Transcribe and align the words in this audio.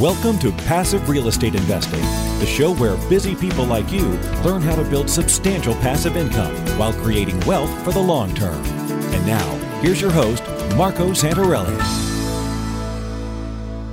Welcome 0.00 0.38
to 0.40 0.52
Passive 0.52 1.08
Real 1.08 1.26
Estate 1.26 1.54
Investing, 1.54 2.02
the 2.38 2.44
show 2.44 2.74
where 2.74 2.98
busy 3.08 3.34
people 3.34 3.64
like 3.64 3.90
you 3.90 4.06
learn 4.44 4.60
how 4.60 4.76
to 4.76 4.84
build 4.84 5.08
substantial 5.08 5.72
passive 5.76 6.18
income 6.18 6.54
while 6.78 6.92
creating 6.92 7.40
wealth 7.46 7.70
for 7.82 7.92
the 7.92 7.98
long 7.98 8.34
term. 8.34 8.62
And 8.62 9.26
now, 9.26 9.56
here's 9.80 9.98
your 9.98 10.10
host, 10.10 10.42
Marco 10.76 11.12
Santarelli. 11.12 11.74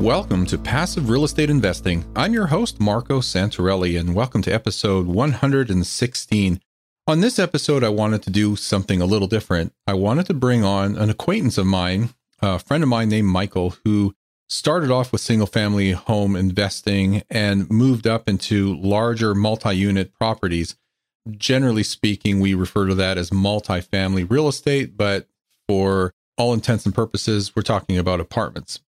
Welcome 0.01 0.45
to 0.47 0.57
Passive 0.57 1.09
Real 1.09 1.23
Estate 1.23 1.49
Investing. 1.49 2.03
I'm 2.17 2.33
your 2.33 2.47
host, 2.47 2.81
Marco 2.81 3.21
Santarelli, 3.21 3.97
and 3.97 4.13
welcome 4.13 4.41
to 4.41 4.53
episode 4.53 5.07
116. 5.07 6.59
On 7.07 7.21
this 7.21 7.39
episode, 7.39 7.81
I 7.81 7.87
wanted 7.87 8.23
to 8.23 8.29
do 8.29 8.57
something 8.57 9.01
a 9.01 9.05
little 9.05 9.29
different. 9.29 9.71
I 9.87 9.93
wanted 9.93 10.25
to 10.25 10.33
bring 10.33 10.65
on 10.65 10.97
an 10.97 11.09
acquaintance 11.09 11.57
of 11.57 11.65
mine, 11.65 12.09
a 12.41 12.59
friend 12.59 12.83
of 12.83 12.89
mine 12.89 13.07
named 13.07 13.29
Michael, 13.29 13.77
who 13.85 14.13
started 14.53 14.91
off 14.91 15.11
with 15.11 15.21
single 15.21 15.47
family 15.47 15.91
home 15.91 16.35
investing 16.35 17.23
and 17.29 17.69
moved 17.69 18.05
up 18.07 18.29
into 18.29 18.75
larger 18.77 19.33
multi 19.33 19.73
unit 19.73 20.13
properties. 20.13 20.75
Generally 21.37 21.83
speaking, 21.83 22.39
we 22.39 22.53
refer 22.53 22.87
to 22.87 22.95
that 22.95 23.17
as 23.17 23.31
multi-family 23.31 24.25
real 24.25 24.49
estate, 24.49 24.97
but 24.97 25.27
for 25.67 26.13
all 26.37 26.53
intents 26.53 26.85
and 26.85 26.93
purposes, 26.93 27.55
we're 27.55 27.61
talking 27.61 27.97
about 27.97 28.19
apartments. 28.19 28.81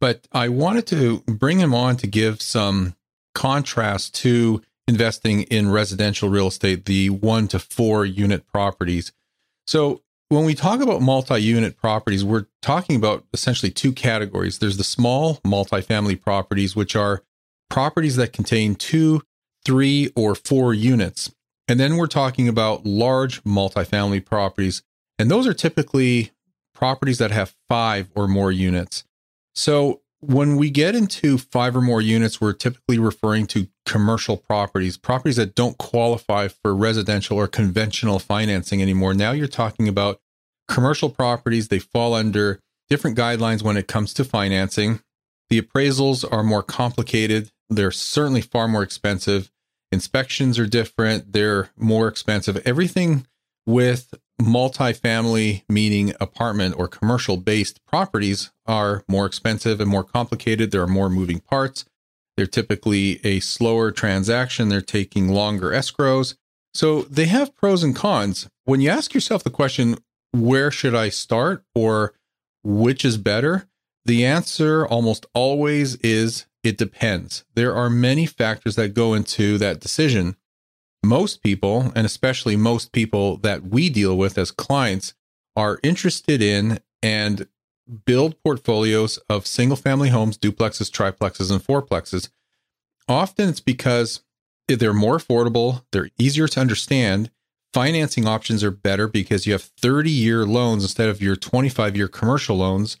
But 0.00 0.26
I 0.32 0.48
wanted 0.48 0.86
to 0.88 1.20
bring 1.26 1.58
him 1.58 1.74
on 1.74 1.96
to 1.98 2.06
give 2.06 2.40
some 2.40 2.94
contrast 3.34 4.14
to 4.16 4.62
investing 4.86 5.42
in 5.44 5.70
residential 5.70 6.28
real 6.28 6.48
estate, 6.48 6.84
the 6.84 7.10
one 7.10 7.48
to 7.48 7.58
four 7.58 8.04
unit 8.04 8.46
properties. 8.46 9.12
So 9.66 10.02
when 10.32 10.44
we 10.46 10.54
talk 10.54 10.80
about 10.80 11.02
multi-unit 11.02 11.76
properties, 11.76 12.24
we're 12.24 12.46
talking 12.62 12.96
about 12.96 13.24
essentially 13.34 13.70
two 13.70 13.92
categories. 13.92 14.58
There's 14.58 14.78
the 14.78 14.84
small 14.84 15.36
multifamily 15.46 16.22
properties, 16.22 16.74
which 16.74 16.96
are 16.96 17.22
properties 17.68 18.16
that 18.16 18.32
contain 18.32 18.74
two, 18.74 19.20
three, 19.64 20.10
or 20.16 20.34
four 20.34 20.72
units. 20.72 21.34
And 21.68 21.78
then 21.78 21.98
we're 21.98 22.06
talking 22.06 22.48
about 22.48 22.86
large 22.86 23.44
multifamily 23.44 24.24
properties. 24.24 24.82
And 25.18 25.30
those 25.30 25.46
are 25.46 25.52
typically 25.52 26.32
properties 26.74 27.18
that 27.18 27.30
have 27.30 27.54
five 27.68 28.08
or 28.14 28.26
more 28.26 28.50
units. 28.50 29.04
So 29.54 30.00
when 30.20 30.56
we 30.56 30.70
get 30.70 30.94
into 30.94 31.36
five 31.36 31.76
or 31.76 31.82
more 31.82 32.00
units, 32.00 32.40
we're 32.40 32.54
typically 32.54 32.98
referring 32.98 33.46
to 33.48 33.68
commercial 33.84 34.38
properties, 34.38 34.96
properties 34.96 35.36
that 35.36 35.54
don't 35.54 35.76
qualify 35.76 36.48
for 36.48 36.74
residential 36.74 37.36
or 37.36 37.48
conventional 37.48 38.18
financing 38.18 38.80
anymore. 38.80 39.12
Now 39.12 39.32
you're 39.32 39.46
talking 39.46 39.88
about 39.88 40.21
commercial 40.68 41.10
properties. 41.10 41.68
They 41.68 41.78
fall 41.78 42.14
under 42.14 42.60
different 42.88 43.16
guidelines 43.16 43.62
when 43.62 43.76
it 43.76 43.88
comes 43.88 44.12
to 44.14 44.24
financing. 44.24 45.00
The 45.50 45.60
appraisals 45.60 46.24
are 46.30 46.42
more 46.42 46.62
complicated. 46.62 47.50
They're 47.68 47.90
certainly 47.90 48.40
far 48.40 48.68
more 48.68 48.82
expensive. 48.82 49.50
Inspections 49.90 50.58
are 50.58 50.66
different. 50.66 51.32
They're 51.32 51.70
more 51.76 52.08
expensive. 52.08 52.60
Everything 52.64 53.26
with 53.66 54.14
multifamily, 54.40 55.62
meaning 55.68 56.14
apartment 56.20 56.74
or 56.78 56.88
commercial 56.88 57.36
based 57.36 57.84
properties, 57.86 58.50
are 58.66 59.04
more 59.08 59.26
expensive 59.26 59.80
and 59.80 59.90
more 59.90 60.04
complicated. 60.04 60.70
There 60.70 60.82
are 60.82 60.86
more 60.86 61.10
moving 61.10 61.40
parts. 61.40 61.84
They're 62.36 62.46
typically 62.46 63.20
a 63.24 63.40
slower 63.40 63.90
transaction. 63.90 64.68
They're 64.68 64.80
taking 64.80 65.28
longer 65.28 65.70
escrows. 65.70 66.34
So 66.74 67.02
they 67.02 67.26
have 67.26 67.54
pros 67.54 67.82
and 67.82 67.94
cons. 67.94 68.48
When 68.64 68.80
you 68.80 68.88
ask 68.88 69.12
yourself 69.12 69.44
the 69.44 69.50
question, 69.50 69.98
where 70.32 70.70
should 70.70 70.94
I 70.94 71.08
start 71.08 71.64
or 71.74 72.14
which 72.62 73.04
is 73.04 73.16
better? 73.18 73.68
The 74.04 74.24
answer 74.24 74.86
almost 74.86 75.26
always 75.34 75.96
is 75.96 76.46
it 76.64 76.76
depends. 76.78 77.44
There 77.54 77.74
are 77.74 77.90
many 77.90 78.26
factors 78.26 78.76
that 78.76 78.94
go 78.94 79.14
into 79.14 79.58
that 79.58 79.80
decision 79.80 80.36
most 81.04 81.42
people, 81.42 81.92
and 81.94 82.06
especially 82.06 82.56
most 82.56 82.92
people 82.92 83.36
that 83.38 83.64
we 83.64 83.88
deal 83.88 84.16
with 84.16 84.38
as 84.38 84.50
clients, 84.50 85.14
are 85.56 85.80
interested 85.82 86.40
in 86.40 86.80
and 87.02 87.48
build 88.06 88.40
portfolios 88.42 89.18
of 89.28 89.46
single 89.46 89.76
family 89.76 90.10
homes, 90.10 90.38
duplexes, 90.38 90.90
triplexes, 90.90 91.50
and 91.50 91.62
fourplexes. 91.62 92.28
Often 93.08 93.48
it's 93.48 93.60
because 93.60 94.22
they're 94.68 94.94
more 94.94 95.18
affordable, 95.18 95.84
they're 95.90 96.10
easier 96.18 96.48
to 96.48 96.60
understand. 96.60 97.30
Financing 97.72 98.26
options 98.26 98.62
are 98.62 98.70
better 98.70 99.08
because 99.08 99.46
you 99.46 99.52
have 99.52 99.62
30 99.62 100.10
year 100.10 100.44
loans 100.44 100.82
instead 100.82 101.08
of 101.08 101.22
your 101.22 101.36
25 101.36 101.96
year 101.96 102.08
commercial 102.08 102.56
loans. 102.56 102.98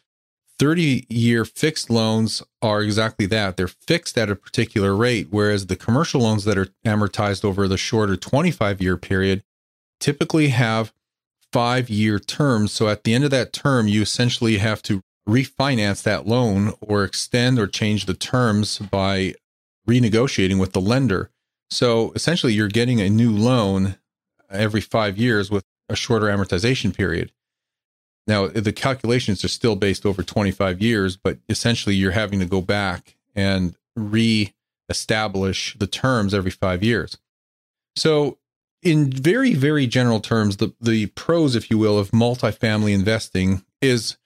30 0.58 1.06
year 1.08 1.44
fixed 1.44 1.90
loans 1.90 2.42
are 2.62 2.82
exactly 2.82 3.26
that. 3.26 3.56
They're 3.56 3.68
fixed 3.68 4.16
at 4.16 4.30
a 4.30 4.36
particular 4.36 4.94
rate, 4.94 5.28
whereas 5.30 5.66
the 5.66 5.76
commercial 5.76 6.22
loans 6.22 6.44
that 6.44 6.56
are 6.56 6.68
amortized 6.86 7.44
over 7.44 7.66
the 7.68 7.76
shorter 7.76 8.16
25 8.16 8.80
year 8.80 8.96
period 8.96 9.42
typically 10.00 10.48
have 10.48 10.92
five 11.52 11.90
year 11.90 12.18
terms. 12.18 12.72
So 12.72 12.88
at 12.88 13.04
the 13.04 13.14
end 13.14 13.24
of 13.24 13.30
that 13.30 13.52
term, 13.52 13.88
you 13.88 14.02
essentially 14.02 14.58
have 14.58 14.82
to 14.84 15.02
refinance 15.28 16.02
that 16.02 16.26
loan 16.26 16.72
or 16.80 17.04
extend 17.04 17.58
or 17.58 17.66
change 17.66 18.06
the 18.06 18.14
terms 18.14 18.78
by 18.78 19.34
renegotiating 19.88 20.58
with 20.58 20.72
the 20.72 20.80
lender. 20.80 21.30
So 21.70 22.12
essentially, 22.14 22.52
you're 22.52 22.68
getting 22.68 23.00
a 23.00 23.08
new 23.08 23.30
loan 23.30 23.96
every 24.52 24.80
five 24.80 25.18
years 25.18 25.50
with 25.50 25.64
a 25.88 25.96
shorter 25.96 26.26
amortization 26.26 26.94
period. 26.94 27.32
Now, 28.26 28.46
the 28.46 28.72
calculations 28.72 29.44
are 29.44 29.48
still 29.48 29.74
based 29.74 30.06
over 30.06 30.22
25 30.22 30.80
years, 30.80 31.16
but 31.16 31.38
essentially 31.48 31.94
you're 31.94 32.12
having 32.12 32.38
to 32.38 32.46
go 32.46 32.60
back 32.60 33.16
and 33.34 33.74
re-establish 33.96 35.76
the 35.78 35.86
terms 35.86 36.32
every 36.32 36.50
five 36.50 36.82
years. 36.82 37.18
So, 37.96 38.38
in 38.82 39.10
very, 39.10 39.54
very 39.54 39.86
general 39.86 40.20
terms, 40.20 40.56
the, 40.56 40.72
the 40.80 41.06
pros, 41.06 41.54
if 41.54 41.70
you 41.70 41.78
will, 41.78 41.98
of 41.98 42.10
multifamily 42.10 42.92
investing 42.92 43.64
is 43.80 44.16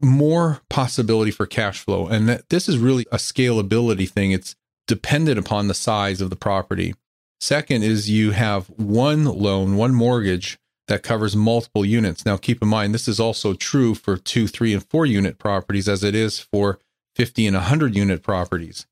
more 0.00 0.62
possibility 0.68 1.30
for 1.30 1.46
cash 1.46 1.80
flow. 1.80 2.06
And 2.06 2.28
that 2.28 2.48
this 2.48 2.68
is 2.68 2.78
really 2.78 3.06
a 3.12 3.16
scalability 3.16 4.08
thing. 4.08 4.32
It's 4.32 4.56
dependent 4.86 5.38
upon 5.38 5.68
the 5.68 5.74
size 5.74 6.20
of 6.20 6.30
the 6.30 6.36
property. 6.36 6.94
Second 7.40 7.82
is 7.82 8.10
you 8.10 8.32
have 8.32 8.66
one 8.68 9.24
loan, 9.24 9.76
one 9.76 9.94
mortgage 9.94 10.58
that 10.88 11.02
covers 11.02 11.36
multiple 11.36 11.84
units. 11.84 12.26
Now, 12.26 12.36
keep 12.36 12.60
in 12.60 12.68
mind, 12.68 12.92
this 12.92 13.08
is 13.08 13.20
also 13.20 13.54
true 13.54 13.94
for 13.94 14.16
two, 14.16 14.46
three, 14.46 14.74
and 14.74 14.84
four 14.84 15.06
unit 15.06 15.38
properties 15.38 15.88
as 15.88 16.04
it 16.04 16.14
is 16.14 16.40
for 16.40 16.78
50 17.14 17.46
and 17.46 17.56
100 17.56 17.94
unit 17.94 18.22
properties. 18.22 18.86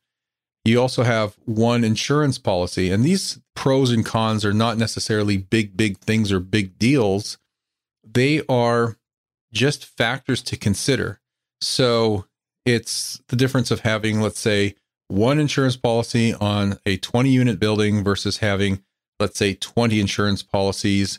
You 0.65 0.81
also 0.81 1.03
have 1.03 1.37
one 1.45 1.85
insurance 1.85 2.39
policy, 2.39 2.91
and 2.91 3.05
these 3.05 3.41
pros 3.55 3.91
and 3.91 4.05
cons 4.05 4.45
are 4.45 4.53
not 4.53 4.79
necessarily 4.79 5.37
big, 5.37 5.77
big 5.77 5.99
things 5.99 6.31
or 6.31 6.41
big 6.41 6.79
deals. 6.79 7.39
They 8.05 8.43
are 8.49 8.97
just 9.53 9.85
factors 9.85 10.43
to 10.43 10.57
consider. 10.57 11.21
So 11.61 12.27
it's 12.65 13.21
the 13.29 13.37
difference 13.37 13.71
of 13.71 13.81
having, 13.81 14.21
let's 14.21 14.41
say, 14.41 14.75
one 15.09 15.39
insurance 15.39 15.77
policy 15.77 16.35
on 16.35 16.79
a 16.87 16.99
20 16.99 17.31
unit 17.31 17.59
building 17.59 18.05
versus 18.05 18.39
having, 18.39 18.83
let's 19.19 19.39
say, 19.39 19.55
20 19.55 20.01
insurance 20.01 20.43
policies 20.43 21.19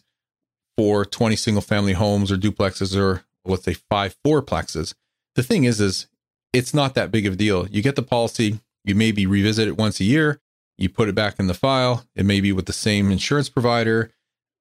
for 0.77 1.03
20 1.03 1.35
single 1.35 1.61
family 1.61 1.93
homes 1.93 2.31
or 2.31 2.37
duplexes 2.37 2.95
or 2.95 3.25
let's 3.45 3.63
say 3.63 3.73
five 3.73 4.15
fourplexes. 4.25 4.93
The 5.35 5.43
thing 5.43 5.63
is, 5.63 5.81
is 5.81 6.07
it's 6.53 6.73
not 6.73 6.95
that 6.95 7.11
big 7.11 7.25
of 7.25 7.33
a 7.33 7.35
deal. 7.35 7.67
You 7.67 7.81
get 7.81 7.95
the 7.95 8.03
policy, 8.03 8.59
you 8.85 8.95
maybe 8.95 9.25
revisit 9.25 9.67
it 9.67 9.77
once 9.77 9.99
a 9.99 10.05
year, 10.05 10.39
you 10.77 10.89
put 10.89 11.09
it 11.09 11.15
back 11.15 11.39
in 11.39 11.47
the 11.47 11.53
file. 11.53 12.05
It 12.15 12.25
may 12.25 12.39
be 12.39 12.51
with 12.51 12.65
the 12.65 12.73
same 12.73 13.11
insurance 13.11 13.49
provider. 13.49 14.11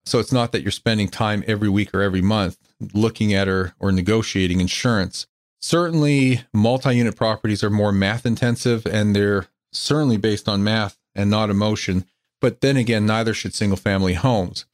So 0.05 0.19
it's 0.19 0.33
not 0.33 0.53
that 0.53 0.62
you're 0.62 0.71
spending 0.71 1.09
time 1.09 1.45
every 1.47 1.69
week 1.69 1.95
or 1.95 2.03
every 2.03 2.22
month 2.22 2.59
looking 2.95 3.34
at 3.34 3.47
or, 3.47 3.75
or 3.78 3.93
negotiating 3.93 4.60
insurance. 4.60 5.27
Certainly, 5.60 6.42
multi 6.52 6.96
unit 6.96 7.16
properties 7.16 7.64
are 7.64 7.70
more 7.70 7.92
math 7.92 8.24
intensive 8.24 8.86
and 8.86 9.14
they're 9.14 9.46
certainly 9.72 10.16
based 10.16 10.48
on 10.48 10.65
math 10.65 10.98
and 11.15 11.30
not 11.30 11.50
emotion. 11.50 12.04
But 12.41 12.60
then 12.60 12.77
again, 12.77 13.04
neither 13.06 13.34
should 13.34 13.54
single 13.54 13.77
family 13.77 14.15
homes 14.15 14.65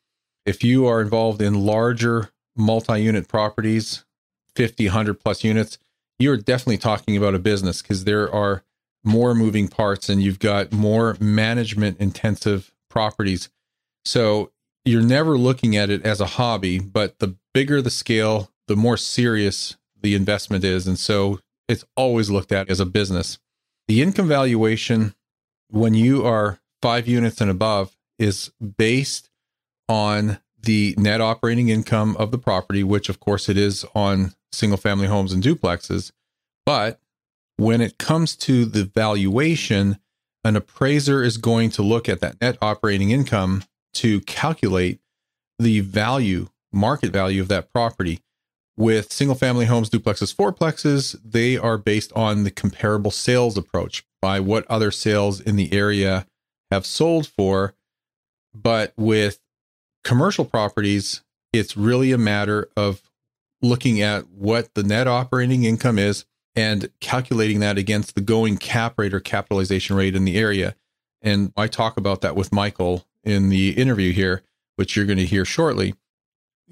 if 0.46 0.62
you 0.62 0.86
are 0.86 1.00
involved 1.00 1.40
in 1.40 1.64
larger 1.64 2.30
multi-unit 2.56 3.28
properties 3.28 4.04
50 4.54 4.86
100 4.86 5.14
plus 5.14 5.42
units 5.42 5.78
you're 6.18 6.36
definitely 6.36 6.78
talking 6.78 7.16
about 7.16 7.34
a 7.34 7.40
business 7.40 7.82
because 7.82 8.04
there 8.04 8.32
are 8.32 8.62
more 9.02 9.34
moving 9.34 9.66
parts 9.68 10.08
and 10.08 10.22
you've 10.22 10.38
got 10.38 10.72
more 10.72 11.16
management 11.20 11.98
intensive 11.98 12.72
properties 12.88 13.48
so 14.04 14.52
you're 14.84 15.02
never 15.02 15.36
looking 15.36 15.76
at 15.76 15.90
it 15.90 16.04
as 16.04 16.20
a 16.20 16.26
hobby 16.26 16.78
but 16.78 17.18
the 17.18 17.34
bigger 17.52 17.82
the 17.82 17.90
scale 17.90 18.50
the 18.68 18.76
more 18.76 18.96
serious 18.96 19.76
the 20.04 20.14
investment 20.14 20.62
is 20.62 20.86
and 20.86 20.98
so 20.98 21.40
it's 21.68 21.84
always 21.96 22.30
looked 22.30 22.52
at 22.52 22.70
as 22.70 22.78
a 22.78 22.86
business 22.86 23.38
the 23.88 24.00
income 24.00 24.28
valuation 24.28 25.14
when 25.68 25.94
you 25.94 26.24
are 26.24 26.60
5 26.82 27.08
units 27.08 27.40
and 27.40 27.50
above 27.50 27.96
is 28.18 28.52
based 28.78 29.30
on 29.88 30.38
the 30.62 30.94
net 30.96 31.20
operating 31.20 31.68
income 31.68 32.16
of 32.18 32.30
the 32.30 32.38
property, 32.38 32.82
which 32.82 33.08
of 33.08 33.20
course 33.20 33.48
it 33.48 33.56
is 33.56 33.84
on 33.94 34.32
single 34.52 34.78
family 34.78 35.06
homes 35.06 35.32
and 35.32 35.42
duplexes. 35.42 36.12
But 36.64 37.00
when 37.56 37.80
it 37.80 37.98
comes 37.98 38.34
to 38.36 38.64
the 38.64 38.84
valuation, 38.84 39.98
an 40.42 40.56
appraiser 40.56 41.22
is 41.22 41.36
going 41.36 41.70
to 41.70 41.82
look 41.82 42.08
at 42.08 42.20
that 42.20 42.40
net 42.40 42.58
operating 42.62 43.10
income 43.10 43.64
to 43.94 44.20
calculate 44.22 45.00
the 45.58 45.80
value, 45.80 46.48
market 46.72 47.12
value 47.12 47.40
of 47.40 47.48
that 47.48 47.72
property. 47.72 48.20
With 48.76 49.12
single 49.12 49.36
family 49.36 49.66
homes, 49.66 49.88
duplexes, 49.88 50.34
fourplexes, 50.34 51.16
they 51.24 51.56
are 51.56 51.78
based 51.78 52.12
on 52.14 52.42
the 52.42 52.50
comparable 52.50 53.12
sales 53.12 53.56
approach 53.56 54.04
by 54.20 54.40
what 54.40 54.66
other 54.68 54.90
sales 54.90 55.40
in 55.40 55.56
the 55.56 55.72
area 55.72 56.26
have 56.72 56.84
sold 56.84 57.28
for. 57.28 57.74
But 58.52 58.92
with 58.96 59.38
commercial 60.02 60.44
properties, 60.44 61.22
it's 61.52 61.76
really 61.76 62.10
a 62.10 62.18
matter 62.18 62.68
of 62.76 63.02
looking 63.62 64.00
at 64.00 64.28
what 64.28 64.74
the 64.74 64.82
net 64.82 65.06
operating 65.06 65.64
income 65.64 65.98
is 65.98 66.24
and 66.56 66.90
calculating 67.00 67.60
that 67.60 67.78
against 67.78 68.14
the 68.14 68.20
going 68.20 68.56
cap 68.56 68.98
rate 68.98 69.14
or 69.14 69.20
capitalization 69.20 69.96
rate 69.96 70.14
in 70.14 70.24
the 70.24 70.36
area. 70.36 70.74
And 71.22 71.52
I 71.56 71.68
talk 71.68 71.96
about 71.96 72.20
that 72.20 72.36
with 72.36 72.52
Michael 72.52 73.06
in 73.22 73.48
the 73.48 73.70
interview 73.70 74.12
here, 74.12 74.42
which 74.76 74.94
you're 74.94 75.06
going 75.06 75.18
to 75.18 75.26
hear 75.26 75.44
shortly. 75.44 75.94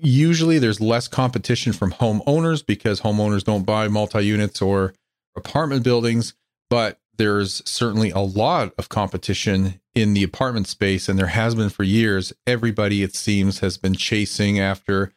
Usually 0.05 0.59
there's 0.59 0.81
less 0.81 1.07
competition 1.07 1.73
from 1.73 1.93
homeowners 1.93 2.65
because 2.65 3.01
homeowners 3.01 3.45
don't 3.45 3.65
buy 3.65 3.89
multi 3.89 4.25
units 4.25 4.61
or 4.61 4.95
apartment 5.37 5.85
buildings, 5.85 6.35
but 6.69 6.99
there's 7.17 7.63
certainly 7.69 8.11
a 8.11 8.19
lot 8.19 8.73
of 8.79 8.89
competition 8.89 9.81
in 9.95 10.15
the 10.15 10.23
apartment 10.23 10.67
space, 10.67 11.09
and 11.09 11.19
there 11.19 11.27
has 11.29 11.55
been 11.55 11.69
for 11.69 11.85
years. 11.85 12.33
Everybody, 12.47 13.03
it 13.03 13.15
seems, 13.15 13.61
has 13.61 13.77
been 13.77 13.95
chasing 13.95 14.59
after 14.59 15.13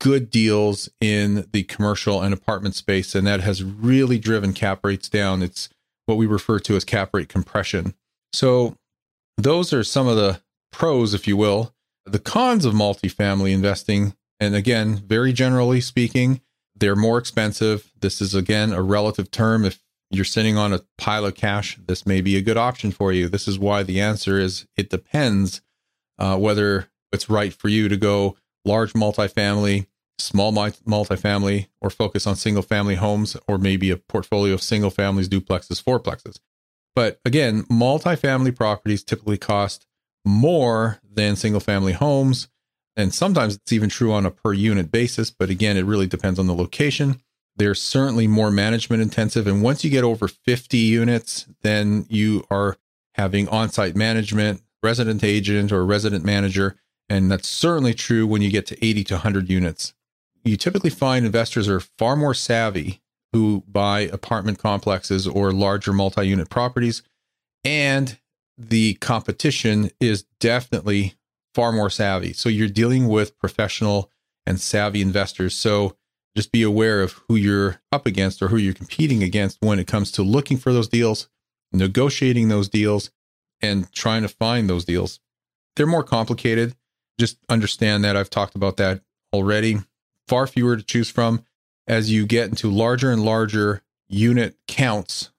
good 0.00 0.30
deals 0.30 0.88
in 1.00 1.46
the 1.52 1.62
commercial 1.62 2.20
and 2.20 2.34
apartment 2.34 2.74
space, 2.74 3.14
and 3.14 3.26
that 3.26 3.40
has 3.40 3.62
really 3.62 4.18
driven 4.18 4.52
cap 4.52 4.84
rates 4.84 5.08
down. 5.08 5.42
It's 5.42 5.68
what 6.06 6.18
we 6.18 6.26
refer 6.26 6.58
to 6.60 6.76
as 6.76 6.84
cap 6.84 7.10
rate 7.14 7.28
compression. 7.28 7.94
So, 8.32 8.76
those 9.38 9.72
are 9.72 9.84
some 9.84 10.06
of 10.06 10.16
the 10.16 10.40
pros, 10.72 11.14
if 11.14 11.26
you 11.26 11.36
will. 11.36 11.72
The 12.04 12.18
cons 12.18 12.64
of 12.64 12.74
multifamily 12.74 13.52
investing, 13.52 14.14
and 14.40 14.54
again, 14.54 14.96
very 14.96 15.32
generally 15.32 15.80
speaking, 15.80 16.40
they're 16.74 16.96
more 16.96 17.18
expensive. 17.18 17.92
This 17.98 18.20
is, 18.20 18.34
again, 18.34 18.72
a 18.72 18.82
relative 18.82 19.30
term. 19.30 19.64
If 19.64 19.82
you're 20.10 20.24
sitting 20.24 20.56
on 20.56 20.72
a 20.72 20.82
pile 20.98 21.24
of 21.24 21.34
cash, 21.34 21.78
this 21.86 22.06
may 22.06 22.20
be 22.20 22.36
a 22.36 22.42
good 22.42 22.56
option 22.56 22.92
for 22.92 23.12
you. 23.12 23.28
This 23.28 23.48
is 23.48 23.58
why 23.58 23.82
the 23.82 24.00
answer 24.00 24.38
is 24.38 24.66
it 24.76 24.90
depends 24.90 25.62
uh, 26.18 26.36
whether 26.36 26.88
it's 27.12 27.30
right 27.30 27.52
for 27.52 27.68
you 27.68 27.88
to 27.88 27.96
go 27.96 28.36
large 28.64 28.92
multifamily, 28.92 29.86
small 30.18 30.52
multifamily, 30.52 31.68
or 31.80 31.90
focus 31.90 32.26
on 32.26 32.36
single 32.36 32.62
family 32.62 32.96
homes, 32.96 33.36
or 33.46 33.58
maybe 33.58 33.90
a 33.90 33.96
portfolio 33.96 34.54
of 34.54 34.62
single 34.62 34.90
families, 34.90 35.28
duplexes, 35.28 35.82
fourplexes. 35.82 36.38
But 36.94 37.20
again, 37.24 37.64
multifamily 37.64 38.56
properties 38.56 39.02
typically 39.04 39.38
cost 39.38 39.86
more 40.24 40.98
than 41.08 41.36
single 41.36 41.60
family 41.60 41.92
homes. 41.92 42.48
And 42.96 43.12
sometimes 43.12 43.56
it's 43.56 43.72
even 43.72 43.88
true 43.88 44.12
on 44.12 44.24
a 44.24 44.30
per 44.30 44.52
unit 44.52 44.90
basis. 44.90 45.30
But 45.30 45.50
again, 45.50 45.76
it 45.76 45.84
really 45.84 46.06
depends 46.06 46.38
on 46.38 46.46
the 46.46 46.54
location. 46.54 47.20
They're 47.56 47.74
certainly 47.74 48.26
more 48.26 48.50
management 48.50 49.02
intensive. 49.02 49.46
And 49.46 49.62
once 49.62 49.84
you 49.84 49.90
get 49.90 50.04
over 50.04 50.28
50 50.28 50.76
units, 50.78 51.46
then 51.62 52.06
you 52.08 52.46
are 52.50 52.76
having 53.14 53.48
on 53.48 53.70
site 53.70 53.96
management, 53.96 54.62
resident 54.82 55.24
agent, 55.24 55.72
or 55.72 55.84
resident 55.84 56.24
manager. 56.24 56.76
And 57.08 57.30
that's 57.30 57.48
certainly 57.48 57.94
true 57.94 58.26
when 58.26 58.42
you 58.42 58.50
get 58.50 58.66
to 58.66 58.84
80 58.84 59.04
to 59.04 59.14
100 59.14 59.48
units. 59.48 59.94
You 60.44 60.56
typically 60.56 60.90
find 60.90 61.24
investors 61.24 61.68
are 61.68 61.80
far 61.80 62.16
more 62.16 62.34
savvy 62.34 63.00
who 63.32 63.64
buy 63.68 64.00
apartment 64.00 64.58
complexes 64.58 65.26
or 65.26 65.52
larger 65.52 65.92
multi 65.92 66.26
unit 66.26 66.48
properties. 66.48 67.02
And 67.64 68.18
the 68.56 68.94
competition 68.94 69.90
is 70.00 70.24
definitely 70.40 71.14
far 71.56 71.72
more 71.72 71.88
savvy. 71.88 72.34
So 72.34 72.50
you're 72.50 72.68
dealing 72.68 73.08
with 73.08 73.38
professional 73.38 74.10
and 74.46 74.60
savvy 74.60 75.00
investors. 75.00 75.56
So 75.56 75.96
just 76.36 76.52
be 76.52 76.62
aware 76.62 77.00
of 77.00 77.12
who 77.28 77.34
you're 77.34 77.80
up 77.90 78.04
against 78.04 78.42
or 78.42 78.48
who 78.48 78.58
you're 78.58 78.74
competing 78.74 79.22
against 79.22 79.56
when 79.62 79.78
it 79.78 79.86
comes 79.86 80.12
to 80.12 80.22
looking 80.22 80.58
for 80.58 80.70
those 80.74 80.86
deals, 80.86 81.30
negotiating 81.72 82.50
those 82.50 82.68
deals, 82.68 83.10
and 83.62 83.90
trying 83.90 84.20
to 84.20 84.28
find 84.28 84.68
those 84.68 84.84
deals. 84.84 85.18
They're 85.76 85.86
more 85.86 86.04
complicated. 86.04 86.76
Just 87.18 87.38
understand 87.48 88.04
that 88.04 88.18
I've 88.18 88.28
talked 88.28 88.54
about 88.54 88.76
that 88.76 89.00
already. 89.32 89.78
Far 90.28 90.46
fewer 90.46 90.76
to 90.76 90.82
choose 90.82 91.08
from 91.08 91.42
as 91.88 92.12
you 92.12 92.26
get 92.26 92.50
into 92.50 92.70
larger 92.70 93.10
and 93.10 93.24
larger 93.24 93.80
unit 94.08 94.58
counts 94.68 95.30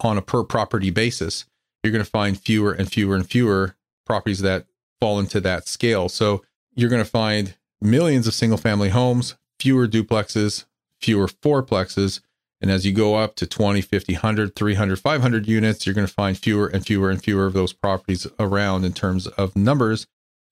on 0.00 0.16
a 0.16 0.22
per 0.22 0.42
property 0.42 0.88
basis. 0.88 1.44
You're 1.84 1.92
going 1.92 2.02
to 2.02 2.10
find 2.10 2.40
fewer 2.40 2.72
and 2.72 2.90
fewer 2.90 3.14
and 3.14 3.28
fewer 3.28 3.76
properties 4.06 4.40
that 4.40 4.64
fall 5.00 5.18
into 5.18 5.40
that 5.40 5.68
scale. 5.68 6.08
So 6.08 6.42
you're 6.74 6.90
going 6.90 7.04
to 7.04 7.10
find 7.10 7.54
millions 7.80 8.26
of 8.26 8.34
single 8.34 8.58
family 8.58 8.90
homes, 8.90 9.36
fewer 9.58 9.86
duplexes, 9.86 10.64
fewer 11.00 11.26
fourplexes. 11.26 12.20
And 12.60 12.70
as 12.70 12.86
you 12.86 12.92
go 12.92 13.16
up 13.16 13.34
to 13.36 13.46
20, 13.46 13.80
50, 13.80 14.14
100, 14.14 14.56
300, 14.56 14.98
500 14.98 15.46
units, 15.46 15.86
you're 15.86 15.94
going 15.94 16.06
to 16.06 16.12
find 16.12 16.38
fewer 16.38 16.66
and 16.68 16.84
fewer 16.86 17.10
and 17.10 17.22
fewer 17.22 17.46
of 17.46 17.52
those 17.52 17.72
properties 17.72 18.26
around 18.38 18.84
in 18.84 18.92
terms 18.92 19.26
of 19.26 19.56
numbers. 19.56 20.06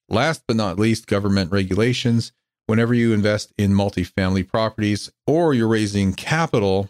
Last 0.07 0.43
but 0.47 0.55
not 0.55 0.77
least, 0.77 1.07
government 1.07 1.51
regulations. 1.51 2.31
Whenever 2.67 2.93
you 2.93 3.13
invest 3.13 3.53
in 3.57 3.73
multifamily 3.73 4.47
properties 4.47 5.11
or 5.27 5.53
you're 5.53 5.67
raising 5.67 6.13
capital 6.13 6.89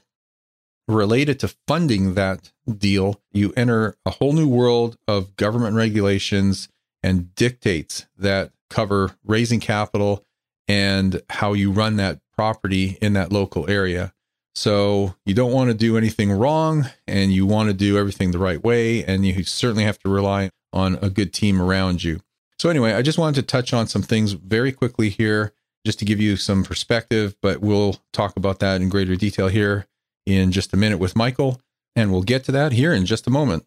related 0.87 1.39
to 1.39 1.53
funding 1.67 2.13
that 2.13 2.51
deal, 2.77 3.21
you 3.31 3.53
enter 3.57 3.95
a 4.05 4.11
whole 4.11 4.33
new 4.33 4.47
world 4.47 4.97
of 5.07 5.35
government 5.35 5.75
regulations 5.75 6.69
and 7.05 7.35
dictates 7.35 8.07
that 8.17 8.51
cover 8.71 9.11
raising 9.23 9.59
capital 9.59 10.25
and 10.67 11.21
how 11.29 11.53
you 11.53 11.71
run 11.71 11.97
that 11.97 12.19
property 12.35 12.97
in 12.99 13.13
that 13.13 13.31
local 13.31 13.69
area. 13.69 14.11
So 14.55 15.13
you 15.23 15.35
don't 15.35 15.51
want 15.51 15.69
to 15.69 15.75
do 15.75 15.97
anything 15.97 16.31
wrong 16.31 16.87
and 17.05 17.31
you 17.31 17.45
want 17.45 17.69
to 17.69 17.73
do 17.73 17.95
everything 17.99 18.31
the 18.31 18.39
right 18.39 18.61
way. 18.63 19.05
And 19.05 19.23
you 19.23 19.43
certainly 19.43 19.83
have 19.83 19.99
to 19.99 20.09
rely 20.09 20.49
on 20.73 20.95
a 20.95 21.11
good 21.11 21.31
team 21.31 21.61
around 21.61 22.03
you. 22.03 22.21
So, 22.57 22.69
anyway, 22.69 22.93
I 22.93 23.03
just 23.03 23.19
wanted 23.19 23.35
to 23.35 23.43
touch 23.43 23.71
on 23.71 23.85
some 23.85 24.01
things 24.01 24.31
very 24.31 24.71
quickly 24.71 25.09
here 25.09 25.53
just 25.85 25.99
to 25.99 26.05
give 26.05 26.19
you 26.19 26.37
some 26.37 26.63
perspective, 26.63 27.35
but 27.41 27.61
we'll 27.61 27.97
talk 28.13 28.37
about 28.37 28.59
that 28.59 28.81
in 28.81 28.89
greater 28.89 29.15
detail 29.15 29.49
here 29.49 29.85
in 30.25 30.51
just 30.51 30.73
a 30.73 30.77
minute 30.77 30.97
with 30.97 31.15
Michael. 31.15 31.61
And 31.95 32.11
we'll 32.11 32.23
get 32.23 32.45
to 32.45 32.51
that 32.53 32.71
here 32.71 32.93
in 32.93 33.05
just 33.05 33.27
a 33.27 33.29
moment. 33.29 33.65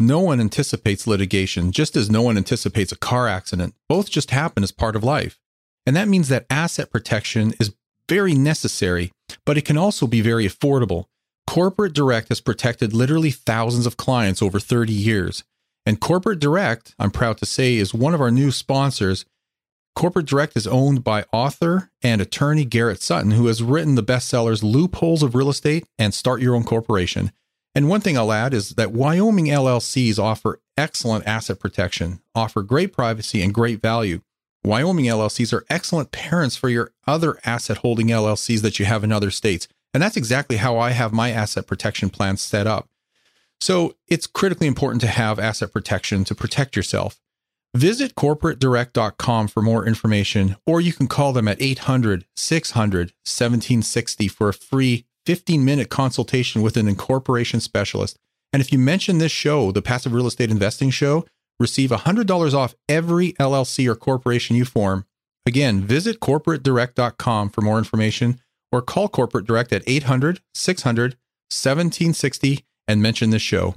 No 0.00 0.20
one 0.20 0.40
anticipates 0.40 1.08
litigation, 1.08 1.72
just 1.72 1.96
as 1.96 2.08
no 2.08 2.22
one 2.22 2.36
anticipates 2.36 2.92
a 2.92 2.96
car 2.96 3.26
accident. 3.26 3.74
Both 3.88 4.10
just 4.10 4.30
happen 4.30 4.62
as 4.62 4.70
part 4.70 4.94
of 4.94 5.02
life. 5.02 5.40
And 5.84 5.96
that 5.96 6.06
means 6.06 6.28
that 6.28 6.46
asset 6.48 6.90
protection 6.90 7.52
is 7.58 7.74
very 8.08 8.34
necessary, 8.34 9.10
but 9.44 9.58
it 9.58 9.64
can 9.64 9.76
also 9.76 10.06
be 10.06 10.20
very 10.20 10.46
affordable. 10.46 11.06
Corporate 11.48 11.94
Direct 11.94 12.28
has 12.28 12.40
protected 12.40 12.92
literally 12.92 13.30
thousands 13.30 13.86
of 13.86 13.96
clients 13.96 14.40
over 14.40 14.60
30 14.60 14.92
years. 14.92 15.44
And 15.84 16.00
Corporate 16.00 16.38
Direct, 16.38 16.94
I'm 16.98 17.10
proud 17.10 17.38
to 17.38 17.46
say, 17.46 17.76
is 17.76 17.92
one 17.92 18.14
of 18.14 18.20
our 18.20 18.30
new 18.30 18.52
sponsors. 18.52 19.24
Corporate 19.96 20.26
Direct 20.26 20.56
is 20.56 20.66
owned 20.66 21.02
by 21.02 21.24
author 21.32 21.90
and 22.02 22.20
attorney 22.20 22.64
Garrett 22.64 23.02
Sutton, 23.02 23.32
who 23.32 23.46
has 23.46 23.62
written 23.62 23.94
the 23.94 24.02
bestsellers 24.02 24.62
Loopholes 24.62 25.22
of 25.24 25.34
Real 25.34 25.48
Estate 25.48 25.86
and 25.98 26.14
Start 26.14 26.40
Your 26.40 26.54
Own 26.54 26.64
Corporation. 26.64 27.32
And 27.78 27.88
one 27.88 28.00
thing 28.00 28.18
I'll 28.18 28.32
add 28.32 28.54
is 28.54 28.70
that 28.70 28.90
Wyoming 28.90 29.46
LLCs 29.46 30.18
offer 30.18 30.60
excellent 30.76 31.28
asset 31.28 31.60
protection, 31.60 32.18
offer 32.34 32.64
great 32.64 32.92
privacy, 32.92 33.40
and 33.40 33.54
great 33.54 33.80
value. 33.80 34.22
Wyoming 34.64 35.04
LLCs 35.04 35.52
are 35.52 35.64
excellent 35.70 36.10
parents 36.10 36.56
for 36.56 36.68
your 36.68 36.90
other 37.06 37.38
asset 37.44 37.76
holding 37.76 38.08
LLCs 38.08 38.62
that 38.62 38.80
you 38.80 38.84
have 38.86 39.04
in 39.04 39.12
other 39.12 39.30
states. 39.30 39.68
And 39.94 40.02
that's 40.02 40.16
exactly 40.16 40.56
how 40.56 40.76
I 40.76 40.90
have 40.90 41.12
my 41.12 41.30
asset 41.30 41.68
protection 41.68 42.10
plan 42.10 42.36
set 42.36 42.66
up. 42.66 42.88
So 43.60 43.94
it's 44.08 44.26
critically 44.26 44.66
important 44.66 45.00
to 45.02 45.06
have 45.06 45.38
asset 45.38 45.72
protection 45.72 46.24
to 46.24 46.34
protect 46.34 46.74
yourself. 46.74 47.20
Visit 47.76 48.16
corporatedirect.com 48.16 49.46
for 49.46 49.62
more 49.62 49.86
information, 49.86 50.56
or 50.66 50.80
you 50.80 50.92
can 50.92 51.06
call 51.06 51.32
them 51.32 51.46
at 51.46 51.62
800 51.62 52.24
600 52.34 53.12
1760 53.22 54.26
for 54.26 54.48
a 54.48 54.52
free 54.52 55.04
15 55.28 55.62
minute 55.62 55.90
consultation 55.90 56.62
with 56.62 56.78
an 56.78 56.88
incorporation 56.88 57.60
specialist. 57.60 58.16
And 58.50 58.62
if 58.62 58.72
you 58.72 58.78
mention 58.78 59.18
this 59.18 59.30
show, 59.30 59.70
the 59.72 59.82
Passive 59.82 60.14
Real 60.14 60.26
Estate 60.26 60.50
Investing 60.50 60.88
Show, 60.88 61.26
receive 61.60 61.90
$100 61.90 62.54
off 62.54 62.74
every 62.88 63.34
LLC 63.34 63.86
or 63.86 63.94
corporation 63.94 64.56
you 64.56 64.64
form. 64.64 65.04
Again, 65.44 65.82
visit 65.82 66.20
corporatedirect.com 66.20 67.50
for 67.50 67.60
more 67.60 67.76
information 67.76 68.40
or 68.72 68.80
call 68.80 69.06
Corporate 69.10 69.46
Direct 69.46 69.70
at 69.70 69.82
800 69.86 70.40
600 70.54 71.10
1760 71.50 72.64
and 72.86 73.02
mention 73.02 73.28
this 73.28 73.42
show. 73.42 73.74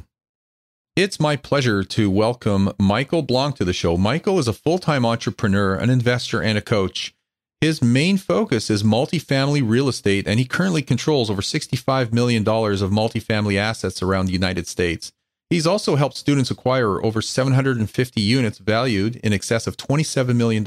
It's 0.95 1.19
my 1.19 1.35
pleasure 1.35 1.83
to 1.83 2.09
welcome 2.09 2.71
Michael 2.79 3.23
Blank 3.23 3.57
to 3.57 3.65
the 3.65 3.73
show. 3.73 3.97
Michael 3.97 4.39
is 4.39 4.47
a 4.47 4.53
full 4.53 4.79
time 4.79 5.05
entrepreneur, 5.05 5.75
an 5.75 5.89
investor, 5.89 6.41
and 6.41 6.57
a 6.57 6.61
coach. 6.61 7.13
His 7.61 7.79
main 7.79 8.17
focus 8.17 8.71
is 8.71 8.81
multifamily 8.81 9.61
real 9.63 9.87
estate, 9.87 10.27
and 10.27 10.39
he 10.39 10.45
currently 10.45 10.81
controls 10.81 11.29
over 11.29 11.43
$65 11.43 12.11
million 12.11 12.41
of 12.41 12.89
multifamily 12.89 13.55
assets 13.55 14.01
around 14.01 14.25
the 14.25 14.33
United 14.33 14.65
States. 14.65 15.13
He's 15.47 15.67
also 15.67 15.95
helped 15.95 16.17
students 16.17 16.49
acquire 16.49 17.05
over 17.05 17.21
750 17.21 18.19
units 18.19 18.57
valued 18.57 19.17
in 19.17 19.31
excess 19.31 19.67
of 19.67 19.77
$27 19.77 20.35
million. 20.35 20.65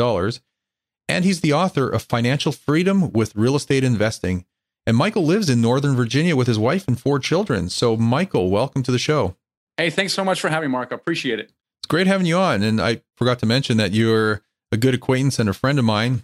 And 1.09 1.25
he's 1.25 1.41
the 1.41 1.53
author 1.53 1.89
of 1.89 2.03
Financial 2.03 2.53
Freedom 2.53 3.11
with 3.11 3.35
Real 3.35 3.57
Estate 3.57 3.83
Investing. 3.83 4.45
And 4.87 4.97
Michael 4.97 5.25
lives 5.25 5.51
in 5.51 5.61
Northern 5.61 5.97
Virginia 5.97 6.37
with 6.37 6.47
his 6.47 6.61
wife 6.61 6.87
and 6.87 7.01
four 7.01 7.19
children. 7.19 7.71
So, 7.71 7.97
Michael, 7.97 8.51
welcome 8.51 8.85
to 8.85 8.93
the 8.93 8.99
show. 9.01 9.35
Hey, 9.77 9.91
thanks 9.91 10.13
so 10.13 10.25
much 10.25 10.41
for 10.41 10.49
having 10.49 10.69
me, 10.69 10.73
Mark. 10.73 10.93
I 10.93 10.95
appreciate 10.95 11.41
it. 11.41 11.51
It's 11.81 11.89
great 11.89 12.07
having 12.07 12.27
you 12.27 12.37
on. 12.37 12.63
And 12.63 12.81
I 12.81 13.03
forgot 13.17 13.41
to 13.41 13.47
mention 13.47 13.79
that 13.79 13.91
you're 13.91 14.43
a 14.71 14.77
good 14.77 14.95
acquaintance 14.95 15.41
and 15.41 15.49
a 15.49 15.55
friend 15.55 15.81
of 15.81 15.85
mine. 15.85 16.23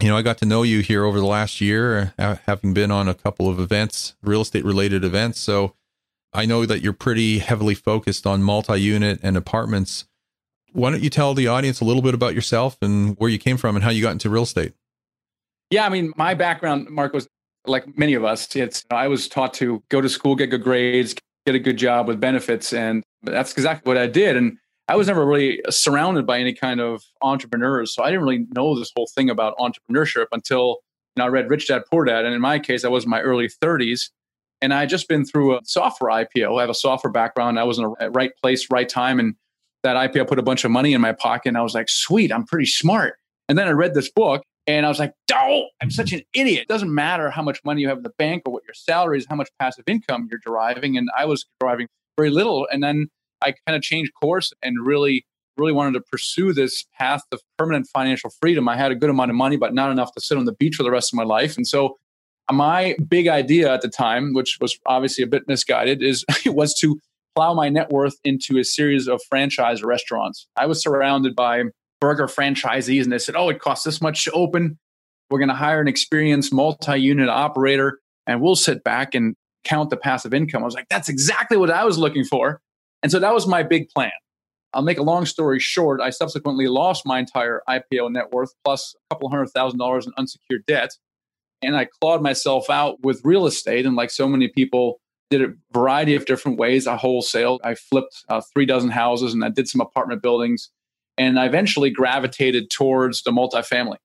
You 0.00 0.08
know, 0.08 0.16
I 0.16 0.22
got 0.22 0.38
to 0.38 0.46
know 0.46 0.62
you 0.62 0.80
here 0.80 1.04
over 1.04 1.18
the 1.18 1.26
last 1.26 1.60
year, 1.60 2.14
uh, 2.18 2.36
having 2.46 2.72
been 2.72 2.90
on 2.90 3.06
a 3.06 3.14
couple 3.14 3.48
of 3.48 3.60
events, 3.60 4.14
real 4.22 4.40
estate 4.40 4.64
related 4.64 5.04
events. 5.04 5.38
So, 5.40 5.74
I 6.32 6.46
know 6.46 6.64
that 6.64 6.80
you're 6.80 6.92
pretty 6.92 7.40
heavily 7.40 7.74
focused 7.74 8.26
on 8.26 8.42
multi 8.42 8.80
unit 8.80 9.18
and 9.22 9.36
apartments. 9.36 10.06
Why 10.72 10.90
don't 10.90 11.02
you 11.02 11.10
tell 11.10 11.34
the 11.34 11.48
audience 11.48 11.80
a 11.80 11.84
little 11.84 12.02
bit 12.02 12.14
about 12.14 12.34
yourself 12.34 12.78
and 12.80 13.16
where 13.18 13.28
you 13.28 13.38
came 13.38 13.56
from 13.56 13.74
and 13.74 13.84
how 13.84 13.90
you 13.90 14.02
got 14.02 14.12
into 14.12 14.30
real 14.30 14.44
estate? 14.44 14.72
Yeah, 15.70 15.84
I 15.84 15.88
mean, 15.88 16.12
my 16.16 16.34
background, 16.34 16.88
Mark, 16.88 17.12
was 17.12 17.28
like 17.66 17.98
many 17.98 18.14
of 18.14 18.24
us. 18.24 18.54
It's 18.54 18.84
I 18.90 19.08
was 19.08 19.28
taught 19.28 19.52
to 19.54 19.82
go 19.88 20.00
to 20.00 20.08
school, 20.08 20.36
get 20.36 20.50
good 20.50 20.62
grades, 20.62 21.14
get 21.46 21.54
a 21.54 21.58
good 21.58 21.76
job 21.76 22.06
with 22.06 22.20
benefits, 22.20 22.72
and 22.72 23.02
that's 23.22 23.52
exactly 23.52 23.88
what 23.90 23.98
I 23.98 24.06
did. 24.06 24.36
And 24.36 24.56
I 24.90 24.96
was 24.96 25.06
never 25.06 25.24
really 25.24 25.62
surrounded 25.68 26.26
by 26.26 26.40
any 26.40 26.52
kind 26.52 26.80
of 26.80 27.04
entrepreneurs, 27.22 27.94
so 27.94 28.02
I 28.02 28.10
didn't 28.10 28.24
really 28.24 28.46
know 28.56 28.76
this 28.76 28.90
whole 28.96 29.08
thing 29.14 29.30
about 29.30 29.56
entrepreneurship 29.58 30.26
until 30.32 30.78
you 31.14 31.20
know, 31.20 31.26
I 31.26 31.28
read 31.28 31.48
Rich 31.48 31.68
Dad 31.68 31.82
Poor 31.88 32.04
Dad. 32.04 32.24
And 32.24 32.34
in 32.34 32.40
my 32.40 32.58
case, 32.58 32.84
I 32.84 32.88
was 32.88 33.04
in 33.04 33.10
my 33.10 33.20
early 33.20 33.46
30s, 33.46 34.10
and 34.60 34.74
I 34.74 34.86
just 34.86 35.06
been 35.08 35.24
through 35.24 35.56
a 35.56 35.60
software 35.62 36.10
IPO. 36.10 36.58
I 36.58 36.62
have 36.62 36.70
a 36.70 36.74
software 36.74 37.12
background. 37.12 37.60
I 37.60 37.62
was 37.62 37.78
in 37.78 37.84
the 37.84 38.10
right 38.10 38.32
place, 38.42 38.66
right 38.68 38.88
time. 38.88 39.20
And 39.20 39.36
that 39.84 39.94
IPO 39.94 40.26
put 40.26 40.40
a 40.40 40.42
bunch 40.42 40.64
of 40.64 40.72
money 40.72 40.92
in 40.92 41.00
my 41.00 41.12
pocket. 41.12 41.50
And 41.50 41.56
I 41.56 41.62
was 41.62 41.74
like, 41.74 41.88
sweet, 41.88 42.32
I'm 42.32 42.44
pretty 42.44 42.66
smart. 42.66 43.14
And 43.48 43.56
then 43.56 43.68
I 43.68 43.70
read 43.70 43.94
this 43.94 44.10
book 44.10 44.42
and 44.66 44.84
I 44.84 44.88
was 44.88 44.98
like, 44.98 45.12
oh, 45.32 45.66
I'm 45.80 45.92
such 45.92 46.12
an 46.12 46.22
idiot. 46.34 46.62
It 46.62 46.68
doesn't 46.68 46.92
matter 46.92 47.30
how 47.30 47.42
much 47.42 47.60
money 47.64 47.80
you 47.82 47.88
have 47.88 47.98
in 47.98 48.02
the 48.02 48.12
bank 48.18 48.42
or 48.44 48.52
what 48.52 48.64
your 48.64 48.74
salary 48.74 49.18
is, 49.18 49.26
how 49.28 49.36
much 49.36 49.48
passive 49.60 49.84
income 49.86 50.26
you're 50.30 50.40
deriving. 50.44 50.96
And 50.96 51.08
I 51.16 51.26
was 51.26 51.46
deriving 51.60 51.86
very 52.18 52.30
little. 52.30 52.66
And 52.70 52.82
then 52.82 53.08
I 53.42 53.54
kind 53.66 53.76
of 53.76 53.82
changed 53.82 54.12
course 54.14 54.52
and 54.62 54.84
really, 54.84 55.24
really 55.56 55.72
wanted 55.72 55.94
to 55.94 56.00
pursue 56.00 56.52
this 56.52 56.86
path 56.98 57.22
of 57.32 57.40
permanent 57.58 57.86
financial 57.92 58.30
freedom. 58.40 58.68
I 58.68 58.76
had 58.76 58.92
a 58.92 58.94
good 58.94 59.10
amount 59.10 59.30
of 59.30 59.36
money, 59.36 59.56
but 59.56 59.74
not 59.74 59.90
enough 59.90 60.12
to 60.14 60.20
sit 60.20 60.38
on 60.38 60.44
the 60.44 60.52
beach 60.52 60.76
for 60.76 60.82
the 60.82 60.90
rest 60.90 61.12
of 61.12 61.16
my 61.16 61.24
life. 61.24 61.56
And 61.56 61.66
so 61.66 61.96
my 62.52 62.96
big 63.08 63.28
idea 63.28 63.72
at 63.72 63.82
the 63.82 63.88
time, 63.88 64.34
which 64.34 64.58
was 64.60 64.78
obviously 64.86 65.24
a 65.24 65.26
bit 65.26 65.46
misguided, 65.46 66.02
is 66.02 66.24
was 66.46 66.74
to 66.80 66.98
plow 67.34 67.54
my 67.54 67.68
net 67.68 67.90
worth 67.90 68.16
into 68.24 68.58
a 68.58 68.64
series 68.64 69.08
of 69.08 69.20
franchise 69.28 69.82
restaurants. 69.82 70.46
I 70.56 70.66
was 70.66 70.82
surrounded 70.82 71.36
by 71.36 71.64
burger 72.00 72.26
franchisees, 72.26 73.02
and 73.02 73.12
they 73.12 73.18
said, 73.18 73.36
"Oh, 73.36 73.48
it 73.48 73.60
costs 73.60 73.84
this 73.84 74.00
much 74.00 74.24
to 74.24 74.32
open. 74.32 74.78
We're 75.30 75.38
going 75.38 75.48
to 75.48 75.54
hire 75.54 75.80
an 75.80 75.88
experienced 75.88 76.52
multi-unit 76.52 77.28
operator, 77.28 78.00
and 78.26 78.40
we'll 78.40 78.56
sit 78.56 78.82
back 78.82 79.14
and 79.14 79.36
count 79.64 79.90
the 79.90 79.96
passive 79.96 80.34
income." 80.34 80.62
I 80.62 80.66
was 80.66 80.74
like, 80.74 80.88
"That's 80.90 81.08
exactly 81.08 81.56
what 81.56 81.70
I 81.70 81.84
was 81.84 81.98
looking 81.98 82.24
for," 82.24 82.60
and 83.02 83.10
so 83.10 83.18
that 83.18 83.34
was 83.34 83.46
my 83.46 83.62
big 83.62 83.88
plan. 83.90 84.10
I'll 84.72 84.82
make 84.82 84.98
a 84.98 85.02
long 85.02 85.26
story 85.26 85.58
short. 85.58 86.00
I 86.00 86.10
subsequently 86.10 86.68
lost 86.68 87.04
my 87.04 87.18
entire 87.18 87.62
IPO 87.68 88.12
net 88.12 88.32
worth 88.32 88.52
plus 88.64 88.94
a 88.94 89.14
couple 89.14 89.28
hundred 89.28 89.48
thousand 89.48 89.78
dollars 89.78 90.06
in 90.06 90.12
unsecured 90.16 90.64
debt 90.66 90.90
and 91.62 91.76
I 91.76 91.86
clawed 92.00 92.22
myself 92.22 92.70
out 92.70 93.02
with 93.02 93.20
real 93.24 93.46
estate. 93.46 93.86
And 93.86 93.96
like 93.96 94.10
so 94.10 94.28
many 94.28 94.48
people, 94.48 95.00
did 95.30 95.42
a 95.42 95.54
variety 95.72 96.14
of 96.16 96.26
different 96.26 96.58
ways. 96.58 96.86
I 96.86 96.96
wholesale. 96.96 97.60
I 97.62 97.74
flipped 97.74 98.24
uh, 98.28 98.40
three 98.52 98.66
dozen 98.66 98.90
houses, 98.90 99.32
and 99.32 99.44
I 99.44 99.48
did 99.48 99.68
some 99.68 99.80
apartment 99.80 100.22
buildings. 100.22 100.70
And 101.16 101.38
I 101.38 101.46
eventually 101.46 101.90
gravitated 101.90 102.70
towards 102.70 103.22
the 103.22 103.30
multifamily. 103.30 103.98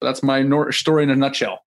That's 0.00 0.22
my 0.22 0.44
story 0.70 1.04
in 1.04 1.10
a 1.10 1.16
nutshell. 1.16 1.60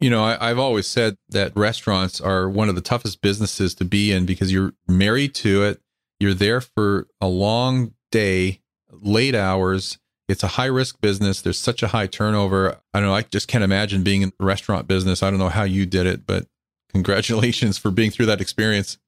You 0.00 0.10
know, 0.10 0.24
I, 0.24 0.50
I've 0.50 0.58
always 0.58 0.88
said 0.88 1.14
that 1.28 1.54
restaurants 1.54 2.20
are 2.20 2.48
one 2.48 2.68
of 2.68 2.74
the 2.74 2.80
toughest 2.80 3.20
businesses 3.20 3.74
to 3.76 3.84
be 3.84 4.10
in 4.10 4.26
because 4.26 4.52
you're 4.52 4.72
married 4.88 5.34
to 5.36 5.62
it. 5.62 5.80
You're 6.22 6.34
there 6.34 6.60
for 6.60 7.08
a 7.20 7.26
long 7.26 7.94
day, 8.12 8.60
late 8.92 9.34
hours, 9.34 9.98
it's 10.28 10.44
a 10.44 10.46
high 10.46 10.66
risk 10.66 11.00
business. 11.00 11.42
There's 11.42 11.58
such 11.58 11.82
a 11.82 11.88
high 11.88 12.06
turnover. 12.06 12.78
I 12.94 13.00
don't 13.00 13.08
know. 13.08 13.14
I 13.14 13.22
just 13.22 13.48
can't 13.48 13.64
imagine 13.64 14.04
being 14.04 14.22
in 14.22 14.32
the 14.38 14.46
restaurant 14.46 14.86
business. 14.86 15.20
I 15.20 15.30
don't 15.30 15.40
know 15.40 15.48
how 15.48 15.64
you 15.64 15.84
did 15.84 16.06
it, 16.06 16.24
but 16.24 16.46
congratulations 16.92 17.76
for 17.76 17.90
being 17.90 18.12
through 18.12 18.26
that 18.26 18.40
experience. 18.40 18.98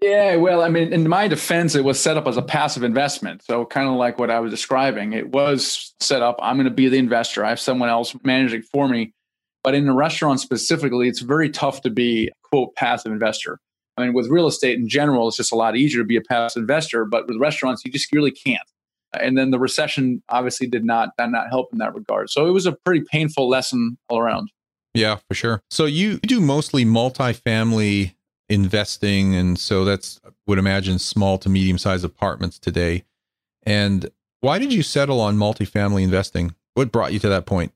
Yeah, 0.00 0.36
well, 0.36 0.62
I 0.62 0.68
mean, 0.68 0.92
in 0.92 1.08
my 1.08 1.26
defense, 1.26 1.74
it 1.74 1.82
was 1.82 1.98
set 1.98 2.16
up 2.16 2.28
as 2.28 2.36
a 2.36 2.42
passive 2.42 2.84
investment. 2.84 3.42
So, 3.42 3.64
kind 3.64 3.88
of 3.88 3.96
like 3.96 4.20
what 4.20 4.30
I 4.30 4.38
was 4.38 4.52
describing, 4.52 5.14
it 5.14 5.30
was 5.30 5.94
set 5.98 6.22
up. 6.22 6.36
I'm 6.40 6.54
going 6.56 6.66
to 6.66 6.70
be 6.70 6.88
the 6.88 6.98
investor. 6.98 7.44
I 7.44 7.48
have 7.48 7.58
someone 7.58 7.88
else 7.88 8.14
managing 8.22 8.62
for 8.62 8.88
me. 8.88 9.14
But 9.64 9.74
in 9.74 9.84
the 9.84 9.92
restaurant 9.92 10.38
specifically, 10.38 11.08
it's 11.08 11.22
very 11.22 11.50
tough 11.50 11.80
to 11.82 11.90
be 11.90 12.30
quote 12.44 12.76
passive 12.76 13.10
investor. 13.10 13.58
I 13.96 14.04
mean, 14.04 14.12
with 14.12 14.28
real 14.28 14.46
estate 14.46 14.78
in 14.78 14.88
general, 14.88 15.28
it's 15.28 15.36
just 15.36 15.52
a 15.52 15.56
lot 15.56 15.76
easier 15.76 16.02
to 16.02 16.06
be 16.06 16.16
a 16.16 16.20
passive 16.20 16.60
investor. 16.60 17.04
But 17.04 17.26
with 17.26 17.38
restaurants, 17.38 17.82
you 17.84 17.90
just 17.90 18.12
really 18.12 18.30
can't 18.30 18.60
and 19.20 19.36
then 19.36 19.50
the 19.50 19.58
recession 19.58 20.22
obviously 20.28 20.66
did 20.66 20.84
not 20.84 21.10
did 21.18 21.28
not 21.28 21.48
help 21.48 21.72
in 21.72 21.78
that 21.78 21.94
regard. 21.94 22.30
So 22.30 22.46
it 22.46 22.50
was 22.50 22.66
a 22.66 22.72
pretty 22.72 23.04
painful 23.10 23.48
lesson 23.48 23.98
all 24.08 24.18
around. 24.18 24.50
Yeah, 24.94 25.16
for 25.28 25.34
sure. 25.34 25.62
So 25.70 25.84
you 25.84 26.18
do 26.18 26.40
mostly 26.40 26.84
multifamily 26.84 28.14
investing, 28.48 29.34
and 29.34 29.58
so 29.58 29.84
that's 29.84 30.20
would 30.46 30.58
imagine 30.58 30.98
small 30.98 31.38
to 31.38 31.48
medium 31.48 31.78
sized 31.78 32.04
apartments 32.04 32.58
today. 32.58 33.04
And 33.64 34.08
why 34.40 34.58
did 34.58 34.72
you 34.72 34.82
settle 34.82 35.20
on 35.20 35.36
multifamily 35.36 36.02
investing? 36.02 36.54
What 36.74 36.92
brought 36.92 37.12
you 37.12 37.18
to 37.20 37.28
that 37.28 37.46
point? 37.46 37.72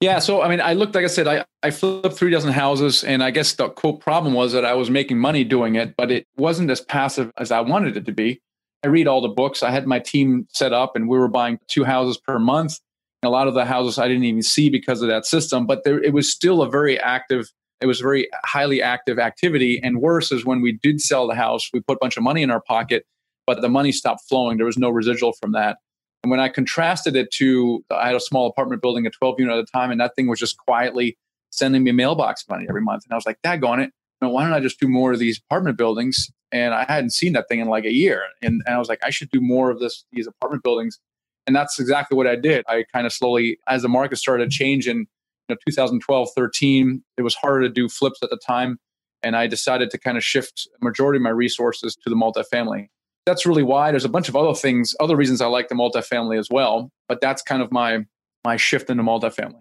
Yeah, 0.00 0.18
so 0.18 0.42
I 0.42 0.48
mean, 0.48 0.60
I 0.60 0.74
looked, 0.74 0.94
like 0.94 1.04
I 1.04 1.08
said, 1.08 1.26
I, 1.26 1.44
I 1.62 1.70
flipped 1.70 2.16
three 2.16 2.30
dozen 2.30 2.52
houses, 2.52 3.04
and 3.04 3.22
I 3.22 3.30
guess 3.30 3.54
the 3.54 3.68
quote 3.70 4.00
problem 4.00 4.34
was 4.34 4.52
that 4.52 4.64
I 4.64 4.74
was 4.74 4.90
making 4.90 5.18
money 5.18 5.44
doing 5.44 5.76
it, 5.76 5.94
but 5.96 6.10
it 6.10 6.26
wasn't 6.36 6.70
as 6.70 6.80
passive 6.80 7.30
as 7.38 7.50
I 7.50 7.60
wanted 7.60 7.96
it 7.96 8.04
to 8.06 8.12
be. 8.12 8.40
I 8.84 8.88
read 8.88 9.08
all 9.08 9.22
the 9.22 9.28
books. 9.28 9.62
I 9.62 9.70
had 9.70 9.86
my 9.86 9.98
team 9.98 10.46
set 10.50 10.74
up 10.74 10.94
and 10.94 11.08
we 11.08 11.16
were 11.16 11.28
buying 11.28 11.58
two 11.68 11.84
houses 11.84 12.18
per 12.18 12.38
month. 12.38 12.78
a 13.22 13.30
lot 13.30 13.48
of 13.48 13.54
the 13.54 13.64
houses 13.64 13.98
I 13.98 14.06
didn't 14.06 14.24
even 14.24 14.42
see 14.42 14.68
because 14.68 15.00
of 15.00 15.08
that 15.08 15.24
system, 15.24 15.66
but 15.66 15.84
there, 15.84 16.02
it 16.02 16.12
was 16.12 16.30
still 16.30 16.60
a 16.60 16.68
very 16.68 17.00
active, 17.00 17.50
it 17.80 17.86
was 17.86 18.00
very 18.00 18.28
highly 18.44 18.82
active 18.82 19.18
activity. 19.18 19.80
And 19.82 20.02
worse 20.02 20.30
is 20.30 20.44
when 20.44 20.60
we 20.60 20.72
did 20.72 21.00
sell 21.00 21.26
the 21.26 21.34
house, 21.34 21.70
we 21.72 21.80
put 21.80 21.96
a 21.96 21.98
bunch 21.98 22.18
of 22.18 22.22
money 22.22 22.42
in 22.42 22.50
our 22.50 22.60
pocket, 22.60 23.06
but 23.46 23.62
the 23.62 23.70
money 23.70 23.90
stopped 23.90 24.24
flowing. 24.28 24.58
There 24.58 24.66
was 24.66 24.76
no 24.76 24.90
residual 24.90 25.32
from 25.32 25.52
that. 25.52 25.78
And 26.24 26.30
when 26.30 26.40
I 26.40 26.48
contrasted 26.48 27.16
it 27.16 27.30
to, 27.32 27.84
I 27.90 28.06
had 28.06 28.16
a 28.16 28.20
small 28.20 28.46
apartment 28.46 28.80
building, 28.80 29.06
a 29.06 29.10
12 29.10 29.40
unit 29.40 29.58
at 29.58 29.58
a 29.58 29.66
time, 29.66 29.90
and 29.90 30.00
that 30.00 30.16
thing 30.16 30.26
was 30.26 30.38
just 30.38 30.56
quietly 30.56 31.18
sending 31.50 31.84
me 31.84 31.92
mailbox 31.92 32.46
money 32.48 32.64
every 32.66 32.80
month. 32.80 33.04
And 33.04 33.12
I 33.12 33.16
was 33.16 33.26
like, 33.26 33.36
daggone 33.42 33.84
it. 33.84 33.90
Why 34.20 34.42
don't 34.42 34.54
I 34.54 34.60
just 34.60 34.80
do 34.80 34.88
more 34.88 35.12
of 35.12 35.18
these 35.18 35.38
apartment 35.50 35.76
buildings 35.76 36.30
and 36.50 36.72
I 36.72 36.86
hadn't 36.88 37.10
seen 37.10 37.34
that 37.34 37.46
thing 37.46 37.60
in 37.60 37.68
like 37.68 37.84
a 37.84 37.92
year. 37.92 38.22
And, 38.40 38.62
and 38.64 38.74
I 38.74 38.78
was 38.78 38.88
like, 38.88 39.00
I 39.04 39.10
should 39.10 39.28
do 39.32 39.40
more 39.42 39.70
of 39.70 39.80
this 39.80 40.06
these 40.12 40.26
apartment 40.26 40.62
buildings. 40.62 40.98
And 41.46 41.54
that's 41.54 41.78
exactly 41.78 42.16
what 42.16 42.26
I 42.26 42.36
did. 42.36 42.64
I 42.68 42.86
kind 42.90 43.04
of 43.06 43.12
slowly, 43.12 43.58
as 43.68 43.82
the 43.82 43.90
market 43.90 44.16
started 44.16 44.50
changing, 44.50 45.00
you 45.00 45.06
know, 45.50 45.56
2012, 45.68 46.28
13, 46.34 47.04
it 47.18 47.22
was 47.22 47.34
harder 47.34 47.60
to 47.60 47.68
do 47.68 47.86
flips 47.86 48.22
at 48.22 48.30
the 48.30 48.38
time. 48.38 48.78
And 49.22 49.36
I 49.36 49.46
decided 49.46 49.90
to 49.90 49.98
kind 49.98 50.16
of 50.16 50.24
shift 50.24 50.66
majority 50.80 51.18
of 51.18 51.22
my 51.22 51.30
resources 51.30 51.94
to 51.96 52.08
the 52.08 52.16
multifamily. 52.16 52.88
That's 53.26 53.46
really 53.46 53.62
why. 53.62 53.90
There's 53.90 54.04
a 54.04 54.10
bunch 54.10 54.28
of 54.28 54.36
other 54.36 54.54
things, 54.54 54.94
other 55.00 55.16
reasons 55.16 55.40
I 55.40 55.46
like 55.46 55.68
the 55.68 55.74
multifamily 55.74 56.38
as 56.38 56.48
well. 56.50 56.90
But 57.08 57.20
that's 57.20 57.42
kind 57.42 57.62
of 57.62 57.72
my 57.72 58.04
my 58.44 58.56
shift 58.56 58.90
into 58.90 59.02
multifamily. 59.02 59.60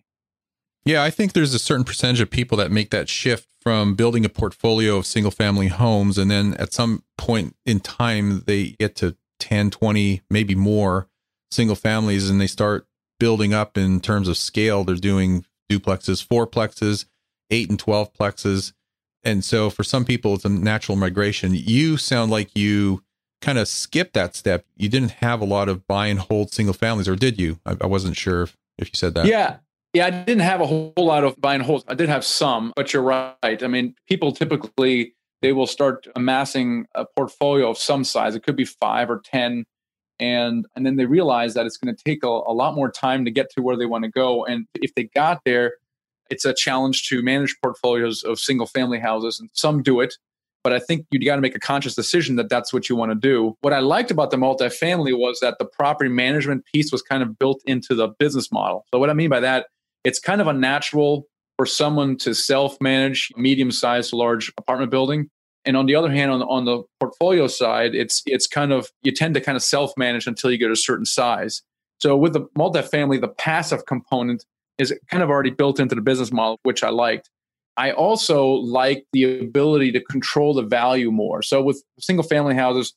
Yeah, 0.86 1.04
I 1.04 1.10
think 1.10 1.32
there's 1.32 1.54
a 1.54 1.60
certain 1.60 1.86
percentage 1.86 2.20
of 2.20 2.30
people 2.30 2.58
that 2.58 2.72
make 2.72 2.92
that 2.92 3.08
shift 3.08 3.48
from 3.62 3.96
building 3.96 4.26
a 4.26 4.30
portfolio 4.30 4.98
of 4.98 5.06
single 5.06 5.32
family 5.32 5.70
homes 5.70 6.18
and 6.18 6.30
then 6.30 6.54
at 6.56 6.74
some 6.74 7.04
point 7.18 7.56
in 7.66 7.80
time 7.80 8.44
they 8.46 8.72
get 8.72 8.94
to 8.98 9.16
10, 9.40 9.72
20, 9.72 10.22
maybe 10.30 10.56
more 10.56 11.08
single 11.50 11.78
families 11.78 12.30
and 12.30 12.42
they 12.42 12.48
start 12.48 12.86
building 13.20 13.54
up 13.54 13.78
in 13.78 14.02
terms 14.02 14.28
of 14.28 14.36
scale. 14.36 14.84
They're 14.84 14.96
doing 14.96 15.46
duplexes, 15.72 16.26
fourplexes, 16.28 17.06
8 17.50 17.70
and 17.70 17.80
12 17.80 18.12
plexes. 18.14 18.74
And 19.24 19.46
so 19.46 19.70
for 19.70 19.86
some 19.86 20.04
people 20.04 20.34
it's 20.36 20.44
a 20.44 20.50
natural 20.50 20.98
migration. 20.98 21.54
You 21.56 21.96
sound 21.96 22.30
like 22.30 22.58
you 22.58 23.02
kind 23.44 23.60
of 23.60 23.68
skipped 23.68 24.14
that 24.14 24.36
step. 24.36 24.66
You 24.76 24.90
didn't 24.90 25.12
have 25.22 25.42
a 25.42 25.46
lot 25.46 25.70
of 25.70 25.86
buy 25.86 26.08
and 26.08 26.20
hold 26.20 26.52
single 26.52 26.74
families 26.74 27.08
or 27.08 27.16
did 27.16 27.40
you? 27.40 27.60
I, 27.66 27.78
I 27.82 27.86
wasn't 27.86 28.16
sure 28.18 28.42
if, 28.42 28.58
if 28.78 28.88
you 28.88 28.96
said 28.96 29.14
that. 29.14 29.28
Yeah. 29.28 29.58
Yeah, 29.94 30.08
I 30.08 30.10
didn't 30.10 30.42
have 30.42 30.60
a 30.60 30.66
whole 30.66 30.94
lot 30.98 31.24
of 31.24 31.40
buy 31.40 31.54
and 31.54 31.62
holds. 31.62 31.86
I 31.88 31.94
did 31.94 32.10
have 32.10 32.26
some, 32.26 32.74
but 32.76 32.94
you're 32.94 33.04
right. 33.04 33.36
I 33.44 33.68
mean, 33.68 33.94
people 34.08 34.32
typically 34.32 35.14
they 35.44 35.54
will 35.54 35.68
start 35.68 36.08
amassing 36.16 36.88
a 36.96 37.06
portfolio 37.06 37.70
of 37.70 37.78
some 37.78 38.04
size. 38.04 38.34
It 38.34 38.42
could 38.44 38.56
be 38.56 38.66
five 38.66 39.12
or 39.12 39.22
ten, 39.24 39.66
And, 40.20 40.66
and 40.76 40.86
then 40.86 40.96
they 40.96 41.06
realize 41.06 41.54
that 41.54 41.66
it's 41.66 41.78
going 41.78 41.94
to 41.94 42.04
take 42.04 42.24
a, 42.24 42.28
a 42.28 42.54
lot 42.54 42.76
more 42.76 42.90
time 42.90 43.26
to 43.26 43.32
get 43.32 43.50
to 43.52 43.62
where 43.62 43.76
they 43.76 43.86
want 43.86 44.04
to 44.06 44.10
go. 44.10 44.46
And 44.46 44.68
if 44.76 44.96
they 44.96 45.10
got 45.14 45.42
there, 45.44 45.74
it's 46.30 46.46
a 46.46 46.54
challenge 46.54 47.10
to 47.10 47.22
manage 47.22 47.58
portfolios 47.62 48.24
of 48.24 48.40
single 48.40 48.68
family 48.68 49.00
houses. 49.00 49.40
And 49.40 49.50
some 49.54 49.84
do 49.84 50.00
it, 50.00 50.16
but 50.64 50.74
I 50.74 50.80
think 50.80 51.06
you 51.12 51.24
got 51.24 51.36
to 51.36 51.42
make 51.42 51.56
a 51.56 51.60
conscious 51.60 51.96
decision 51.96 52.38
that 52.38 52.50
that's 52.50 52.72
what 52.72 52.90
you 52.90 52.96
want 52.96 53.12
to 53.12 53.16
do. 53.16 53.56
What 53.62 53.74
I 53.74 53.80
liked 53.80 54.12
about 54.12 54.32
the 54.32 54.38
multifamily 54.38 55.18
was 55.18 55.40
that 55.42 55.58
the 55.60 55.66
property 55.66 56.10
management 56.10 56.66
piece 56.74 56.92
was 56.92 57.02
kind 57.02 57.22
of 57.22 57.38
built 57.38 57.62
into 57.66 57.94
the 57.96 58.08
business 58.08 58.52
model. 58.52 58.86
So, 58.94 59.00
what 59.00 59.10
I 59.10 59.14
mean 59.14 59.30
by 59.30 59.42
that, 59.42 59.68
it's 60.04 60.20
kind 60.20 60.42
of 60.42 60.48
unnatural 60.48 61.28
for 61.58 61.66
someone 61.66 62.18
to 62.18 62.34
self 62.34 62.78
manage 62.82 63.32
medium 63.36 63.72
sized 63.72 64.12
to 64.12 64.16
large 64.16 64.52
apartment 64.58 64.92
building. 64.92 65.30
And 65.66 65.78
on 65.78 65.86
the 65.86 65.96
other 65.96 66.12
hand, 66.12 66.32
on 66.32 66.40
the, 66.40 66.46
on 66.46 66.66
the 66.66 66.84
portfolio 67.00 67.48
side, 67.48 67.96
it's 67.96 68.22
it's 68.26 68.48
kind 68.48 68.72
of 68.72 68.90
you 69.02 69.12
tend 69.12 69.34
to 69.36 69.42
kind 69.42 69.56
of 69.56 69.64
self 69.64 69.92
manage 69.98 70.28
until 70.28 70.52
you 70.52 70.58
get 70.58 70.72
a 70.72 70.76
certain 70.76 71.06
size. 71.06 71.62
So 72.00 72.18
with 72.18 72.34
the 72.34 72.42
multifamily, 72.58 73.22
the 73.22 73.30
passive 73.30 73.86
component 73.86 74.46
is 74.78 74.94
kind 75.10 75.24
of 75.24 75.30
already 75.30 75.52
built 75.52 75.80
into 75.80 75.96
the 75.96 76.02
business 76.02 76.32
model, 76.32 76.60
which 76.64 76.84
I 76.84 76.90
liked. 76.90 77.30
I 77.78 77.92
also 77.92 78.46
like 78.48 79.06
the 79.14 79.40
ability 79.40 79.92
to 79.94 80.02
control 80.02 80.54
the 80.54 80.64
value 80.64 81.12
more. 81.12 81.42
So 81.42 81.62
with 81.62 81.84
single 82.00 82.24
family 82.24 82.56
houses, 82.56 82.94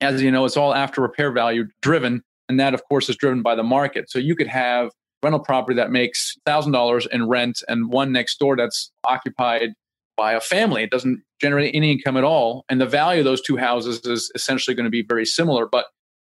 as 0.00 0.22
you 0.22 0.30
know, 0.30 0.44
it's 0.44 0.56
all 0.56 0.74
after 0.74 1.00
repair 1.00 1.32
value 1.32 1.64
driven. 1.82 2.22
And 2.48 2.60
that, 2.60 2.74
of 2.74 2.84
course, 2.84 3.08
is 3.08 3.16
driven 3.16 3.42
by 3.42 3.54
the 3.54 3.62
market. 3.62 4.10
So 4.10 4.18
you 4.18 4.36
could 4.36 4.48
have 4.48 4.90
rental 5.22 5.40
property 5.40 5.76
that 5.76 5.90
makes 5.90 6.36
$1,000 6.46 7.06
in 7.10 7.26
rent 7.28 7.62
and 7.66 7.90
one 7.90 8.12
next 8.12 8.38
door 8.38 8.56
that's 8.56 8.92
occupied 9.04 9.70
by 10.16 10.34
a 10.34 10.40
family. 10.40 10.82
It 10.82 10.90
doesn't 10.90 11.22
generate 11.40 11.74
any 11.74 11.90
income 11.90 12.16
at 12.16 12.24
all. 12.24 12.64
And 12.68 12.80
the 12.80 12.86
value 12.86 13.20
of 13.20 13.24
those 13.24 13.40
two 13.40 13.56
houses 13.56 14.00
is 14.04 14.30
essentially 14.34 14.74
going 14.74 14.84
to 14.84 14.90
be 14.90 15.02
very 15.02 15.24
similar. 15.24 15.66
But 15.66 15.86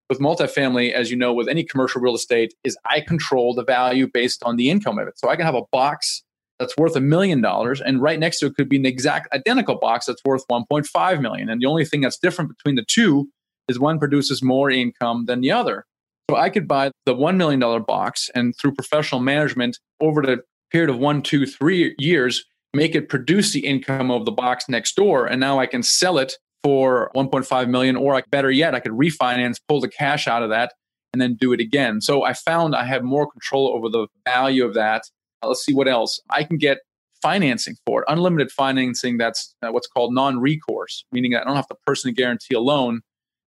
with 0.09 0.19
multifamily, 0.19 0.91
as 0.91 1.09
you 1.09 1.17
know, 1.17 1.33
with 1.33 1.47
any 1.47 1.63
commercial 1.63 2.01
real 2.01 2.15
estate, 2.15 2.53
is 2.63 2.77
I 2.85 2.99
control 2.99 3.53
the 3.55 3.63
value 3.63 4.07
based 4.13 4.43
on 4.43 4.57
the 4.57 4.69
income 4.69 4.99
of 4.99 5.07
it. 5.07 5.17
So 5.17 5.29
I 5.29 5.37
can 5.37 5.45
have 5.45 5.55
a 5.55 5.63
box 5.71 6.23
that's 6.61 6.77
worth 6.77 6.95
a 6.95 7.01
million 7.01 7.41
dollars 7.41 7.81
and 7.81 8.01
right 8.03 8.19
next 8.19 8.37
to 8.39 8.45
it 8.45 8.55
could 8.55 8.69
be 8.69 8.77
an 8.77 8.85
exact 8.85 9.33
identical 9.33 9.75
box 9.75 10.05
that's 10.05 10.23
worth 10.23 10.47
1.5 10.47 11.19
million. 11.19 11.49
And 11.49 11.59
the 11.59 11.65
only 11.65 11.85
thing 11.85 12.01
that's 12.01 12.19
different 12.19 12.55
between 12.55 12.75
the 12.75 12.85
two 12.87 13.27
is 13.67 13.79
one 13.79 13.97
produces 13.97 14.43
more 14.43 14.69
income 14.69 15.25
than 15.25 15.41
the 15.41 15.51
other. 15.51 15.85
So 16.29 16.37
i 16.37 16.49
could 16.49 16.67
buy 16.67 16.91
the 17.05 17.15
$1 17.15 17.35
million 17.35 17.59
box 17.83 18.29
and 18.35 18.55
through 18.55 18.75
professional 18.75 19.21
management 19.21 19.79
over 19.99 20.21
the 20.21 20.41
period 20.71 20.91
of 20.91 20.99
one 20.99 21.23
two 21.23 21.47
three 21.47 21.95
years 21.97 22.45
make 22.73 22.95
it 22.95 23.09
produce 23.09 23.51
the 23.51 23.65
income 23.65 24.11
of 24.11 24.25
the 24.25 24.31
box 24.31 24.69
next 24.69 24.95
door. 24.95 25.25
And 25.25 25.41
now 25.41 25.59
i 25.59 25.65
can 25.65 25.81
sell 25.81 26.19
it 26.19 26.33
for 26.63 27.09
1.5 27.15 27.69
million 27.69 27.95
or 27.95 28.21
better 28.29 28.51
yet 28.51 28.75
i 28.75 28.79
could 28.79 28.91
refinance 28.91 29.55
pull 29.67 29.81
the 29.81 29.89
cash 29.89 30.27
out 30.27 30.43
of 30.43 30.49
that 30.51 30.73
and 31.11 31.19
then 31.21 31.35
do 31.35 31.53
it 31.53 31.59
again. 31.59 32.01
So 32.01 32.23
i 32.23 32.33
found 32.33 32.75
i 32.75 32.85
have 32.85 33.03
more 33.03 33.29
control 33.29 33.69
over 33.69 33.89
the 33.89 34.05
value 34.25 34.63
of 34.63 34.75
that 34.75 35.05
Let's 35.43 35.65
see 35.65 35.73
what 35.73 35.87
else. 35.87 36.19
I 36.29 36.43
can 36.43 36.57
get 36.57 36.79
financing 37.21 37.75
for 37.85 38.01
it, 38.01 38.05
unlimited 38.07 38.51
financing 38.51 39.17
that's 39.17 39.55
uh, 39.61 39.71
what's 39.71 39.87
called 39.87 40.13
non 40.13 40.39
recourse, 40.39 41.05
meaning 41.11 41.35
I 41.35 41.43
don't 41.43 41.55
have 41.55 41.67
to 41.67 41.75
personally 41.85 42.13
guarantee 42.13 42.55
a 42.55 42.59
loan. 42.59 43.01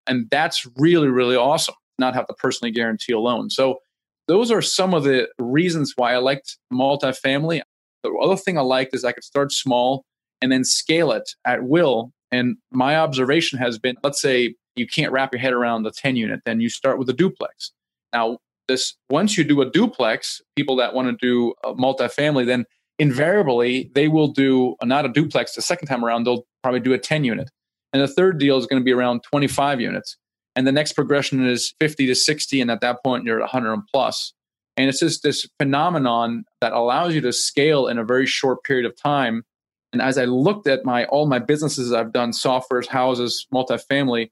And 0.07 0.29
that's 0.31 0.67
really, 0.77 1.09
really 1.09 1.37
awesome, 1.37 1.75
not 1.99 2.15
have 2.15 2.27
to 2.27 2.35
personally 2.35 2.71
guarantee 2.73 3.13
a 3.13 3.19
loan. 3.19 3.51
So, 3.51 3.79
those 4.27 4.51
are 4.51 4.63
some 4.63 4.95
of 4.95 5.05
the 5.05 5.29
reasons 5.39 5.93
why 5.97 6.15
I 6.15 6.17
liked 6.17 6.57
multifamily. 6.73 7.61
The 8.03 8.11
other 8.23 8.37
thing 8.37 8.57
I 8.57 8.63
liked 8.63 8.95
is 8.95 9.05
I 9.05 9.13
could 9.13 9.25
start 9.25 9.53
small 9.53 10.05
and 10.41 10.51
then 10.51 10.65
scale 10.65 11.13
it 11.13 11.31
at 11.45 11.65
will. 11.65 12.11
And 12.33 12.57
my 12.73 12.97
observation 12.97 13.59
has 13.59 13.79
been 13.79 13.97
let's 14.03 14.21
say 14.21 14.55
you 14.77 14.87
can't 14.87 15.13
wrap 15.13 15.33
your 15.33 15.41
head 15.41 15.53
around 15.53 15.83
the 15.83 15.91
10 15.91 16.17
unit, 16.17 16.41
then 16.45 16.61
you 16.61 16.69
start 16.69 16.99
with 16.99 17.09
a 17.09 17.13
duplex. 17.13 17.73
Now, 18.13 18.39
this 18.69 18.95
once 19.11 19.37
you 19.37 19.45
do 19.45 19.61
a 19.61 19.71
duplex, 19.71 20.41
people 20.57 20.77
that 20.77 20.95
want 20.95 21.09
to 21.09 21.27
do 21.27 21.55
a 21.65 21.75
multifamily, 21.75 22.47
then 22.47 22.65
invariably 22.99 23.91
they 23.95 24.09
will 24.09 24.29
do 24.29 24.77
a, 24.81 24.87
not 24.87 25.05
a 25.05 25.09
duplex 25.09 25.55
the 25.55 25.63
second 25.63 25.89
time 25.89 26.05
around, 26.05 26.25
they'll 26.25 26.47
probably 26.63 26.81
do 26.81 26.93
a 26.93 26.99
10 26.99 27.25
unit. 27.25 27.51
And 27.93 28.03
the 28.03 28.09
third 28.09 28.39
deal 28.39 28.57
is 28.59 28.67
going 28.67 28.81
to 28.81 28.85
be 28.85 28.93
around 28.93 29.23
25 29.23 29.81
units. 29.81 30.17
And 30.57 30.67
the 30.67 30.73
next 30.73 30.93
progression 30.93 31.47
is 31.47 31.75
50 31.81 32.07
to 32.07 32.15
60. 32.15 32.61
And 32.61 32.71
at 32.71 32.81
that 32.81 33.03
point, 33.05 33.25
you're 33.25 33.39
at 33.39 33.53
100 33.53 33.83
plus. 33.93 34.33
And 34.77 34.89
it's 34.89 35.01
just 35.01 35.23
this 35.23 35.47
phenomenon 35.59 36.45
that 36.61 36.73
allows 36.73 37.15
you 37.15 37.21
to 37.23 37.33
scale 37.33 37.87
in 37.87 37.99
a 37.99 38.05
very 38.05 38.27
short 38.27 38.65
period 38.65 38.87
of 38.87 39.01
time. 39.01 39.45
And 39.93 40.03
as 40.03 40.19
I 40.19 40.25
looked 40.25 40.67
at 40.67 40.85
my 40.85 41.05
all 41.07 41.27
my 41.27 41.39
businesses 41.39 41.93
I've 41.93 42.13
done, 42.13 42.33
softwares, 42.33 42.89
houses, 42.89 43.47
multifamily, 43.55 44.31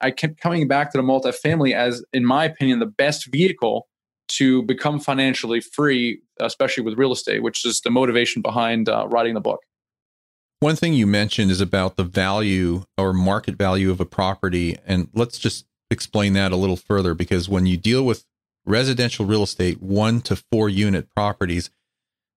I 0.00 0.10
kept 0.10 0.40
coming 0.40 0.66
back 0.68 0.92
to 0.92 0.98
the 0.98 1.04
multifamily 1.04 1.74
as, 1.74 2.04
in 2.12 2.24
my 2.24 2.44
opinion, 2.44 2.78
the 2.78 2.86
best 2.86 3.26
vehicle 3.30 3.86
to 4.28 4.62
become 4.62 5.00
financially 5.00 5.60
free, 5.60 6.22
especially 6.40 6.84
with 6.84 6.98
real 6.98 7.12
estate, 7.12 7.42
which 7.42 7.64
is 7.66 7.80
the 7.80 7.90
motivation 7.90 8.42
behind 8.42 8.88
uh, 8.88 9.06
writing 9.08 9.34
the 9.34 9.40
book. 9.40 9.60
One 10.60 10.76
thing 10.76 10.94
you 10.94 11.06
mentioned 11.06 11.50
is 11.50 11.60
about 11.60 11.96
the 11.96 12.04
value 12.04 12.84
or 12.98 13.12
market 13.12 13.56
value 13.56 13.90
of 13.90 13.98
a 13.98 14.04
property. 14.04 14.76
And 14.86 15.08
let's 15.14 15.38
just 15.38 15.66
explain 15.90 16.34
that 16.34 16.52
a 16.52 16.56
little 16.56 16.76
further 16.76 17.14
because 17.14 17.48
when 17.48 17.66
you 17.66 17.76
deal 17.76 18.04
with 18.04 18.24
residential 18.66 19.24
real 19.24 19.42
estate, 19.42 19.82
one 19.82 20.20
to 20.22 20.36
four 20.36 20.68
unit 20.68 21.08
properties, 21.16 21.70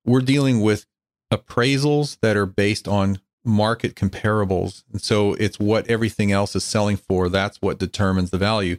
we're 0.06 0.21
dealing 0.21 0.62
with 0.62 0.86
appraisals 1.32 2.17
that 2.21 2.38
are 2.38 2.45
based 2.45 2.88
on 2.88 3.19
market 3.45 3.95
comparables. 3.95 4.84
And 4.91 5.01
so 5.01 5.34
it's 5.34 5.60
what 5.60 5.88
everything 5.88 6.32
else 6.32 6.56
is 6.56 6.63
selling 6.63 6.97
for. 6.97 7.29
That's 7.29 7.62
what 7.62 7.79
determines 7.79 8.29
the 8.29 8.38
value. 8.38 8.77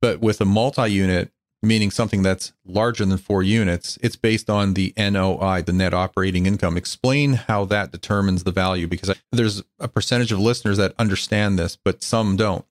But 0.00 0.20
with 0.20 0.40
a 0.40 0.44
multi 0.44 0.88
unit, 0.88 1.30
meaning 1.62 1.90
something 1.90 2.22
that's 2.22 2.52
larger 2.64 3.04
than 3.04 3.16
four 3.18 3.42
units, 3.42 3.98
it's 4.02 4.16
based 4.16 4.50
on 4.50 4.74
the 4.74 4.92
NOI, 4.96 5.62
the 5.62 5.72
net 5.72 5.94
operating 5.94 6.46
income. 6.46 6.76
Explain 6.76 7.34
how 7.34 7.64
that 7.66 7.90
determines 7.90 8.44
the 8.44 8.52
value 8.52 8.86
because 8.86 9.14
there's 9.32 9.62
a 9.78 9.88
percentage 9.88 10.30
of 10.30 10.38
listeners 10.38 10.76
that 10.76 10.94
understand 10.98 11.58
this, 11.58 11.76
but 11.82 12.02
some 12.02 12.36
don't. 12.36 12.64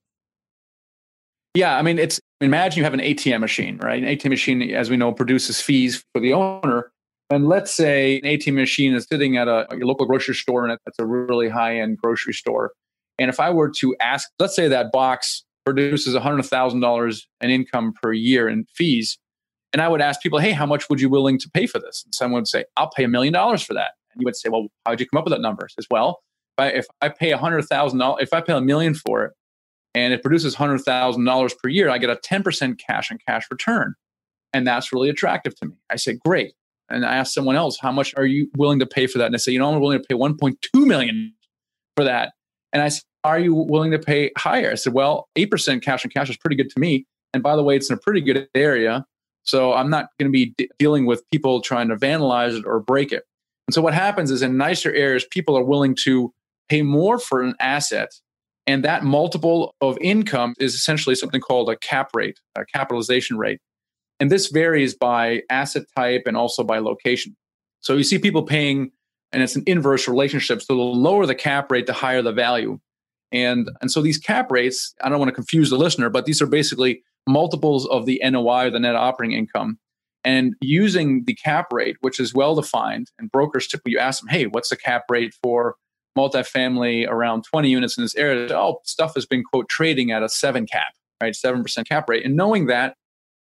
Yeah, 1.56 1.78
I 1.78 1.82
mean, 1.84 2.00
it's 2.00 2.20
imagine 2.42 2.80
you 2.80 2.84
have 2.84 2.96
an 2.96 3.00
ATM 3.00 3.40
machine, 3.40 3.78
right? 3.78 4.02
An 4.02 4.10
ATM 4.10 4.30
machine, 4.30 4.62
as 4.72 4.90
we 4.90 4.98
know, 4.98 5.12
produces 5.12 5.62
fees 5.62 6.04
for 6.14 6.20
the 6.20 6.34
owner. 6.34 6.92
And 7.34 7.48
let's 7.48 7.74
say 7.74 8.18
an 8.20 8.26
ATM 8.26 8.54
machine 8.54 8.94
is 8.94 9.08
sitting 9.12 9.38
at 9.38 9.48
a, 9.48 9.66
local 9.72 10.06
grocery 10.06 10.36
store 10.36 10.66
and 10.66 10.78
it's 10.86 11.00
a 11.00 11.06
really 11.06 11.50
high 11.50 11.80
end 11.80 11.98
grocery 11.98 12.34
store. 12.34 12.74
And 13.18 13.30
if 13.30 13.40
I 13.40 13.50
were 13.50 13.72
to 13.80 13.96
ask, 14.00 14.30
let's 14.40 14.56
say 14.56 14.68
that 14.68 14.92
box 14.92 15.44
produces 15.66 16.14
$100,000 16.16 17.22
in 17.42 17.50
income 17.50 17.94
per 18.02 18.14
year 18.14 18.48
in 18.48 18.66
fees. 18.76 19.18
And 19.72 19.82
I 19.82 19.88
would 19.88 20.02
ask 20.02 20.22
people, 20.22 20.38
hey, 20.38 20.52
how 20.52 20.68
much 20.68 20.90
would 20.90 21.02
you 21.02 21.10
willing 21.10 21.40
to 21.40 21.50
pay 21.50 21.66
for 21.66 21.80
this? 21.80 22.04
And 22.06 22.14
someone 22.14 22.42
would 22.42 22.48
say, 22.48 22.66
I'll 22.78 22.92
pay 22.92 23.04
a 23.04 23.08
million 23.08 23.34
dollars 23.34 23.64
for 23.64 23.74
that. 23.74 23.92
And 24.14 24.22
you 24.22 24.26
would 24.26 24.36
say, 24.36 24.50
well, 24.50 24.68
how'd 24.86 25.00
you 25.00 25.08
come 25.08 25.18
up 25.18 25.26
with 25.26 25.34
that 25.34 25.42
number? 25.42 25.68
As 25.78 25.88
well, 25.90 26.20
if 26.60 26.64
I, 26.64 26.68
if 26.68 26.86
I 27.02 27.10
pay 27.10 27.32
$100,000, 27.32 28.22
if 28.22 28.34
I 28.34 28.42
pay 28.42 28.54
a 28.54 28.62
million 28.62 28.94
for 28.94 29.26
it 29.26 29.32
and 29.96 30.14
it 30.14 30.22
produces 30.22 30.56
$100,000 30.56 31.58
per 31.58 31.70
year, 31.70 31.90
I 31.90 31.98
get 31.98 32.12
a 32.12 32.16
10% 32.16 32.80
cash 32.86 33.10
and 33.10 33.20
cash 33.26 33.46
return. 33.50 33.96
And 34.54 34.68
that's 34.68 34.94
really 34.94 35.10
attractive 35.10 35.56
to 35.56 35.66
me. 35.66 35.74
I 35.90 35.96
say, 35.96 36.20
great 36.24 36.54
and 36.94 37.06
I 37.06 37.16
asked 37.16 37.34
someone 37.34 37.56
else, 37.56 37.78
how 37.80 37.92
much 37.92 38.14
are 38.16 38.26
you 38.26 38.50
willing 38.58 38.80
to 38.80 38.86
pay 38.86 39.08
for 39.08 39.18
that? 39.18 39.26
And 39.26 39.34
they 39.34 39.40
say, 39.40 39.52
you 39.52 39.60
know, 39.60 39.74
I'm 39.74 39.80
willing 39.80 40.00
to 40.00 40.08
pay 40.08 40.16
1.2 40.16 40.56
million 40.86 41.34
for 41.96 42.04
that. 42.04 42.34
And 42.72 42.82
I 42.82 42.90
said, 42.90 43.04
are 43.24 43.40
you 43.40 43.54
willing 43.54 43.92
to 43.92 44.00
pay 44.00 44.32
higher? 44.38 44.72
I 44.72 44.76
said, 44.76 44.94
well, 44.94 45.28
8% 45.38 45.82
cash 45.82 46.06
on 46.06 46.12
cash 46.12 46.30
is 46.30 46.38
pretty 46.38 46.56
good 46.56 46.70
to 46.70 46.80
me. 46.80 47.06
And 47.34 47.42
by 47.42 47.56
the 47.56 47.64
way, 47.64 47.76
it's 47.76 47.90
in 47.90 47.96
a 47.96 48.00
pretty 48.00 48.22
good 48.22 48.48
area. 48.54 49.06
So 49.44 49.74
I'm 49.74 49.90
not 49.90 50.08
going 50.20 50.30
to 50.30 50.32
be 50.32 50.54
de- 50.58 50.70
dealing 50.80 51.06
with 51.06 51.24
people 51.32 51.62
trying 51.62 51.90
to 51.90 51.96
vandalize 51.96 52.58
it 52.58 52.66
or 52.66 52.80
break 52.80 53.12
it. 53.12 53.24
And 53.68 53.74
so 53.74 53.82
what 53.82 53.94
happens 53.94 54.32
is 54.32 54.42
in 54.42 54.58
nicer 54.58 54.92
areas, 54.92 55.26
people 55.32 55.58
are 55.58 55.64
willing 55.64 55.96
to 56.04 56.34
pay 56.70 56.82
more 56.82 57.18
for 57.18 57.42
an 57.42 57.56
asset. 57.60 58.10
And 58.68 58.84
that 58.84 59.04
multiple 59.04 59.76
of 59.82 59.98
income 60.00 60.54
is 60.60 60.74
essentially 60.74 61.16
something 61.16 61.42
called 61.42 61.70
a 61.70 61.76
cap 61.78 62.10
rate, 62.14 62.40
a 62.56 62.66
capitalization 62.66 63.38
rate. 63.38 63.60
And 64.24 64.32
this 64.32 64.48
varies 64.48 64.96
by 64.96 65.42
asset 65.50 65.84
type 65.98 66.22
and 66.28 66.38
also 66.38 66.64
by 66.64 66.80
location. 66.80 67.36
So 67.82 67.98
you 67.98 68.04
see 68.04 68.18
people 68.18 68.44
paying, 68.44 68.90
and 69.34 69.44
it's 69.44 69.58
an 69.58 69.66
inverse 69.68 70.08
relationship. 70.08 70.62
So 70.62 70.78
the 70.78 70.82
lower 70.82 71.26
the 71.26 71.36
cap 71.36 71.70
rate, 71.70 71.88
the 71.88 71.92
higher 71.92 72.22
the 72.22 72.32
value. 72.32 72.80
And, 73.34 73.70
and 73.82 73.92
so 73.92 74.02
these 74.02 74.18
cap 74.18 74.50
rates, 74.50 74.96
I 75.04 75.10
don't 75.10 75.20
want 75.20 75.28
to 75.28 75.36
confuse 75.36 75.70
the 75.70 75.76
listener, 75.76 76.10
but 76.10 76.26
these 76.26 76.42
are 76.42 76.46
basically 76.46 77.04
multiples 77.28 77.86
of 77.88 78.06
the 78.06 78.22
NOI 78.24 78.68
or 78.68 78.70
the 78.70 78.80
net 78.80 78.96
operating 78.96 79.38
income. 79.38 79.78
And 80.24 80.54
using 80.62 81.26
the 81.26 81.36
cap 81.36 81.74
rate, 81.74 81.98
which 82.00 82.18
is 82.18 82.34
well 82.34 82.56
defined, 82.56 83.12
and 83.20 83.30
brokers 83.30 83.68
typically 83.68 83.92
you 83.92 84.00
ask 84.00 84.22
them, 84.22 84.30
hey, 84.30 84.46
what's 84.46 84.70
the 84.70 84.78
cap 84.78 85.04
rate 85.10 85.36
for 85.44 85.76
multifamily 86.18 87.10
around 87.10 87.44
20 87.44 87.70
units 87.70 87.98
in 87.98 88.06
this 88.06 88.16
area? 88.16 88.58
Oh, 88.58 88.80
stuff 88.86 89.16
has 89.16 89.26
been, 89.26 89.44
quote, 89.44 89.68
trading 89.68 90.12
at 90.12 90.24
a 90.24 90.30
seven 90.30 90.66
cap, 90.66 90.94
right? 91.22 91.34
7% 91.34 91.90
cap 91.90 92.08
rate. 92.08 92.24
And 92.24 92.38
knowing 92.38 92.68
that, 92.68 92.96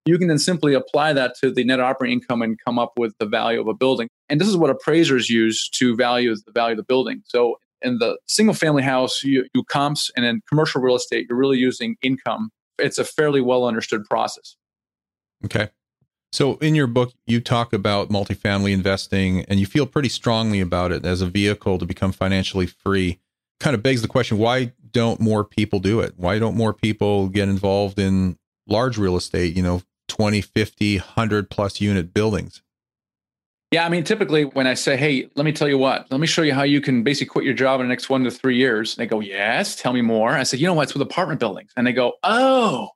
you 0.04 0.18
can 0.18 0.28
then 0.28 0.38
simply 0.38 0.74
apply 0.74 1.12
that 1.12 1.36
to 1.40 1.50
the 1.50 1.64
net 1.64 1.80
operating 1.80 2.18
income 2.18 2.42
and 2.42 2.58
come 2.64 2.78
up 2.78 2.92
with 2.96 3.14
the 3.18 3.26
value 3.26 3.60
of 3.60 3.68
a 3.68 3.74
building. 3.74 4.08
And 4.28 4.40
this 4.40 4.48
is 4.48 4.56
what 4.56 4.70
appraisers 4.70 5.30
use 5.30 5.68
to 5.70 5.94
value 5.94 6.34
the 6.34 6.52
value 6.52 6.72
of 6.72 6.78
the 6.78 6.84
building. 6.84 7.22
So 7.26 7.56
in 7.82 7.98
the 7.98 8.18
single 8.26 8.54
family 8.54 8.82
house, 8.82 9.22
you 9.22 9.46
comps, 9.68 10.10
and 10.16 10.24
in 10.24 10.40
commercial 10.48 10.80
real 10.80 10.96
estate, 10.96 11.26
you're 11.28 11.38
really 11.38 11.58
using 11.58 11.96
income. 12.02 12.50
it's 12.78 12.98
a 12.98 13.04
fairly 13.04 13.40
well 13.40 13.64
understood 13.64 14.04
process. 14.08 14.56
Okay. 15.44 15.68
So 16.32 16.54
in 16.56 16.74
your 16.74 16.86
book, 16.86 17.12
you 17.26 17.40
talk 17.40 17.72
about 17.72 18.08
multifamily 18.08 18.72
investing 18.72 19.44
and 19.44 19.60
you 19.60 19.66
feel 19.66 19.86
pretty 19.86 20.08
strongly 20.08 20.60
about 20.60 20.90
it 20.90 21.04
as 21.04 21.20
a 21.20 21.26
vehicle 21.26 21.78
to 21.78 21.84
become 21.84 22.10
financially 22.10 22.66
free. 22.66 23.20
Kind 23.60 23.74
of 23.74 23.82
begs 23.82 24.02
the 24.02 24.08
question 24.08 24.38
why 24.38 24.72
don't 24.90 25.20
more 25.20 25.44
people 25.44 25.78
do 25.78 26.00
it? 26.00 26.14
Why 26.16 26.38
don't 26.38 26.56
more 26.56 26.72
people 26.72 27.28
get 27.28 27.48
involved 27.48 27.98
in 27.98 28.38
large 28.66 28.96
real 28.96 29.16
estate, 29.16 29.54
you 29.54 29.62
know, 29.62 29.82
20, 30.12 30.42
50, 30.42 30.98
100 30.98 31.48
plus 31.48 31.80
unit 31.80 32.12
buildings? 32.12 32.60
Yeah, 33.70 33.86
I 33.86 33.88
mean, 33.88 34.04
typically 34.04 34.44
when 34.44 34.66
I 34.66 34.74
say, 34.74 34.94
hey, 34.94 35.30
let 35.36 35.46
me 35.46 35.52
tell 35.52 35.68
you 35.68 35.78
what, 35.78 36.06
let 36.10 36.20
me 36.20 36.26
show 36.26 36.42
you 36.42 36.52
how 36.52 36.64
you 36.64 36.82
can 36.82 37.02
basically 37.02 37.30
quit 37.30 37.44
your 37.46 37.54
job 37.54 37.80
in 37.80 37.86
the 37.86 37.88
next 37.88 38.10
one 38.10 38.22
to 38.24 38.30
three 38.30 38.58
years. 38.58 38.94
They 38.96 39.06
go, 39.06 39.20
yes, 39.20 39.74
tell 39.74 39.94
me 39.94 40.02
more. 40.02 40.32
I 40.32 40.42
said, 40.42 40.60
you 40.60 40.66
know 40.66 40.74
what, 40.74 40.82
it's 40.82 40.92
with 40.92 41.00
apartment 41.00 41.40
buildings. 41.40 41.70
And 41.78 41.86
they 41.86 41.94
go, 41.94 42.12
oh, 42.24 42.90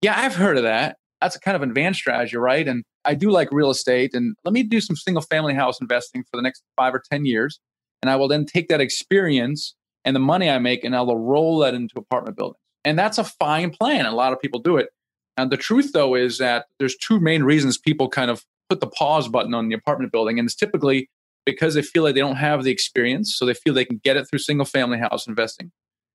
yeah, 0.00 0.18
I've 0.18 0.34
heard 0.34 0.56
of 0.56 0.62
that. 0.62 0.96
That's 1.20 1.36
a 1.36 1.40
kind 1.40 1.56
of 1.56 1.62
advanced 1.62 2.00
strategy, 2.00 2.38
right? 2.38 2.66
And 2.66 2.84
I 3.04 3.12
do 3.12 3.30
like 3.30 3.52
real 3.52 3.68
estate. 3.68 4.14
And 4.14 4.34
let 4.46 4.54
me 4.54 4.62
do 4.62 4.80
some 4.80 4.96
single 4.96 5.20
family 5.20 5.52
house 5.52 5.78
investing 5.78 6.22
for 6.22 6.38
the 6.38 6.42
next 6.42 6.62
five 6.74 6.94
or 6.94 7.02
10 7.10 7.26
years. 7.26 7.60
And 8.00 8.08
I 8.08 8.16
will 8.16 8.28
then 8.28 8.46
take 8.46 8.68
that 8.68 8.80
experience 8.80 9.74
and 10.06 10.16
the 10.16 10.20
money 10.20 10.48
I 10.48 10.58
make 10.58 10.84
and 10.84 10.96
I 10.96 11.02
will 11.02 11.18
roll 11.18 11.58
that 11.58 11.74
into 11.74 11.98
apartment 11.98 12.38
buildings. 12.38 12.62
And 12.86 12.98
that's 12.98 13.18
a 13.18 13.24
fine 13.24 13.68
plan. 13.68 14.06
A 14.06 14.14
lot 14.14 14.32
of 14.32 14.40
people 14.40 14.60
do 14.60 14.78
it. 14.78 14.88
And 15.36 15.50
the 15.50 15.56
truth, 15.56 15.92
though, 15.92 16.14
is 16.14 16.38
that 16.38 16.66
there's 16.78 16.96
two 16.96 17.20
main 17.20 17.42
reasons 17.42 17.78
people 17.78 18.08
kind 18.08 18.30
of 18.30 18.44
put 18.68 18.80
the 18.80 18.86
pause 18.86 19.28
button 19.28 19.54
on 19.54 19.68
the 19.68 19.74
apartment 19.74 20.12
building. 20.12 20.38
And 20.38 20.46
it's 20.46 20.54
typically 20.54 21.08
because 21.44 21.74
they 21.74 21.82
feel 21.82 22.02
like 22.02 22.14
they 22.14 22.20
don't 22.20 22.36
have 22.36 22.64
the 22.64 22.70
experience. 22.70 23.36
So 23.36 23.46
they 23.46 23.54
feel 23.54 23.74
they 23.74 23.84
can 23.84 24.00
get 24.02 24.16
it 24.16 24.28
through 24.28 24.40
single 24.40 24.66
family 24.66 24.98
house 24.98 25.26
investing, 25.26 25.70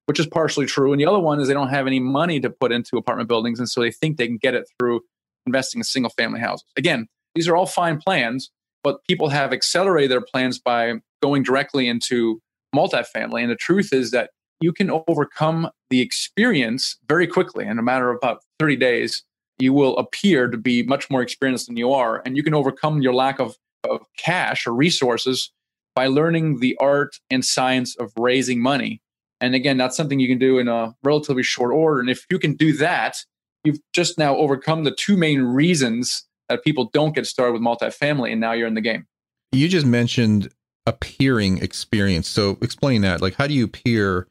which 0.06 0.20
is 0.20 0.28
partially 0.28 0.66
true. 0.66 0.92
And 0.92 1.00
the 1.00 1.06
other 1.06 1.20
one 1.20 1.40
is 1.40 1.48
they 1.48 1.54
don't 1.54 1.70
have 1.70 1.88
any 1.88 2.00
money 2.00 2.40
to 2.42 2.50
put 2.50 2.72
into 2.72 2.98
apartment 2.98 3.30
buildings. 3.30 3.60
And 3.60 3.70
so 3.70 3.82
they 3.82 3.92
think 3.92 4.18
they 4.18 4.28
can 4.28 4.38
get 4.38 4.54
it 4.54 4.68
through 4.78 5.02
investing 5.46 5.80
in 5.80 5.84
single 5.84 6.12
family 6.12 6.40
houses. 6.40 6.66
Again, 6.78 7.08
these 7.34 7.48
are 7.48 7.56
all 7.56 7.66
fine 7.66 7.98
plans, 8.00 8.52
but 8.84 9.04
people 9.08 9.30
have 9.30 9.54
accelerated 9.54 10.12
their 10.12 10.22
plans 10.22 10.60
by 10.60 10.96
going 11.22 11.44
directly 11.44 11.88
into 11.88 12.42
multifamily. 12.76 13.42
And 13.42 13.52
the 13.52 13.56
truth 13.56 13.94
is 13.94 14.12
that 14.12 14.32
you 14.60 14.72
can 14.72 14.92
overcome 15.08 15.70
the 15.90 16.02
experience 16.02 16.98
very 17.08 17.28
quickly 17.28 17.66
in 17.66 17.80
a 17.80 17.82
matter 17.82 18.10
of 18.12 18.18
about 18.18 18.42
30 18.62 18.76
days 18.76 19.24
you 19.58 19.74
will 19.74 19.98
appear 19.98 20.48
to 20.48 20.58
be 20.58 20.84
much 20.84 21.10
more 21.10 21.22
experienced 21.22 21.68
than 21.68 21.78
you 21.78 21.92
are. 21.92 22.22
And 22.26 22.38
you 22.38 22.44
can 22.44 22.54
overcome 22.54 23.02
your 23.02 23.14
lack 23.14 23.40
of, 23.40 23.56
of 23.84 24.02
cash 24.18 24.68
or 24.68 24.74
resources 24.74 25.52
by 25.96 26.08
learning 26.08 26.60
the 26.60 26.78
art 26.80 27.20
and 27.30 27.44
science 27.44 27.96
of 27.96 28.12
raising 28.18 28.62
money. 28.62 29.02
And 29.40 29.56
again, 29.56 29.78
that's 29.78 29.98
something 29.98 30.20
you 30.20 30.28
can 30.28 30.38
do 30.38 30.60
in 30.60 30.68
a 30.68 30.96
relatively 31.04 31.44
short 31.44 31.74
order. 31.74 32.00
And 32.00 32.10
if 32.10 32.26
you 32.30 32.38
can 32.38 32.54
do 32.54 32.74
that, 32.78 33.18
you've 33.64 33.80
just 33.94 34.18
now 34.18 34.36
overcome 34.36 34.84
the 34.84 34.92
two 34.92 35.18
main 35.18 35.42
reasons 35.42 36.28
that 36.48 36.64
people 36.64 36.90
don't 36.94 37.16
get 37.16 37.26
started 37.26 37.54
with 37.54 37.62
multifamily. 37.62 38.32
And 38.32 38.42
now 38.42 38.52
you're 38.52 38.68
in 38.68 38.76
the 38.76 38.82
game. 38.82 39.08
You 39.52 39.68
just 39.68 39.86
mentioned 39.86 40.52
appearing 40.86 41.58
experience. 41.58 42.28
So 42.28 42.58
explain 42.62 43.02
that. 43.02 43.22
Like, 43.22 43.36
how 43.36 43.48
do 43.48 43.54
you 43.54 43.66
appear 43.66 44.28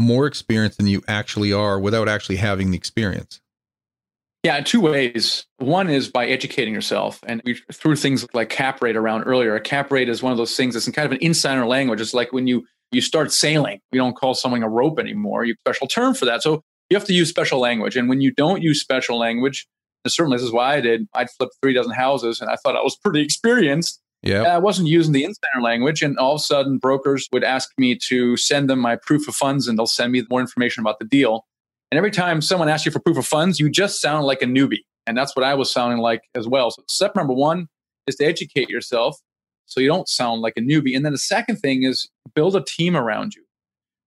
more 0.00 0.26
experienced 0.26 0.78
than 0.78 0.86
you 0.86 1.02
actually 1.06 1.52
are 1.52 1.78
without 1.78 2.08
actually 2.08 2.36
having 2.36 2.70
the 2.70 2.76
experience? 2.76 3.40
Yeah, 4.44 4.60
two 4.60 4.82
ways. 4.82 5.46
One 5.56 5.88
is 5.88 6.08
by 6.08 6.26
educating 6.26 6.74
yourself. 6.74 7.18
And 7.26 7.40
we 7.46 7.58
threw 7.72 7.96
things 7.96 8.26
like 8.34 8.50
cap 8.50 8.82
rate 8.82 8.94
around 8.94 9.22
earlier. 9.24 9.56
A 9.56 9.60
cap 9.60 9.90
rate 9.90 10.10
is 10.10 10.22
one 10.22 10.32
of 10.32 10.38
those 10.38 10.54
things 10.54 10.74
that's 10.74 10.88
kind 10.90 11.06
of 11.06 11.12
an 11.12 11.18
insider 11.22 11.66
language. 11.66 12.00
It's 12.00 12.12
like 12.12 12.32
when 12.32 12.46
you 12.46 12.64
you 12.92 13.00
start 13.00 13.32
sailing, 13.32 13.80
you 13.90 13.98
don't 13.98 14.14
call 14.14 14.34
something 14.34 14.62
a 14.62 14.68
rope 14.68 15.00
anymore. 15.00 15.44
You 15.44 15.56
special 15.66 15.88
term 15.88 16.14
for 16.14 16.26
that. 16.26 16.42
So 16.42 16.62
you 16.90 16.96
have 16.96 17.06
to 17.06 17.14
use 17.14 17.28
special 17.30 17.58
language. 17.58 17.96
And 17.96 18.08
when 18.08 18.20
you 18.20 18.30
don't 18.32 18.62
use 18.62 18.80
special 18.80 19.18
language, 19.18 19.66
and 20.04 20.12
certainly 20.12 20.36
this 20.36 20.44
is 20.44 20.52
why 20.52 20.76
I 20.76 20.80
did, 20.82 21.08
I'd 21.14 21.30
flip 21.30 21.48
three 21.62 21.72
dozen 21.72 21.92
houses 21.92 22.40
and 22.40 22.50
I 22.50 22.56
thought 22.56 22.76
I 22.76 22.82
was 22.82 22.96
pretty 22.96 23.22
experienced. 23.22 24.00
Yeah. 24.22 24.42
I 24.42 24.58
wasn't 24.58 24.88
using 24.88 25.12
the 25.12 25.24
insider 25.24 25.62
language. 25.62 26.02
And 26.02 26.18
all 26.18 26.34
of 26.34 26.40
a 26.40 26.42
sudden 26.42 26.78
brokers 26.78 27.28
would 27.32 27.44
ask 27.44 27.70
me 27.78 27.98
to 28.08 28.36
send 28.36 28.68
them 28.68 28.78
my 28.78 28.96
proof 28.96 29.26
of 29.26 29.34
funds 29.34 29.66
and 29.66 29.78
they'll 29.78 29.86
send 29.86 30.12
me 30.12 30.22
more 30.30 30.40
information 30.40 30.82
about 30.82 30.98
the 30.98 31.06
deal. 31.06 31.46
And 31.94 31.98
every 31.98 32.10
time 32.10 32.42
someone 32.42 32.68
asks 32.68 32.84
you 32.84 32.90
for 32.90 32.98
proof 32.98 33.16
of 33.16 33.24
funds, 33.24 33.60
you 33.60 33.70
just 33.70 34.00
sound 34.00 34.26
like 34.26 34.42
a 34.42 34.46
newbie. 34.46 34.80
And 35.06 35.16
that's 35.16 35.36
what 35.36 35.44
I 35.44 35.54
was 35.54 35.70
sounding 35.70 36.00
like 36.00 36.22
as 36.34 36.48
well. 36.48 36.72
So 36.72 36.82
step 36.88 37.14
number 37.14 37.32
one 37.32 37.68
is 38.08 38.16
to 38.16 38.24
educate 38.24 38.68
yourself 38.68 39.16
so 39.66 39.78
you 39.78 39.86
don't 39.86 40.08
sound 40.08 40.40
like 40.40 40.54
a 40.56 40.60
newbie. 40.60 40.96
And 40.96 41.04
then 41.04 41.12
the 41.12 41.18
second 41.18 41.58
thing 41.58 41.84
is 41.84 42.10
build 42.34 42.56
a 42.56 42.64
team 42.64 42.96
around 42.96 43.36
you. 43.36 43.44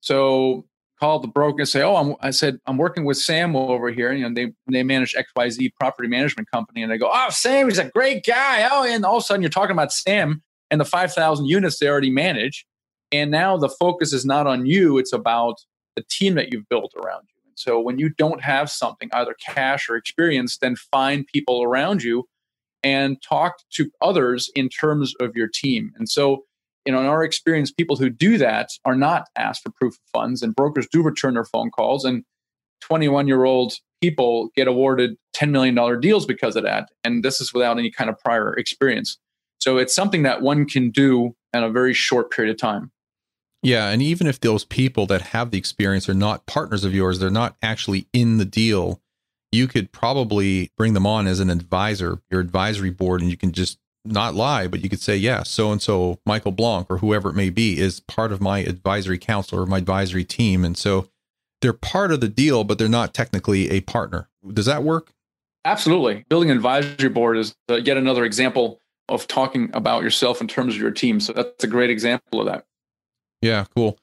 So 0.02 0.65
call 1.00 1.21
the 1.21 1.30
broker 1.30 1.60
and 1.60 1.69
say, 1.69 1.82
"Oh, 1.82 1.95
I'm, 1.95 2.15
I 2.19 2.32
said 2.32 2.60
I'm 2.65 2.78
working 2.78 3.06
with 3.06 3.15
Sam 3.15 3.56
over 3.56 3.89
here. 3.89 4.12
You 4.12 4.28
know, 4.28 4.36
they 4.36 4.52
they 4.69 4.84
manage 4.84 5.15
XYZ 5.15 5.71
property 5.80 6.10
management 6.10 6.52
company." 6.52 6.84
And 6.84 6.91
they 6.91 6.97
go, 6.97 7.10
"Oh, 7.10 7.28
Sam, 7.30 7.69
he's 7.69 7.80
a 7.80 7.89
great 7.89 8.26
guy." 8.26 8.67
Oh, 8.69 8.84
and 8.84 9.06
all 9.06 9.15
of 9.15 9.23
a 9.23 9.26
sudden 9.26 9.41
you're 9.41 9.50
talking 9.50 9.71
about 9.71 9.93
Sam 9.93 10.43
and 10.69 10.82
the 10.82 10.86
5,000 10.86 11.45
units 11.45 11.80
they 11.80 11.88
already 11.88 12.10
manage, 12.10 12.65
and 13.13 13.32
now 13.32 13.56
the 13.56 13.69
focus 13.69 14.12
is 14.12 14.26
not 14.26 14.45
on 14.45 14.65
you; 14.65 14.97
it's 14.97 15.13
about 15.13 15.56
the 15.95 16.04
team 16.10 16.36
that 16.36 16.52
you've 16.52 16.67
built 16.67 16.91
around 17.02 17.23
you. 17.30 17.37
So 17.58 17.80
when 17.80 17.98
you 17.98 18.10
don't 18.10 18.41
have 18.41 18.70
something, 18.70 19.10
either 19.13 19.36
cash 19.43 19.89
or 19.89 19.96
experience, 19.96 20.58
then 20.58 20.76
find 20.76 21.26
people 21.28 21.63
around 21.63 22.04
you 22.04 22.26
and 22.84 23.22
talk 23.22 23.56
to 23.72 23.89
others 24.02 24.50
in 24.56 24.70
terms 24.70 25.13
of 25.20 25.36
your 25.36 25.48
team. 25.48 25.91
And 25.98 26.08
so, 26.08 26.46
you 26.86 26.91
know, 26.91 27.00
in 27.00 27.08
our 27.08 27.24
experience, 27.24 27.72
people 27.72 27.96
who 27.96 28.10
do 28.10 28.38
that 28.38 28.70
are 28.86 28.96
not 28.96 29.26
asked 29.36 29.63
for 29.63 29.72
proof 29.72 29.96
of 29.96 30.12
funds, 30.13 30.41
and 30.41 30.56
brokers 30.56 30.88
do 30.91 31.02
return 31.02 31.34
their 31.34 31.46
phone 31.46 31.72
calls. 31.72 32.06
And 32.06 32.24
21 32.82 33.28
year 33.28 33.43
old 33.43 33.74
people 34.02 34.50
get 34.56 34.67
awarded 34.67 35.17
$10 35.36 35.50
million 35.50 36.00
deals 36.00 36.26
because 36.26 36.56
of 36.56 36.63
that. 36.63 36.89
And 37.04 37.24
this 37.24 37.41
is 37.41 37.54
without 37.54 37.80
any 37.80 37.89
kind 37.89 38.10
of 38.10 38.20
prior 38.20 38.54
experience. 38.54 39.17
So 39.60 39.78
it's 39.78 39.96
something 39.96 40.24
that 40.24 40.41
one 40.43 40.67
can 40.67 40.91
do 40.91 41.36
in 41.54 41.63
a 41.63 41.72
very 41.72 41.93
short 41.93 42.32
period 42.32 42.54
of 42.54 42.60
time. 42.60 42.91
Yeah, 43.63 43.89
and 43.89 44.02
even 44.02 44.28
if 44.28 44.39
those 44.39 44.63
people 44.63 45.06
that 45.08 45.22
have 45.22 45.52
the 45.52 45.58
experience 45.58 46.08
are 46.08 46.13
not 46.13 46.46
partners 46.46 46.84
of 46.84 46.93
yours, 46.93 47.20
they're 47.20 47.30
not 47.30 47.56
actually 47.62 48.08
in 48.13 48.38
the 48.38 48.46
deal, 48.46 49.02
you 49.52 49.67
could 49.67 49.91
probably 49.91 50.72
bring 50.78 50.93
them 50.93 51.08
on 51.08 51.28
as 51.28 51.39
an 51.39 51.50
advisor, 51.50 52.22
your 52.30 52.39
advisory 52.39 52.91
board, 52.91 53.22
and 53.22 53.32
you 53.32 53.38
can 53.38 53.52
just 53.52 53.80
not 54.06 54.36
lie, 54.36 54.67
but 54.67 54.82
you 54.82 54.89
could 54.89 55.02
say, 55.02 55.17
yeah, 55.17 55.43
so 55.43 55.72
and 55.72 55.82
so 55.82 56.20
Michael 56.26 56.52
Blank 56.52 56.88
or 56.89 57.00
whoever 57.00 57.30
it 57.30 57.36
may 57.36 57.50
be 57.50 57.80
is 57.80 58.00
part 58.00 58.32
of 58.32 58.41
my 58.41 58.60
advisory 58.60 59.17
council 59.17 59.60
or 59.60 59.65
my 59.65 59.80
advisory 59.80 60.24
team. 60.24 60.63
And 60.63 60.78
so 60.78 61.10
they're 61.62 61.74
part 61.74 62.12
of 62.12 62.22
the 62.22 62.30
deal, 62.30 62.63
but 62.63 62.78
they're 62.78 62.88
not 62.88 63.13
technically 63.13 63.70
a 63.70 63.82
partner. 63.82 64.30
Does 64.54 64.65
that 64.65 64.84
work? 64.84 65.12
Absolutely. 65.65 66.26
Building 66.30 66.50
an 66.50 66.58
advisory 66.58 67.10
board 67.10 67.38
is 67.38 67.56
uh, 67.70 67.76
yet 67.76 67.98
another 67.98 68.24
example 68.24 68.80
of 69.10 69.28
talking 69.28 69.70
about 69.74 70.04
yourself 70.04 70.41
in 70.41 70.48
terms 70.48 70.76
of 70.76 70.82
your 70.82 70.91
team. 70.91 71.20
So 71.20 71.34
that's 71.34 71.63
a 71.63 71.67
great 71.67 71.89
example 71.89 72.39
of 72.39 72.46
that. 72.46 72.65
Yeah, 73.41 73.65
cool. 73.76 73.97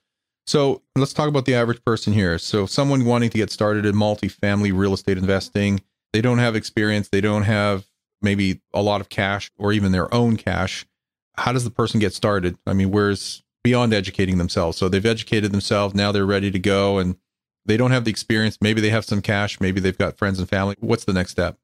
So 0.46 0.82
let's 0.94 1.12
talk 1.12 1.28
about 1.28 1.46
the 1.46 1.54
average 1.54 1.82
person 1.84 2.12
here. 2.12 2.38
So 2.38 2.66
someone 2.66 3.04
wanting 3.04 3.30
to 3.30 3.38
get 3.38 3.50
started 3.50 3.86
in 3.86 3.94
multifamily 3.94 4.76
real 4.76 4.92
estate 4.92 5.16
investing, 5.16 5.82
they 6.12 6.20
don't 6.20 6.38
have 6.38 6.54
experience, 6.54 7.08
they 7.08 7.20
don't 7.20 7.44
have 7.44 7.86
maybe 8.20 8.60
a 8.72 8.82
lot 8.82 9.00
of 9.00 9.08
cash 9.08 9.50
or 9.58 9.72
even 9.72 9.92
their 9.92 10.12
own 10.14 10.36
cash. 10.36 10.86
How 11.36 11.52
does 11.52 11.64
the 11.64 11.70
person 11.70 11.98
get 11.98 12.12
started? 12.12 12.56
I 12.66 12.74
mean, 12.74 12.90
where's 12.90 13.42
beyond 13.64 13.94
educating 13.94 14.38
themselves? 14.38 14.76
So 14.76 14.88
they've 14.88 15.04
educated 15.04 15.50
themselves, 15.50 15.94
now 15.94 16.12
they're 16.12 16.26
ready 16.26 16.50
to 16.50 16.58
go 16.58 16.98
and 16.98 17.16
they 17.66 17.78
don't 17.78 17.90
have 17.90 18.04
the 18.04 18.10
experience. 18.10 18.58
Maybe 18.60 18.82
they 18.82 18.90
have 18.90 19.06
some 19.06 19.22
cash, 19.22 19.60
maybe 19.60 19.80
they've 19.80 19.96
got 19.96 20.18
friends 20.18 20.38
and 20.38 20.48
family. 20.48 20.76
What's 20.80 21.04
the 21.04 21.14
next 21.14 21.30
step? 21.30 21.56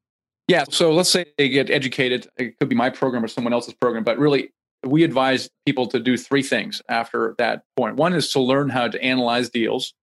Yeah, 0.47 0.65
so 0.69 0.91
let's 0.91 1.09
say 1.09 1.25
they 1.37 1.49
get 1.49 1.69
educated. 1.69 2.27
It 2.35 2.57
could 2.57 2.67
be 2.67 2.75
my 2.75 2.89
program 2.89 3.23
or 3.23 3.27
someone 3.27 3.53
else's 3.53 3.75
program, 3.75 4.03
but 4.03 4.17
really 4.17 4.51
we 4.83 5.03
advise 5.03 5.49
people 5.65 5.87
to 5.87 5.99
do 5.99 6.17
three 6.17 6.43
things 6.43 6.81
after 6.89 7.35
that 7.37 7.63
point. 7.77 7.95
One 7.95 8.13
is 8.13 8.31
to 8.31 8.39
learn 8.39 8.69
how 8.69 8.87
to 8.87 9.01
analyze 9.01 9.49
deals. 9.49 9.93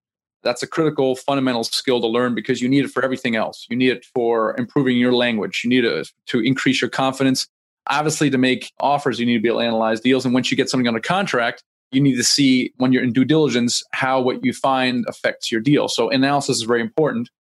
That's 0.45 0.63
a 0.63 0.69
critical 0.69 1.17
fundamental 1.17 1.65
skill 1.65 2.01
to 2.01 2.07
learn 2.07 2.35
because 2.35 2.63
you 2.63 2.69
need 2.69 2.85
it 2.85 2.91
for 2.91 3.03
everything 3.03 3.35
else. 3.35 3.67
You 3.69 3.77
need 3.77 3.91
it 3.91 4.05
for 4.15 4.57
improving 4.57 4.97
your 4.97 5.13
language. 5.13 5.63
You 5.65 5.71
need 5.71 5.85
it 5.85 6.09
to 6.27 6.41
increase 6.41 6.81
your 6.81 6.91
confidence. 6.91 7.49
Obviously, 7.91 8.31
to 8.31 8.39
make 8.39 8.71
offers, 8.79 9.19
you 9.19 9.27
need 9.27 9.35
to 9.35 9.41
be 9.41 9.49
able 9.49 9.61
to 9.61 9.67
analyze 9.67 10.01
deals. 10.01 10.25
And 10.25 10.33
once 10.33 10.51
you 10.51 10.57
get 10.57 10.71
something 10.71 10.87
under 10.87 11.01
contract, 11.01 11.65
you 11.91 12.01
need 12.01 12.17
to 12.17 12.25
see 12.25 12.73
when 12.77 12.93
you're 12.93 13.03
in 13.03 13.13
due 13.13 13.25
diligence 13.25 13.83
how 13.93 14.21
what 14.21 14.45
you 14.45 14.53
find 14.53 15.05
affects 15.09 15.51
your 15.51 15.61
deal. 15.61 15.89
So 15.89 16.11
analysis 16.11 16.59
is 16.59 16.63
very 16.63 16.83
important. 16.83 17.31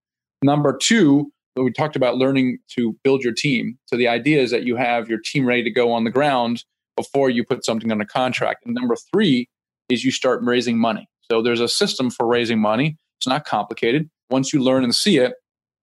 Number 0.42 0.76
two, 0.76 1.30
we 1.54 1.70
talked 1.70 1.96
about 1.96 2.16
learning 2.16 2.58
to 2.76 2.96
build 3.04 3.22
your 3.22 3.32
team. 3.32 3.78
So 3.86 3.96
the 3.96 4.08
idea 4.08 4.40
is 4.40 4.50
that 4.50 4.64
you 4.64 4.76
have 4.76 5.08
your 5.08 5.18
team 5.18 5.44
ready 5.44 5.62
to 5.64 5.70
go 5.70 5.92
on 5.92 6.04
the 6.04 6.10
ground 6.10 6.64
before 6.98 7.30
you 7.30 7.44
put 7.44 7.64
something 7.64 7.92
on 7.92 8.00
a 8.00 8.04
contract. 8.04 8.66
And 8.66 8.74
number 8.74 8.96
three 9.12 9.48
is 9.88 10.04
you 10.04 10.10
start 10.10 10.40
raising 10.42 10.78
money. 10.78 11.06
So 11.30 11.42
there's 11.42 11.60
a 11.60 11.68
system 11.68 12.10
for 12.10 12.26
raising 12.26 12.58
money. 12.58 12.96
It's 13.20 13.28
not 13.28 13.44
complicated. 13.44 14.10
Once 14.30 14.52
you 14.52 14.60
learn 14.60 14.82
and 14.82 14.92
see 14.92 15.18
it, 15.18 15.34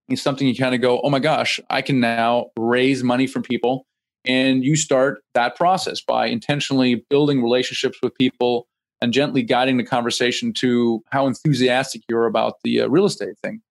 it's 0.10 0.22
something 0.22 0.46
you 0.46 0.56
kind 0.56 0.76
of 0.76 0.82
go, 0.82 1.00
oh 1.02 1.10
my 1.10 1.20
gosh, 1.20 1.60
I 1.70 1.82
can 1.82 2.02
now 2.02 2.48
raise 2.60 3.02
money 3.02 3.28
from 3.28 3.44
people. 3.44 3.86
And 4.26 4.64
you 4.64 4.76
start 4.76 5.24
that 5.34 5.56
process 5.56 6.02
by 6.02 6.28
intentionally 6.28 7.06
building 7.10 7.42
relationships 7.42 7.98
with 8.04 8.14
people 8.16 8.68
and 9.02 9.14
gently 9.14 9.42
guiding 9.42 9.78
the 9.78 9.84
conversation 9.84 10.52
to 10.54 11.02
how 11.12 11.28
enthusiastic 11.28 12.02
you're 12.10 12.26
about 12.26 12.56
the 12.64 12.82
uh, 12.82 12.88
real 12.88 13.06
estate 13.06 13.38
thing. 13.42 13.62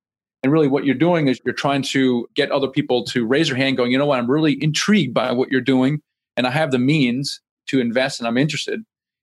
And 0.43 0.53
really, 0.53 0.69
what 0.69 0.85
you're 0.85 0.95
doing 0.95 1.29
is 1.29 1.41
you're 1.45 1.55
trying 1.55 1.83
to 1.83 2.27
get 2.35 2.51
other 2.51 2.69
people 2.69 3.05
to 3.07 3.27
raise 3.27 3.49
their 3.49 3.57
hand, 3.57 3.77
going, 3.77 3.91
you 3.91 3.99
know 3.99 4.07
what, 4.07 4.19
I'm 4.19 4.31
really 4.31 4.63
intrigued 4.63 5.15
by 5.15 5.33
what 5.33 5.51
you're 5.51 5.61
doing, 5.61 6.01
and 6.37 6.47
I 6.47 6.51
have 6.51 6.70
the 6.70 6.79
means 6.79 7.40
to 7.68 7.81
invest, 7.81 8.20
and 8.20 8.27
I'm 8.27 8.38
interested. 8.38 8.81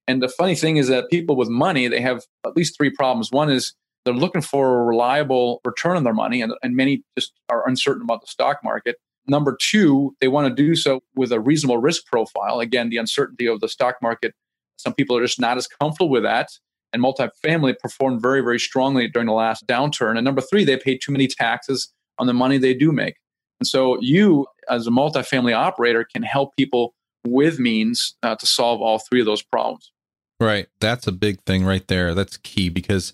And 0.08 0.21
the 0.21 0.30
funny 0.30 0.56
thing 0.56 0.78
is 0.78 0.88
that 0.88 1.10
people 1.10 1.36
with 1.36 1.50
money, 1.50 1.88
they 1.88 2.02
have 2.02 2.24
at 2.45 2.56
least 2.56 2.76
three 2.78 2.89
problems. 2.89 3.32
One 3.32 3.50
is 3.50 3.74
they're 4.04 4.13
looking 4.13 4.41
for 4.41 4.82
a 4.82 4.84
reliable 4.84 5.62
return 5.63 5.95
on 5.95 6.04
their 6.04 6.13
money, 6.13 6.41
and, 6.41 6.54
and 6.63 6.76
many 6.76 7.04
just 7.17 7.34
are 7.50 7.67
uncertain 7.67 8.04
about 8.04 8.21
the 8.21 8.28
stock 8.28 8.60
market. 8.63 8.97
Number 9.28 9.56
two, 9.62 10.15
they 10.19 10.28
want 10.28 10.47
to 10.47 10.63
do 10.63 10.76
so 10.76 11.02
with 11.15 11.32
a 11.32 11.39
reasonable 11.39 11.78
risk 11.78 12.06
profile. 12.08 12.60
Again, 12.60 12.89
the 12.89 12.97
uncertainty 12.97 13.45
of 13.45 13.60
the 13.60 13.69
stock 13.69 13.97
market, 14.02 14.34
some 14.78 14.93
people 14.93 15.15
are 15.15 15.21
just 15.21 15.39
not 15.39 15.58
as 15.58 15.67
comfortable 15.67 16.10
with 16.10 16.24
that. 16.24 16.50
And 16.93 17.02
multifamily 17.02 17.80
performed 17.80 18.21
very, 18.21 18.41
very 18.41 18.60
strongly 18.60 19.08
during 19.08 19.28
the 19.28 19.34
last 19.34 19.65
downturn. 19.65 20.17
And 20.17 20.26
number 20.26 20.41
three, 20.41 20.65
they 20.65 20.76
pay 20.76 20.97
too 20.97 21.13
many 21.13 21.28
taxes 21.28 21.93
on 22.17 22.28
the 22.28 22.34
money 22.34 22.58
they 22.58 22.74
do 22.74 22.91
make. 22.91 23.15
And 23.62 23.67
so 23.67 23.97
you, 24.02 24.45
as 24.69 24.88
a 24.88 24.89
multifamily 24.89 25.56
operator, 25.56 26.04
can 26.04 26.24
help 26.24 26.54
people 26.58 26.93
with 27.26 27.60
means 27.60 28.16
uh, 28.24 28.36
to 28.36 28.46
solve 28.46 28.82
all 28.82 29.00
three 29.00 29.20
of 29.20 29.26
those 29.26 29.42
problems. 29.42 29.92
Right. 30.40 30.68
That's 30.80 31.06
a 31.06 31.12
big 31.12 31.42
thing 31.44 31.64
right 31.64 31.88
there. 31.88 32.16
That's 32.16 32.38
key 32.38 32.70
because 32.70 33.14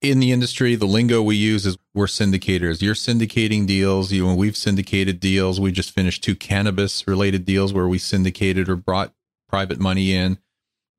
in 0.00 0.20
the 0.20 0.32
industry, 0.32 0.76
the 0.76 0.86
lingo 0.86 1.20
we 1.20 1.36
use 1.36 1.66
is 1.66 1.76
we're 1.94 2.06
syndicators. 2.06 2.80
You're 2.80 2.94
syndicating 2.94 3.66
deals. 3.66 4.12
You 4.12 4.26
know, 4.26 4.34
we've 4.34 4.56
syndicated 4.56 5.20
deals. 5.20 5.60
We 5.60 5.72
just 5.72 5.90
finished 5.90 6.24
two 6.24 6.34
cannabis 6.34 7.06
related 7.06 7.44
deals 7.44 7.72
where 7.72 7.88
we 7.88 7.98
syndicated 7.98 8.68
or 8.68 8.76
brought 8.76 9.12
private 9.48 9.80
money 9.80 10.14
in. 10.14 10.38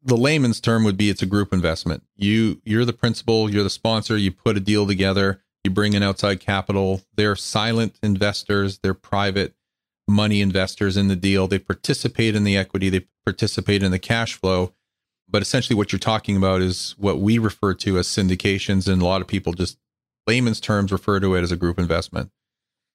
The 0.03 0.17
layman's 0.17 0.59
term 0.59 0.83
would 0.83 0.97
be 0.97 1.09
it's 1.09 1.21
a 1.21 1.27
group 1.27 1.53
investment. 1.53 2.03
You 2.15 2.61
you're 2.65 2.85
the 2.85 2.93
principal, 2.93 3.49
you're 3.49 3.63
the 3.63 3.69
sponsor, 3.69 4.17
you 4.17 4.31
put 4.31 4.57
a 4.57 4.59
deal 4.59 4.85
together, 4.85 5.41
you 5.63 5.71
bring 5.71 5.93
in 5.93 6.03
outside 6.03 6.39
capital. 6.39 7.01
They're 7.15 7.35
silent 7.35 7.97
investors, 8.03 8.79
they're 8.79 8.95
private 8.95 9.53
money 10.11 10.41
investors 10.41 10.97
in 10.97 11.07
the 11.07 11.15
deal. 11.15 11.47
They 11.47 11.59
participate 11.59 12.35
in 12.35 12.43
the 12.43 12.57
equity, 12.57 12.89
they 12.89 13.07
participate 13.25 13.81
in 13.81 13.91
the 13.91 13.99
cash 13.99 14.33
flow 14.33 14.73
but 15.31 15.41
essentially, 15.41 15.77
what 15.77 15.91
you're 15.91 15.99
talking 15.99 16.35
about 16.35 16.61
is 16.61 16.93
what 16.97 17.19
we 17.19 17.37
refer 17.37 17.73
to 17.75 17.97
as 17.97 18.07
syndications, 18.07 18.91
and 18.91 19.01
a 19.01 19.05
lot 19.05 19.21
of 19.21 19.27
people 19.27 19.53
just 19.53 19.77
layman's 20.27 20.59
terms 20.59 20.91
refer 20.91 21.19
to 21.21 21.35
it 21.35 21.41
as 21.41 21.51
a 21.51 21.55
group 21.55 21.79
investment. 21.79 22.29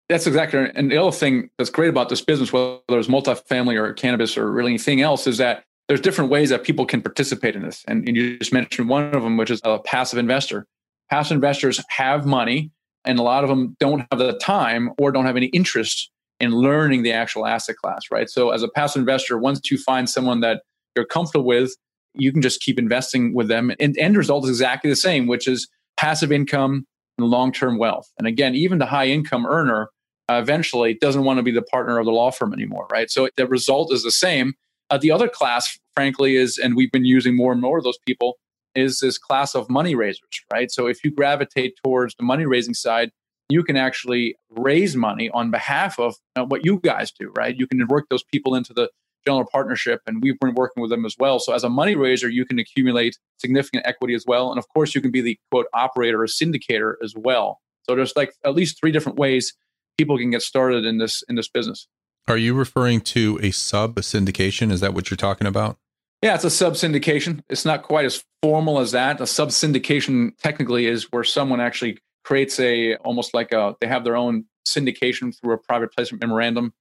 That's 0.08 0.26
exactly 0.26 0.60
right. 0.60 0.72
And 0.74 0.92
the 0.92 0.98
other 0.98 1.10
thing 1.10 1.50
that's 1.58 1.70
great 1.70 1.88
about 1.88 2.10
this 2.10 2.20
business, 2.20 2.52
whether 2.52 2.80
it's 2.90 3.08
multifamily 3.08 3.76
or 3.76 3.92
cannabis 3.94 4.36
or 4.36 4.52
really 4.52 4.72
anything 4.72 5.00
else, 5.00 5.26
is 5.26 5.38
that 5.38 5.64
there's 5.88 6.00
different 6.00 6.30
ways 6.30 6.50
that 6.50 6.62
people 6.62 6.84
can 6.84 7.00
participate 7.00 7.56
in 7.56 7.62
this. 7.62 7.82
And, 7.88 8.06
and 8.06 8.16
you 8.16 8.38
just 8.38 8.52
mentioned 8.52 8.88
one 8.88 9.14
of 9.14 9.22
them, 9.22 9.36
which 9.36 9.50
is 9.50 9.60
a 9.64 9.78
passive 9.78 10.18
investor. 10.18 10.66
Passive 11.10 11.34
investors 11.34 11.82
have 11.88 12.26
money, 12.26 12.70
and 13.04 13.18
a 13.18 13.22
lot 13.22 13.44
of 13.44 13.50
them 13.50 13.76
don't 13.80 14.04
have 14.12 14.18
the 14.18 14.38
time 14.38 14.90
or 14.98 15.10
don't 15.10 15.26
have 15.26 15.36
any 15.36 15.46
interest 15.46 16.10
in 16.40 16.52
learning 16.52 17.02
the 17.02 17.12
actual 17.12 17.46
asset 17.46 17.76
class, 17.76 18.02
right? 18.10 18.28
So, 18.28 18.50
as 18.50 18.62
a 18.62 18.68
passive 18.68 19.00
investor, 19.00 19.38
once 19.38 19.70
you 19.70 19.78
find 19.78 20.08
someone 20.08 20.40
that 20.40 20.62
you're 20.94 21.06
comfortable 21.06 21.46
with 21.46 21.72
you 22.16 22.32
can 22.32 22.42
just 22.42 22.60
keep 22.60 22.78
investing 22.78 23.34
with 23.34 23.48
them. 23.48 23.72
And 23.78 23.96
end 23.98 24.16
result 24.16 24.44
is 24.44 24.50
exactly 24.50 24.90
the 24.90 24.96
same, 24.96 25.26
which 25.26 25.46
is 25.46 25.68
passive 25.96 26.32
income 26.32 26.86
and 27.18 27.26
long 27.28 27.52
term 27.52 27.78
wealth. 27.78 28.10
And 28.18 28.26
again, 28.26 28.54
even 28.54 28.78
the 28.78 28.86
high 28.86 29.06
income 29.06 29.46
earner 29.46 29.90
uh, 30.28 30.40
eventually 30.42 30.94
doesn't 30.94 31.24
want 31.24 31.38
to 31.38 31.42
be 31.42 31.52
the 31.52 31.62
partner 31.62 31.98
of 31.98 32.06
the 32.06 32.12
law 32.12 32.30
firm 32.30 32.52
anymore, 32.52 32.86
right? 32.90 33.10
So 33.10 33.28
the 33.36 33.46
result 33.46 33.92
is 33.92 34.02
the 34.02 34.10
same. 34.10 34.54
Uh, 34.90 34.98
the 34.98 35.10
other 35.10 35.28
class, 35.28 35.78
frankly, 35.94 36.36
is, 36.36 36.58
and 36.58 36.76
we've 36.76 36.92
been 36.92 37.04
using 37.04 37.36
more 37.36 37.52
and 37.52 37.60
more 37.60 37.78
of 37.78 37.84
those 37.84 37.98
people, 38.06 38.38
is 38.74 39.00
this 39.00 39.18
class 39.18 39.54
of 39.54 39.70
money 39.70 39.94
raisers, 39.94 40.28
right? 40.52 40.70
So 40.70 40.86
if 40.86 41.04
you 41.04 41.10
gravitate 41.10 41.74
towards 41.82 42.14
the 42.16 42.24
money 42.24 42.44
raising 42.44 42.74
side, 42.74 43.10
you 43.48 43.62
can 43.62 43.76
actually 43.76 44.36
raise 44.50 44.96
money 44.96 45.30
on 45.30 45.50
behalf 45.50 45.98
of 45.98 46.16
uh, 46.34 46.44
what 46.44 46.64
you 46.64 46.80
guys 46.82 47.12
do, 47.12 47.32
right? 47.36 47.56
You 47.56 47.66
can 47.66 47.86
work 47.86 48.06
those 48.10 48.24
people 48.24 48.54
into 48.54 48.72
the 48.72 48.90
general 49.24 49.46
partnership, 49.50 50.00
and 50.06 50.22
we've 50.22 50.38
been 50.40 50.54
working 50.54 50.80
with 50.80 50.90
them 50.90 51.04
as 51.04 51.16
well. 51.18 51.38
So 51.38 51.52
as 51.52 51.64
a 51.64 51.68
money 51.68 51.96
raiser, 51.96 52.28
you 52.28 52.44
can 52.44 52.58
accumulate 52.58 53.18
significant 53.38 53.86
equity 53.86 54.14
as 54.14 54.24
well, 54.26 54.50
and 54.50 54.58
of 54.58 54.68
course, 54.68 54.94
you 54.94 55.00
can 55.00 55.10
be 55.10 55.20
the 55.20 55.38
quote 55.50 55.66
operator 55.74 56.22
or 56.22 56.26
syndicator 56.26 56.94
as 57.02 57.14
well. 57.16 57.60
So 57.88 57.94
there's 57.94 58.14
like 58.16 58.34
at 58.44 58.54
least 58.54 58.80
three 58.80 58.92
different 58.92 59.18
ways 59.18 59.52
people 59.96 60.18
can 60.18 60.30
get 60.30 60.42
started 60.42 60.84
in 60.84 60.98
this 60.98 61.22
in 61.28 61.36
this 61.36 61.48
business. 61.48 61.86
Are 62.28 62.36
you 62.36 62.54
referring 62.54 63.00
to 63.02 63.38
a 63.42 63.52
sub 63.52 63.96
syndication? 63.96 64.72
Is 64.72 64.80
that 64.80 64.94
what 64.94 65.10
you're 65.10 65.16
talking 65.16 65.46
about? 65.46 65.78
Yeah, 66.22 66.34
it's 66.34 66.44
a 66.44 66.50
sub 66.50 66.74
syndication. 66.74 67.42
It's 67.48 67.64
not 67.64 67.82
quite 67.82 68.04
as 68.04 68.24
formal 68.42 68.80
as 68.80 68.92
that. 68.92 69.20
A 69.20 69.26
sub 69.26 69.50
syndication 69.50 70.36
technically 70.42 70.86
is 70.86 71.12
where 71.12 71.22
someone 71.22 71.60
actually 71.60 71.98
creates 72.26 72.58
a 72.58 72.96
almost 72.96 73.32
like 73.32 73.52
a 73.52 73.74
they 73.80 73.86
have 73.86 74.04
their 74.04 74.16
own 74.16 74.44
syndication 74.66 75.34
through 75.38 75.54
a 75.54 75.58
private 75.58 75.92
placement 75.92 76.20
memorandum 76.20 76.74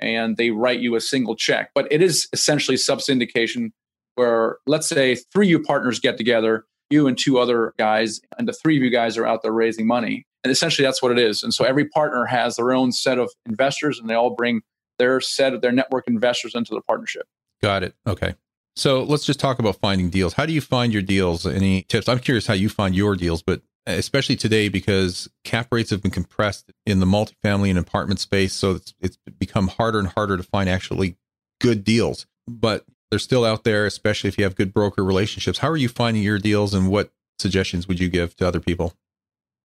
and 0.00 0.36
they 0.36 0.50
write 0.50 0.80
you 0.80 0.94
a 0.96 1.00
single 1.00 1.36
check. 1.36 1.70
But 1.74 1.90
it 1.90 2.02
is 2.02 2.28
essentially 2.32 2.76
sub 2.76 2.98
syndication 2.98 3.70
where, 4.14 4.58
let's 4.66 4.88
say, 4.88 5.16
three 5.32 5.48
you 5.48 5.60
partners 5.60 6.00
get 6.00 6.16
together, 6.16 6.64
you 6.90 7.06
and 7.06 7.16
two 7.16 7.38
other 7.38 7.74
guys, 7.78 8.20
and 8.38 8.48
the 8.48 8.52
three 8.52 8.76
of 8.76 8.82
you 8.82 8.90
guys 8.90 9.16
are 9.16 9.26
out 9.26 9.42
there 9.42 9.52
raising 9.52 9.86
money. 9.86 10.26
And 10.44 10.50
essentially, 10.50 10.86
that's 10.86 11.02
what 11.02 11.12
it 11.12 11.18
is. 11.18 11.42
And 11.42 11.52
so 11.52 11.64
every 11.64 11.84
partner 11.84 12.24
has 12.26 12.56
their 12.56 12.72
own 12.72 12.92
set 12.92 13.18
of 13.18 13.30
investors, 13.46 13.98
and 13.98 14.08
they 14.08 14.14
all 14.14 14.34
bring 14.34 14.62
their 14.98 15.20
set 15.20 15.52
of 15.54 15.60
their 15.60 15.72
network 15.72 16.08
investors 16.08 16.54
into 16.54 16.74
the 16.74 16.80
partnership. 16.80 17.26
Got 17.62 17.82
it. 17.82 17.94
Okay. 18.06 18.34
So 18.76 19.02
let's 19.02 19.24
just 19.24 19.40
talk 19.40 19.58
about 19.58 19.76
finding 19.76 20.10
deals. 20.10 20.34
How 20.34 20.46
do 20.46 20.52
you 20.52 20.60
find 20.60 20.92
your 20.92 21.02
deals? 21.02 21.44
Any 21.46 21.82
tips? 21.82 22.08
I'm 22.08 22.20
curious 22.20 22.46
how 22.46 22.54
you 22.54 22.68
find 22.68 22.94
your 22.94 23.16
deals, 23.16 23.42
but 23.42 23.62
especially 23.86 24.36
today 24.36 24.68
because 24.68 25.28
cap 25.44 25.68
rates 25.70 25.90
have 25.90 26.02
been 26.02 26.10
compressed 26.10 26.70
in 26.86 27.00
the 27.00 27.06
multifamily 27.06 27.70
and 27.70 27.78
apartment 27.78 28.20
space. 28.20 28.52
So 28.52 28.72
it's, 28.72 28.94
it's 29.00 29.18
become 29.38 29.68
harder 29.68 29.98
and 29.98 30.08
harder 30.08 30.36
to 30.36 30.42
find 30.42 30.68
actually 30.68 31.16
good 31.60 31.84
deals. 31.84 32.26
But 32.46 32.84
they're 33.10 33.18
still 33.18 33.44
out 33.44 33.64
there, 33.64 33.86
especially 33.86 34.28
if 34.28 34.38
you 34.38 34.44
have 34.44 34.56
good 34.56 34.74
broker 34.74 35.04
relationships. 35.04 35.58
How 35.58 35.68
are 35.68 35.76
you 35.76 35.88
finding 35.88 36.22
your 36.22 36.38
deals 36.38 36.74
and 36.74 36.90
what 36.90 37.10
suggestions 37.38 37.88
would 37.88 38.00
you 38.00 38.08
give 38.08 38.36
to 38.36 38.46
other 38.46 38.60
people? 38.60 38.94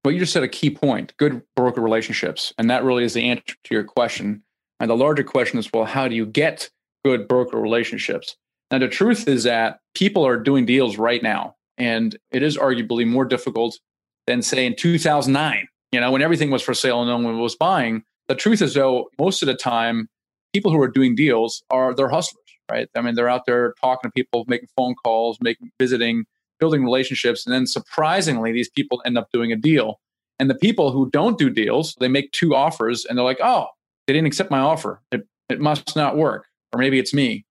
Well, 0.04 0.14
you 0.14 0.20
just 0.20 0.34
said 0.34 0.44
a 0.44 0.50
key 0.50 0.70
point 0.70 1.14
good 1.18 1.44
broker 1.56 1.82
relationships. 1.82 2.54
And 2.58 2.70
that 2.70 2.84
really 2.84 3.04
is 3.04 3.14
the 3.14 3.30
answer 3.30 3.56
to 3.64 3.74
your 3.74 3.84
question. 3.84 4.44
And 4.80 4.90
the 4.90 4.98
larger 4.98 5.24
question 5.24 5.60
is 5.60 5.72
well, 5.72 5.86
how 5.86 6.08
do 6.08 6.16
you 6.16 6.26
get 6.26 6.70
good 7.06 7.28
broker 7.28 7.58
relationships? 7.58 8.36
Now, 8.72 8.80
the 8.80 8.88
truth 8.88 9.28
is 9.28 9.44
that 9.44 9.80
people 9.94 10.26
are 10.26 10.38
doing 10.38 10.66
deals 10.66 10.98
right 10.98 11.22
now. 11.22 11.56
And 11.78 12.18
it 12.32 12.44
is 12.44 12.58
arguably 12.58 13.08
more 13.08 13.26
difficult 13.26 13.80
than 14.28 14.42
say 14.42 14.66
in 14.66 14.76
2009, 14.76 15.68
you 15.92 16.00
know, 16.00 16.12
when 16.12 16.22
everything 16.22 16.52
was 16.52 16.62
for 16.62 16.74
sale 16.74 17.02
and 17.02 17.10
no 17.10 17.18
one 17.18 17.40
was 17.40 17.56
buying. 17.56 18.04
The 18.28 18.36
truth 18.36 18.62
is, 18.62 18.74
though, 18.74 19.10
most 19.20 19.42
of 19.42 19.48
the 19.48 19.56
time, 19.56 20.08
people 20.54 20.72
who 20.72 20.82
are 20.82 20.88
doing 20.88 21.16
deals 21.16 21.64
are 21.70 21.94
they're 21.94 22.10
hustlers, 22.10 22.44
right? 22.72 22.88
I 22.96 23.02
mean, 23.02 23.16
they're 23.16 23.30
out 23.30 23.46
there 23.46 23.74
talking 23.82 24.10
to 24.10 24.14
people, 24.14 24.46
making 24.48 24.70
phone 24.78 24.96
calls, 25.04 25.38
making 25.42 25.72
visiting, 25.80 26.26
building 26.60 26.84
relationships, 26.84 27.46
and 27.46 27.54
then 27.54 27.68
surprisingly, 27.68 28.54
these 28.54 28.70
people 28.70 29.02
end 29.06 29.18
up 29.18 29.28
doing 29.34 29.52
a 29.52 29.56
deal. 29.58 30.00
And 30.40 30.50
the 30.50 30.56
people 30.56 30.92
who 30.92 31.10
don't 31.12 31.38
do 31.38 31.50
deals, 31.50 31.96
they 32.00 32.08
make 32.08 32.32
two 32.32 32.56
offers, 32.56 33.06
and 33.06 33.18
they're 33.18 33.26
like, 33.26 33.42
"Oh, 33.42 33.68
they 34.08 34.14
didn't 34.14 34.28
accept 34.28 34.52
my 34.52 34.60
offer. 34.60 35.02
It 35.12 35.28
it 35.50 35.60
must 35.60 35.96
not 35.96 36.18
work, 36.18 36.48
or 36.72 36.80
maybe 36.80 37.00
it's 37.00 37.14
me." 37.14 37.46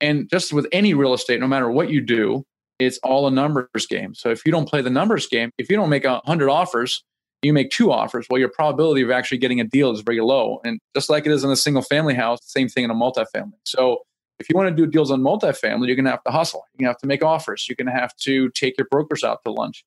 And 0.00 0.28
just 0.30 0.52
with 0.52 0.66
any 0.72 0.94
real 0.94 1.14
estate, 1.14 1.40
no 1.40 1.46
matter 1.46 1.70
what 1.70 1.90
you 1.90 2.00
do, 2.00 2.44
it's 2.86 2.98
all 3.02 3.26
a 3.26 3.30
numbers 3.30 3.86
game. 3.88 4.14
So 4.14 4.30
if 4.30 4.44
you 4.44 4.52
don't 4.52 4.68
play 4.68 4.82
the 4.82 4.90
numbers 4.90 5.26
game, 5.26 5.50
if 5.58 5.70
you 5.70 5.76
don't 5.76 5.90
make 5.90 6.04
a 6.04 6.20
hundred 6.24 6.50
offers, 6.50 7.02
you 7.42 7.52
make 7.52 7.70
two 7.70 7.92
offers. 7.92 8.26
Well, 8.30 8.38
your 8.38 8.48
probability 8.48 9.02
of 9.02 9.10
actually 9.10 9.38
getting 9.38 9.60
a 9.60 9.64
deal 9.64 9.90
is 9.92 10.00
very 10.00 10.20
low. 10.20 10.60
And 10.64 10.80
just 10.94 11.10
like 11.10 11.26
it 11.26 11.32
is 11.32 11.44
in 11.44 11.50
a 11.50 11.56
single 11.56 11.82
family 11.82 12.14
house, 12.14 12.40
same 12.42 12.68
thing 12.68 12.84
in 12.84 12.90
a 12.90 12.94
multifamily. 12.94 13.52
So 13.64 14.00
if 14.38 14.48
you 14.48 14.56
want 14.56 14.74
to 14.74 14.74
do 14.74 14.90
deals 14.90 15.10
on 15.10 15.20
multifamily, 15.20 15.86
you're 15.86 15.96
going 15.96 16.06
to 16.06 16.10
have 16.10 16.24
to 16.24 16.32
hustle. 16.32 16.64
You're 16.72 16.86
going 16.86 16.94
to 16.94 16.96
have 16.96 17.00
to 17.00 17.06
make 17.06 17.22
offers. 17.22 17.66
You're 17.68 17.76
going 17.76 17.94
to 17.94 18.00
have 18.00 18.14
to 18.22 18.50
take 18.50 18.76
your 18.78 18.86
brokers 18.90 19.22
out 19.22 19.40
to 19.44 19.52
lunch. 19.52 19.84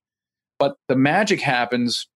But 0.59 0.75
the 0.87 0.95
magic 0.95 1.41
happens 1.41 2.07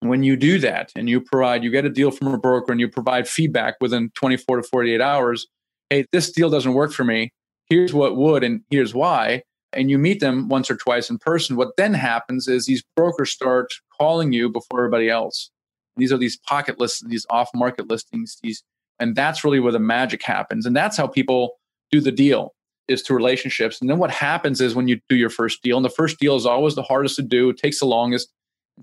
when 0.00 0.22
you 0.22 0.36
do 0.36 0.58
that 0.60 0.92
and 0.96 1.08
you 1.08 1.20
provide, 1.20 1.62
you 1.62 1.70
get 1.70 1.84
a 1.84 1.90
deal 1.90 2.10
from 2.10 2.28
a 2.28 2.38
broker 2.38 2.72
and 2.72 2.80
you 2.80 2.88
provide 2.88 3.28
feedback 3.28 3.74
within 3.80 4.10
24 4.14 4.58
to 4.58 4.62
48 4.62 5.00
hours. 5.00 5.46
Hey, 5.90 6.06
this 6.12 6.30
deal 6.32 6.48
doesn't 6.48 6.72
work 6.72 6.92
for 6.92 7.04
me. 7.04 7.32
Here's 7.68 7.92
what 7.92 8.16
would, 8.16 8.42
and 8.42 8.62
here's 8.70 8.94
why 8.94 9.42
and 9.72 9.90
you 9.90 9.98
meet 9.98 10.20
them 10.20 10.48
once 10.48 10.70
or 10.70 10.76
twice 10.76 11.10
in 11.10 11.18
person, 11.18 11.56
what 11.56 11.76
then 11.76 11.94
happens 11.94 12.48
is 12.48 12.66
these 12.66 12.82
brokers 12.96 13.30
start 13.30 13.72
calling 13.96 14.32
you 14.32 14.48
before 14.48 14.80
everybody 14.80 15.08
else. 15.08 15.50
These 15.96 16.12
are 16.12 16.18
these 16.18 16.38
pocket 16.38 16.80
lists, 16.80 17.02
these 17.06 17.26
off 17.30 17.50
market 17.54 17.88
listings, 17.88 18.38
these, 18.42 18.62
and 18.98 19.14
that's 19.14 19.44
really 19.44 19.60
where 19.60 19.72
the 19.72 19.78
magic 19.78 20.22
happens. 20.22 20.66
And 20.66 20.74
that's 20.74 20.96
how 20.96 21.06
people 21.06 21.58
do 21.90 22.00
the 22.00 22.12
deal 22.12 22.54
is 22.88 23.02
to 23.02 23.14
relationships. 23.14 23.80
And 23.80 23.88
then 23.88 23.98
what 23.98 24.10
happens 24.10 24.60
is 24.60 24.74
when 24.74 24.88
you 24.88 25.00
do 25.08 25.16
your 25.16 25.30
first 25.30 25.62
deal, 25.62 25.76
and 25.76 25.84
the 25.84 25.90
first 25.90 26.18
deal 26.18 26.36
is 26.36 26.46
always 26.46 26.74
the 26.74 26.82
hardest 26.82 27.16
to 27.16 27.22
do, 27.22 27.50
it 27.50 27.58
takes 27.58 27.78
the 27.78 27.86
longest, 27.86 28.28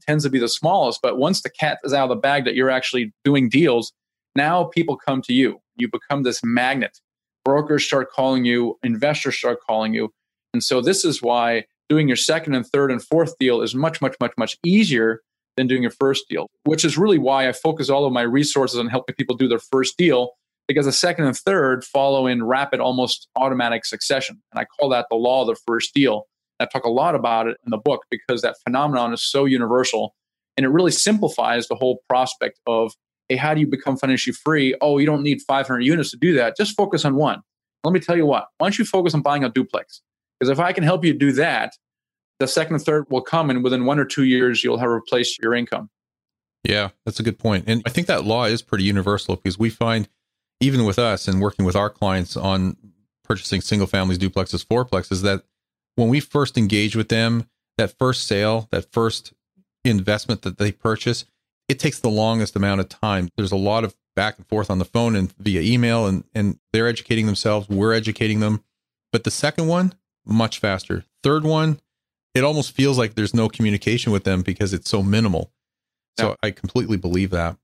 tends 0.06 0.24
to 0.24 0.30
be 0.30 0.40
the 0.40 0.48
smallest. 0.48 1.02
But 1.02 1.18
once 1.18 1.42
the 1.42 1.50
cat 1.50 1.80
is 1.84 1.94
out 1.94 2.04
of 2.04 2.10
the 2.10 2.22
bag 2.22 2.46
that 2.46 2.56
you're 2.56 2.70
actually 2.70 3.14
doing 3.26 3.50
deals, 3.50 3.92
now 4.36 4.66
people 4.66 4.96
come 4.96 5.22
to 5.24 5.34
you. 5.34 5.60
You 5.76 5.90
become 5.90 6.24
this 6.24 6.42
magnet. 6.44 7.00
Brokers 7.44 7.84
start 7.84 8.12
calling 8.12 8.46
you, 8.46 8.78
investors 8.84 9.38
start 9.38 9.60
calling 9.68 9.94
you 9.94 10.14
and 10.58 10.64
so 10.64 10.82
this 10.82 11.06
is 11.06 11.22
why 11.22 11.66
doing 11.88 12.08
your 12.08 12.18
second 12.18 12.56
and 12.56 12.66
third 12.66 12.92
and 12.92 13.04
fourth 13.04 13.38
deal 13.40 13.62
is 13.62 13.76
much, 13.76 14.02
much, 14.02 14.16
much, 14.20 14.32
much 14.40 14.58
easier 14.66 15.22
than 15.56 15.68
doing 15.68 15.84
your 15.84 15.92
first 15.92 16.28
deal, 16.28 16.48
which 16.64 16.84
is 16.84 16.98
really 16.98 17.20
why 17.20 17.48
I 17.48 17.52
focus 17.52 17.92
all 17.92 18.08
of 18.08 18.12
my 18.12 18.24
resources 18.24 18.80
on 18.80 18.88
helping 18.88 19.14
people 19.14 19.36
do 19.36 19.48
their 19.48 19.60
first 19.60 19.96
deal 20.00 20.32
because 20.68 20.88
the 20.88 20.92
second 20.92 21.26
and 21.26 21.38
third 21.38 21.86
follow 21.86 22.26
in 22.26 22.44
rapid, 22.44 22.80
almost 22.80 23.28
automatic 23.36 23.86
succession. 23.86 24.42
And 24.52 24.60
I 24.60 24.66
call 24.66 24.90
that 24.90 25.06
the 25.12 25.16
law 25.16 25.42
of 25.42 25.48
the 25.48 25.56
first 25.68 25.94
deal. 25.94 26.24
I 26.60 26.66
talk 26.66 26.86
a 26.86 26.90
lot 26.90 27.14
about 27.14 27.46
it 27.46 27.58
in 27.64 27.70
the 27.70 27.78
book 27.78 28.02
because 28.10 28.42
that 28.42 28.56
phenomenon 28.64 29.14
is 29.14 29.22
so 29.22 29.46
universal 29.46 30.16
and 30.58 30.66
it 30.66 30.70
really 30.70 30.90
simplifies 30.90 31.68
the 31.68 31.76
whole 31.76 32.00
prospect 32.10 32.60
of 32.66 32.94
hey, 33.30 33.36
how 33.36 33.54
do 33.54 33.60
you 33.60 33.68
become 33.68 33.96
financially 33.96 34.34
free? 34.34 34.76
Oh, 34.82 34.98
you 34.98 35.06
don't 35.06 35.22
need 35.22 35.44
500 35.48 35.82
units 35.82 36.10
to 36.12 36.18
do 36.18 36.34
that. 36.34 36.58
Just 36.58 36.76
focus 36.76 37.06
on 37.06 37.14
one. 37.14 37.44
Let 37.84 37.94
me 37.94 38.00
tell 38.00 38.18
you 38.18 38.26
what, 38.26 38.48
why 38.58 38.66
don't 38.66 38.80
you 38.80 38.86
focus 38.86 39.14
on 39.14 39.22
buying 39.22 39.44
a 39.44 39.50
duplex? 39.50 40.02
Because 40.40 40.52
if 40.52 40.60
I 40.60 40.74
can 40.74 40.84
help 40.84 41.04
you 41.04 41.14
do 41.14 41.32
that, 41.34 41.74
the 42.40 42.48
second 42.48 42.76
and 42.76 42.84
third 42.84 43.06
will 43.10 43.22
come 43.22 43.50
and 43.50 43.64
within 43.64 43.86
one 43.86 44.00
or 44.00 44.06
two 44.06 44.24
years, 44.24 44.64
you'll 44.64 44.78
have 44.78 44.90
replaced 44.90 45.40
your 45.40 45.54
income. 45.56 45.90
Yeah, 46.64 46.90
that's 47.06 47.20
a 47.20 47.24
good 47.24 47.40
point. 47.40 47.66
And 47.68 47.82
I 47.86 47.90
think 47.90 48.08
that 48.08 48.26
law 48.26 48.46
is 48.46 48.62
pretty 48.62 48.84
universal 48.84 49.36
because 49.36 49.58
we 49.58 49.70
find, 49.70 50.08
even 50.60 50.86
with 50.86 51.00
us 51.00 51.28
and 51.28 51.42
working 51.42 51.66
with 51.66 51.76
our 51.76 51.90
clients 51.90 52.36
on 52.36 52.78
purchasing 53.24 53.62
single 53.62 53.88
families, 53.88 54.18
duplexes, 54.18 54.66
fourplexes, 54.66 55.22
that 55.24 55.44
when 55.96 56.10
we 56.10 56.20
first 56.20 56.58
engage 56.58 56.96
with 56.96 57.10
them, 57.10 57.50
that 57.78 57.98
first 57.98 58.28
sale, 58.28 58.68
that 58.72 58.92
first 58.92 59.34
investment 59.84 60.42
that 60.44 60.58
they 60.58 60.72
purchase, 60.72 61.26
it 61.68 61.80
takes 61.80 62.00
the 62.00 62.10
longest 62.10 62.56
amount 62.56 62.82
of 62.82 62.90
time. 62.90 63.30
There's 63.36 63.52
a 63.52 63.58
lot 63.58 63.84
of 63.84 63.96
back 64.16 64.38
and 64.38 64.48
forth 64.48 64.70
on 64.70 64.80
the 64.80 64.86
phone 64.86 65.16
and 65.16 65.32
via 65.38 65.62
email, 65.62 66.06
and, 66.06 66.24
and 66.34 66.60
they're 66.74 66.88
educating 66.88 67.26
themselves. 67.26 67.70
We're 67.70 67.94
educating 67.94 68.40
them. 68.40 68.64
But 69.12 69.24
the 69.24 69.32
second 69.32 69.68
one, 69.68 69.94
much 70.28 70.60
faster. 70.60 71.04
Third 71.24 71.44
one, 71.44 71.80
it 72.36 72.44
almost 72.44 72.72
feels 72.72 72.98
like 72.98 73.16
there's 73.16 73.34
no 73.34 73.50
communication 73.50 74.12
with 74.12 74.24
them 74.24 74.42
because 74.42 74.74
it's 74.74 74.90
so 74.90 75.02
minimal. 75.02 75.52
So 76.20 76.30
yeah. 76.30 76.36
I 76.44 76.52
completely 76.52 76.98
believe 76.98 77.32
that. 77.32 77.58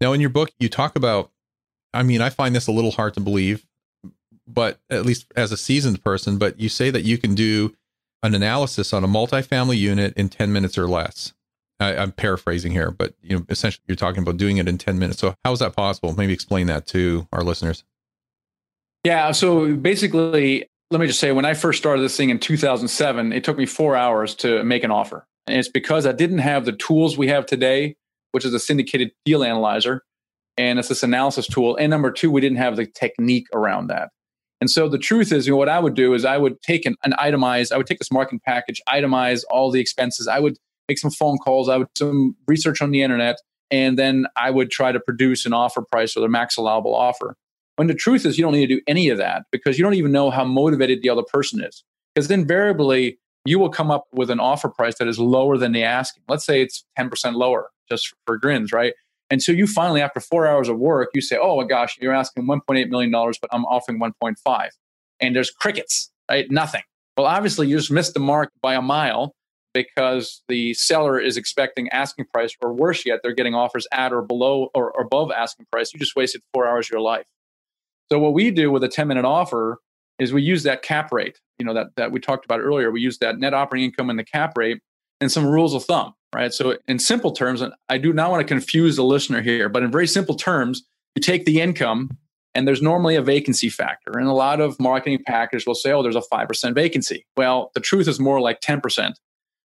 Now, 0.00 0.12
in 0.12 0.20
your 0.20 0.30
book, 0.30 0.50
you 0.58 0.68
talk 0.68 0.96
about, 0.96 1.30
I 1.92 2.02
mean, 2.02 2.20
I 2.20 2.30
find 2.30 2.54
this 2.54 2.66
a 2.66 2.72
little 2.72 2.92
hard 2.92 3.14
to 3.14 3.20
believe, 3.20 3.66
but 4.46 4.80
at 4.90 5.04
least 5.04 5.26
as 5.36 5.52
a 5.52 5.56
seasoned 5.56 6.02
person, 6.04 6.38
but 6.38 6.58
you 6.60 6.68
say 6.68 6.90
that 6.90 7.02
you 7.02 7.18
can 7.18 7.34
do 7.34 7.74
an 8.22 8.34
analysis 8.34 8.92
on 8.92 9.04
a 9.04 9.08
multifamily 9.08 9.78
unit 9.78 10.14
in 10.16 10.28
10 10.28 10.52
minutes 10.52 10.78
or 10.78 10.88
less. 10.88 11.34
I, 11.80 11.94
am 11.94 12.12
paraphrasing 12.12 12.72
here, 12.72 12.90
but 12.90 13.14
you 13.22 13.36
know, 13.36 13.46
essentially 13.48 13.84
you're 13.86 13.96
talking 13.96 14.22
about 14.22 14.36
doing 14.36 14.56
it 14.56 14.68
in 14.68 14.78
10 14.78 14.98
minutes. 14.98 15.20
So 15.20 15.36
how 15.44 15.52
is 15.52 15.60
that 15.60 15.76
possible? 15.76 16.14
Maybe 16.16 16.32
explain 16.32 16.66
that 16.66 16.86
to 16.88 17.28
our 17.32 17.42
listeners. 17.42 17.84
Yeah. 19.04 19.30
So 19.30 19.76
basically, 19.76 20.68
let 20.90 21.00
me 21.00 21.06
just 21.06 21.20
say, 21.20 21.32
when 21.32 21.44
I 21.44 21.54
first 21.54 21.78
started 21.78 22.02
this 22.02 22.16
thing 22.16 22.30
in 22.30 22.38
2007, 22.38 23.32
it 23.32 23.44
took 23.44 23.58
me 23.58 23.66
four 23.66 23.94
hours 23.94 24.34
to 24.36 24.64
make 24.64 24.84
an 24.84 24.90
offer. 24.90 25.26
And 25.46 25.58
it's 25.58 25.68
because 25.68 26.06
I 26.06 26.12
didn't 26.12 26.38
have 26.38 26.64
the 26.64 26.72
tools 26.72 27.18
we 27.18 27.28
have 27.28 27.46
today, 27.46 27.96
which 28.32 28.44
is 28.44 28.54
a 28.54 28.58
syndicated 28.58 29.10
deal 29.24 29.44
analyzer. 29.44 30.02
And 30.56 30.78
it's 30.78 30.88
this 30.88 31.02
analysis 31.02 31.46
tool. 31.46 31.76
And 31.76 31.90
number 31.90 32.10
two, 32.10 32.30
we 32.30 32.40
didn't 32.40 32.58
have 32.58 32.76
the 32.76 32.86
technique 32.86 33.46
around 33.54 33.88
that. 33.88 34.10
And 34.60 34.70
so 34.70 34.88
the 34.88 34.98
truth 34.98 35.30
is, 35.30 35.46
you 35.46 35.52
know, 35.52 35.56
what 35.56 35.68
I 35.68 35.78
would 35.78 35.94
do 35.94 36.14
is 36.14 36.24
I 36.24 36.36
would 36.36 36.60
take 36.62 36.84
an, 36.84 36.96
an 37.04 37.14
itemized, 37.18 37.72
I 37.72 37.76
would 37.76 37.86
take 37.86 37.98
this 37.98 38.10
marketing 38.10 38.40
package, 38.44 38.80
itemize 38.88 39.42
all 39.50 39.70
the 39.70 39.80
expenses. 39.80 40.26
I 40.26 40.40
would 40.40 40.56
make 40.88 40.98
some 40.98 41.10
phone 41.10 41.38
calls. 41.38 41.68
I 41.68 41.76
would 41.76 41.88
do 41.94 42.08
some 42.08 42.36
research 42.46 42.82
on 42.82 42.90
the 42.90 43.02
internet, 43.02 43.36
and 43.70 43.98
then 43.98 44.26
I 44.36 44.50
would 44.50 44.70
try 44.70 44.90
to 44.90 44.98
produce 44.98 45.46
an 45.46 45.52
offer 45.52 45.82
price 45.82 46.16
or 46.16 46.20
the 46.20 46.28
max 46.28 46.56
allowable 46.56 46.94
offer. 46.94 47.36
When 47.78 47.86
the 47.86 47.94
truth 47.94 48.26
is, 48.26 48.36
you 48.36 48.42
don't 48.42 48.54
need 48.54 48.66
to 48.66 48.74
do 48.74 48.82
any 48.88 49.08
of 49.08 49.18
that 49.18 49.44
because 49.52 49.78
you 49.78 49.84
don't 49.84 49.94
even 49.94 50.10
know 50.10 50.30
how 50.30 50.42
motivated 50.42 51.00
the 51.00 51.10
other 51.10 51.22
person 51.22 51.62
is. 51.62 51.84
Because 52.12 52.28
invariably, 52.28 53.20
you 53.44 53.60
will 53.60 53.68
come 53.68 53.88
up 53.88 54.06
with 54.12 54.30
an 54.30 54.40
offer 54.40 54.68
price 54.68 54.96
that 54.98 55.06
is 55.06 55.20
lower 55.20 55.56
than 55.56 55.70
the 55.70 55.84
asking. 55.84 56.24
Let's 56.28 56.44
say 56.44 56.60
it's 56.60 56.84
10% 56.98 57.34
lower, 57.34 57.70
just 57.88 58.12
for 58.26 58.36
grins, 58.36 58.72
right? 58.72 58.94
And 59.30 59.40
so 59.40 59.52
you 59.52 59.68
finally, 59.68 60.00
after 60.00 60.18
four 60.18 60.44
hours 60.44 60.68
of 60.68 60.76
work, 60.76 61.10
you 61.14 61.20
say, 61.20 61.38
oh 61.40 61.56
my 61.56 61.68
gosh, 61.68 61.96
you're 62.00 62.12
asking 62.12 62.46
$1.8 62.46 62.88
million, 62.88 63.12
but 63.12 63.48
I'm 63.52 63.64
offering 63.66 64.00
1.5. 64.00 64.68
And 65.20 65.36
there's 65.36 65.52
crickets, 65.52 66.10
right? 66.28 66.50
Nothing. 66.50 66.82
Well, 67.16 67.28
obviously, 67.28 67.68
you 67.68 67.76
just 67.76 67.92
missed 67.92 68.12
the 68.12 68.20
mark 68.20 68.50
by 68.60 68.74
a 68.74 68.82
mile 68.82 69.36
because 69.72 70.42
the 70.48 70.74
seller 70.74 71.20
is 71.20 71.36
expecting 71.36 71.88
asking 71.90 72.24
price, 72.34 72.56
or 72.60 72.72
worse 72.72 73.06
yet, 73.06 73.20
they're 73.22 73.34
getting 73.34 73.54
offers 73.54 73.86
at 73.92 74.12
or 74.12 74.22
below 74.22 74.70
or 74.74 74.92
above 75.00 75.30
asking 75.30 75.66
price. 75.70 75.94
You 75.94 76.00
just 76.00 76.16
wasted 76.16 76.42
four 76.52 76.66
hours 76.66 76.86
of 76.86 76.90
your 76.90 77.02
life. 77.02 77.26
So 78.10 78.18
what 78.18 78.32
we 78.32 78.50
do 78.50 78.70
with 78.70 78.84
a 78.84 78.88
10 78.88 79.08
minute 79.08 79.24
offer 79.24 79.78
is 80.18 80.32
we 80.32 80.42
use 80.42 80.62
that 80.64 80.82
cap 80.82 81.12
rate, 81.12 81.38
you 81.58 81.66
know, 81.66 81.74
that, 81.74 81.88
that 81.96 82.12
we 82.12 82.20
talked 82.20 82.44
about 82.44 82.60
earlier. 82.60 82.90
We 82.90 83.00
use 83.00 83.18
that 83.18 83.38
net 83.38 83.54
operating 83.54 83.86
income 83.86 84.10
and 84.10 84.18
the 84.18 84.24
cap 84.24 84.56
rate 84.56 84.80
and 85.20 85.30
some 85.30 85.46
rules 85.46 85.74
of 85.74 85.84
thumb, 85.84 86.14
right? 86.34 86.52
So 86.52 86.76
in 86.86 86.98
simple 86.98 87.32
terms, 87.32 87.60
and 87.60 87.72
I 87.88 87.98
do 87.98 88.12
not 88.12 88.30
want 88.30 88.40
to 88.40 88.46
confuse 88.46 88.96
the 88.96 89.04
listener 89.04 89.42
here, 89.42 89.68
but 89.68 89.82
in 89.82 89.90
very 89.90 90.06
simple 90.06 90.34
terms, 90.34 90.84
you 91.14 91.20
take 91.20 91.44
the 91.44 91.60
income 91.60 92.16
and 92.54 92.66
there's 92.66 92.82
normally 92.82 93.14
a 93.14 93.22
vacancy 93.22 93.68
factor. 93.68 94.18
And 94.18 94.26
a 94.26 94.32
lot 94.32 94.60
of 94.60 94.78
marketing 94.80 95.22
packages 95.26 95.66
will 95.66 95.74
say, 95.74 95.92
oh, 95.92 96.02
there's 96.02 96.16
a 96.16 96.22
5% 96.32 96.74
vacancy. 96.74 97.26
Well, 97.36 97.70
the 97.74 97.80
truth 97.80 98.08
is 98.08 98.18
more 98.18 98.40
like 98.40 98.60
10%. 98.60 99.12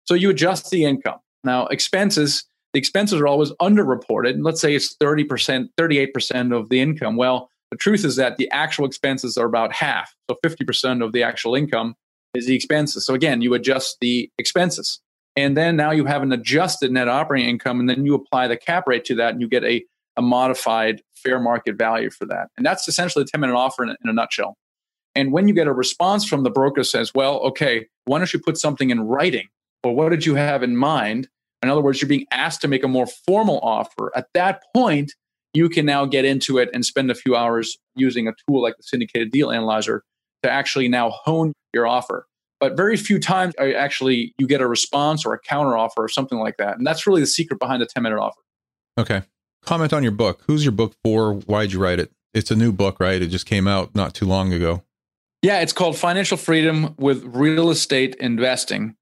So 0.05 0.13
you 0.13 0.29
adjust 0.29 0.71
the 0.71 0.83
income. 0.83 1.19
Now, 1.43 1.67
expenses, 1.67 2.43
the 2.73 2.79
expenses 2.79 3.21
are 3.21 3.27
always 3.27 3.51
underreported. 3.61 4.31
And 4.31 4.43
Let's 4.43 4.59
say 4.59 4.75
it's 4.75 4.95
30%, 4.97 5.69
38% 5.77 6.57
of 6.57 6.69
the 6.69 6.81
income. 6.81 7.15
Well, 7.15 7.50
the 7.71 7.77
truth 7.77 8.05
is 8.05 8.17
that 8.17 8.37
the 8.37 8.49
actual 8.51 8.85
expenses 8.85 9.37
are 9.37 9.45
about 9.45 9.73
half. 9.73 10.13
So 10.29 10.37
50% 10.45 11.03
of 11.03 11.13
the 11.13 11.23
actual 11.23 11.55
income 11.55 11.95
is 12.33 12.45
the 12.45 12.55
expenses. 12.55 13.05
So 13.05 13.13
again, 13.13 13.41
you 13.41 13.53
adjust 13.53 13.97
the 14.01 14.29
expenses. 14.37 14.99
And 15.37 15.55
then 15.55 15.77
now 15.77 15.91
you 15.91 16.05
have 16.05 16.21
an 16.21 16.33
adjusted 16.33 16.91
net 16.91 17.07
operating 17.07 17.49
income, 17.49 17.79
and 17.79 17.89
then 17.89 18.05
you 18.05 18.13
apply 18.13 18.47
the 18.47 18.57
cap 18.57 18.83
rate 18.85 19.05
to 19.05 19.15
that, 19.15 19.31
and 19.31 19.41
you 19.41 19.47
get 19.47 19.63
a, 19.63 19.83
a 20.17 20.21
modified 20.21 21.01
fair 21.15 21.39
market 21.39 21.77
value 21.77 22.09
for 22.09 22.25
that. 22.25 22.49
And 22.57 22.65
that's 22.65 22.87
essentially 22.87 23.23
the 23.23 23.29
10 23.29 23.39
minute 23.39 23.55
offer 23.55 23.83
in, 23.83 23.89
in 23.89 24.09
a 24.09 24.13
nutshell. 24.13 24.57
And 25.15 25.31
when 25.31 25.47
you 25.47 25.53
get 25.53 25.67
a 25.67 25.73
response 25.73 26.25
from 26.25 26.43
the 26.43 26.49
broker 26.49 26.83
says, 26.83 27.13
well, 27.13 27.39
okay, 27.39 27.87
why 28.05 28.17
don't 28.17 28.33
you 28.33 28.39
put 28.39 28.57
something 28.57 28.89
in 28.89 29.01
writing 29.01 29.47
or 29.83 29.93
what 29.95 30.09
did 30.09 30.25
you 30.25 30.35
have 30.35 30.63
in 30.63 30.77
mind? 30.77 31.27
In 31.61 31.69
other 31.69 31.81
words, 31.81 32.01
you're 32.01 32.09
being 32.09 32.25
asked 32.31 32.61
to 32.61 32.67
make 32.67 32.83
a 32.83 32.87
more 32.87 33.05
formal 33.05 33.59
offer. 33.61 34.11
At 34.15 34.27
that 34.33 34.63
point, 34.73 35.13
you 35.53 35.69
can 35.69 35.85
now 35.85 36.05
get 36.05 36.25
into 36.25 36.57
it 36.57 36.69
and 36.73 36.85
spend 36.85 37.11
a 37.11 37.15
few 37.15 37.35
hours 37.35 37.77
using 37.95 38.27
a 38.27 38.33
tool 38.47 38.61
like 38.61 38.77
the 38.77 38.83
syndicated 38.83 39.31
deal 39.31 39.51
analyzer 39.51 40.03
to 40.43 40.49
actually 40.49 40.87
now 40.87 41.09
hone 41.09 41.53
your 41.73 41.87
offer. 41.87 42.25
But 42.59 42.77
very 42.77 42.95
few 42.95 43.19
times 43.19 43.53
actually 43.59 44.33
you 44.37 44.47
get 44.47 44.61
a 44.61 44.67
response 44.67 45.25
or 45.25 45.33
a 45.33 45.39
counter 45.39 45.75
offer 45.75 46.03
or 46.03 46.09
something 46.09 46.39
like 46.39 46.57
that. 46.57 46.77
And 46.77 46.85
that's 46.85 47.07
really 47.07 47.21
the 47.21 47.27
secret 47.27 47.59
behind 47.59 47.81
the 47.81 47.87
10 47.87 48.03
minute 48.03 48.19
offer. 48.19 48.39
Okay. 48.99 49.23
Comment 49.63 49.91
on 49.93 50.03
your 50.03 50.11
book. 50.11 50.43
Who's 50.47 50.63
your 50.63 50.71
book 50.71 50.95
for? 51.03 51.33
Why'd 51.33 51.71
you 51.71 51.79
write 51.79 51.99
it? 51.99 52.11
It's 52.33 52.51
a 52.51 52.55
new 52.55 52.71
book, 52.71 52.99
right? 52.99 53.21
It 53.21 53.27
just 53.27 53.45
came 53.45 53.67
out 53.67 53.93
not 53.95 54.13
too 54.13 54.25
long 54.25 54.53
ago. 54.53 54.83
Yeah, 55.41 55.59
it's 55.61 55.73
called 55.73 55.97
Financial 55.97 56.37
Freedom 56.37 56.93
with 56.97 57.23
Real 57.25 57.71
Estate 57.71 58.15
Investing. 58.15 58.95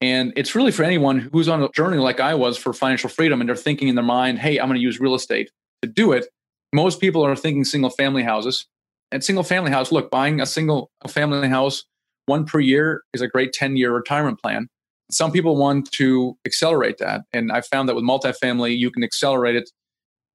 And 0.00 0.32
it's 0.36 0.54
really 0.54 0.72
for 0.72 0.82
anyone 0.82 1.18
who's 1.18 1.48
on 1.48 1.62
a 1.62 1.68
journey 1.70 1.98
like 1.98 2.20
I 2.20 2.34
was 2.34 2.56
for 2.56 2.72
financial 2.72 3.08
freedom 3.08 3.40
and 3.40 3.48
they're 3.48 3.56
thinking 3.56 3.88
in 3.88 3.94
their 3.94 4.04
mind, 4.04 4.38
hey, 4.38 4.58
I'm 4.58 4.68
going 4.68 4.78
to 4.78 4.82
use 4.82 5.00
real 5.00 5.14
estate 5.14 5.50
to 5.82 5.88
do 5.88 6.12
it. 6.12 6.26
Most 6.72 7.00
people 7.00 7.24
are 7.24 7.36
thinking 7.36 7.64
single 7.64 7.90
family 7.90 8.22
houses. 8.22 8.66
And 9.12 9.22
single 9.22 9.44
family 9.44 9.70
house, 9.70 9.92
look, 9.92 10.10
buying 10.10 10.40
a 10.40 10.46
single 10.46 10.90
family 11.06 11.48
house, 11.48 11.84
one 12.26 12.44
per 12.44 12.58
year, 12.58 13.02
is 13.14 13.20
a 13.20 13.28
great 13.28 13.52
10 13.52 13.76
year 13.76 13.94
retirement 13.94 14.40
plan. 14.40 14.68
Some 15.10 15.30
people 15.30 15.56
want 15.56 15.90
to 15.92 16.36
accelerate 16.44 16.98
that. 16.98 17.22
And 17.32 17.52
I 17.52 17.60
found 17.60 17.88
that 17.88 17.94
with 17.94 18.02
multifamily, 18.02 18.76
you 18.76 18.90
can 18.90 19.04
accelerate 19.04 19.54
it 19.54 19.70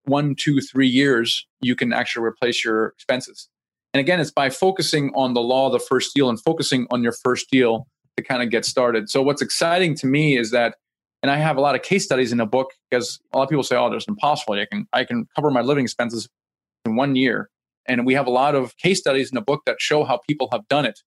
one, 0.05 0.35
two, 0.35 0.61
three 0.61 0.87
years, 0.87 1.45
you 1.61 1.75
can 1.75 1.93
actually 1.93 2.25
replace 2.25 2.63
your 2.63 2.87
expenses. 2.87 3.49
And 3.93 3.99
again, 3.99 4.19
it's 4.19 4.31
by 4.31 4.49
focusing 4.49 5.11
on 5.15 5.33
the 5.33 5.41
law 5.41 5.67
of 5.67 5.73
the 5.73 5.79
first 5.79 6.15
deal 6.15 6.29
and 6.29 6.39
focusing 6.41 6.87
on 6.91 7.03
your 7.03 7.11
first 7.11 7.49
deal 7.51 7.87
to 8.17 8.23
kind 8.23 8.41
of 8.41 8.49
get 8.49 8.65
started. 8.65 9.09
So 9.09 9.21
what's 9.21 9.41
exciting 9.41 9.95
to 9.95 10.07
me 10.07 10.37
is 10.37 10.51
that, 10.51 10.75
and 11.21 11.31
I 11.31 11.37
have 11.37 11.57
a 11.57 11.61
lot 11.61 11.75
of 11.75 11.83
case 11.83 12.03
studies 12.03 12.31
in 12.31 12.37
the 12.37 12.45
book 12.45 12.71
because 12.89 13.19
a 13.33 13.37
lot 13.37 13.43
of 13.43 13.49
people 13.49 13.63
say, 13.63 13.75
"Oh, 13.75 13.89
there's 13.89 14.07
impossible. 14.07 14.55
I 14.55 14.65
can 14.65 14.87
I 14.93 15.03
can 15.03 15.27
cover 15.35 15.51
my 15.51 15.61
living 15.61 15.85
expenses 15.85 16.27
in 16.85 16.95
one 16.95 17.15
year." 17.15 17.49
And 17.87 18.05
we 18.05 18.13
have 18.13 18.27
a 18.27 18.31
lot 18.31 18.55
of 18.55 18.77
case 18.77 18.99
studies 18.99 19.31
in 19.31 19.35
the 19.35 19.41
book 19.41 19.61
that 19.65 19.77
show 19.79 20.03
how 20.03 20.19
people 20.27 20.49
have 20.51 20.67
done 20.67 20.85
it. 20.85 20.99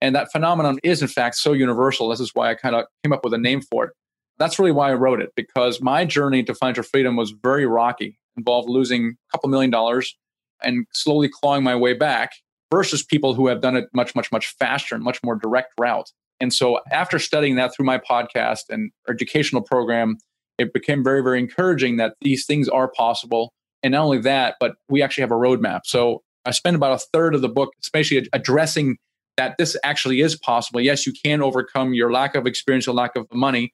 And 0.00 0.14
that 0.14 0.30
phenomenon 0.30 0.78
is, 0.82 1.02
in 1.02 1.08
fact, 1.08 1.36
so 1.36 1.52
universal. 1.52 2.08
This 2.08 2.20
is 2.20 2.34
why 2.34 2.50
I 2.50 2.54
kind 2.54 2.74
of 2.74 2.84
came 3.02 3.12
up 3.12 3.24
with 3.24 3.34
a 3.34 3.38
name 3.38 3.60
for 3.62 3.84
it. 3.84 3.92
That's 4.38 4.58
really 4.58 4.72
why 4.72 4.90
I 4.90 4.94
wrote 4.94 5.20
it, 5.20 5.30
because 5.34 5.80
my 5.80 6.04
journey 6.04 6.44
to 6.44 6.54
financial 6.54 6.84
freedom 6.84 7.16
was 7.16 7.34
very 7.42 7.66
rocky, 7.66 8.18
involved 8.36 8.68
losing 8.68 9.16
a 9.28 9.32
couple 9.32 9.48
million 9.48 9.70
dollars 9.70 10.16
and 10.62 10.86
slowly 10.92 11.28
clawing 11.28 11.64
my 11.64 11.74
way 11.74 11.92
back 11.92 12.32
versus 12.70 13.02
people 13.02 13.34
who 13.34 13.48
have 13.48 13.60
done 13.60 13.76
it 13.76 13.88
much, 13.92 14.14
much, 14.14 14.30
much 14.30 14.48
faster 14.58 14.94
and 14.94 15.02
much 15.02 15.18
more 15.24 15.34
direct 15.34 15.72
route. 15.78 16.10
And 16.40 16.52
so 16.52 16.80
after 16.90 17.18
studying 17.18 17.56
that 17.56 17.74
through 17.74 17.86
my 17.86 17.98
podcast 17.98 18.70
and 18.70 18.90
educational 19.08 19.62
program, 19.62 20.18
it 20.58 20.72
became 20.72 21.04
very, 21.04 21.22
very 21.22 21.38
encouraging 21.38 21.96
that 21.96 22.14
these 22.20 22.46
things 22.46 22.68
are 22.68 22.88
possible. 22.88 23.52
And 23.82 23.92
not 23.92 24.04
only 24.04 24.18
that, 24.18 24.56
but 24.60 24.76
we 24.88 25.02
actually 25.02 25.22
have 25.22 25.30
a 25.30 25.34
roadmap. 25.34 25.80
So 25.84 26.22
I 26.44 26.50
spend 26.50 26.76
about 26.76 26.92
a 26.92 27.04
third 27.12 27.34
of 27.34 27.42
the 27.42 27.48
book, 27.48 27.70
especially 27.82 28.28
addressing 28.32 28.96
that 29.36 29.56
this 29.56 29.76
actually 29.84 30.20
is 30.20 30.36
possible. 30.36 30.80
Yes, 30.80 31.06
you 31.06 31.12
can 31.12 31.42
overcome 31.42 31.94
your 31.94 32.12
lack 32.12 32.34
of 32.34 32.46
experience 32.46 32.88
or 32.88 32.94
lack 32.94 33.14
of 33.16 33.26
money. 33.32 33.72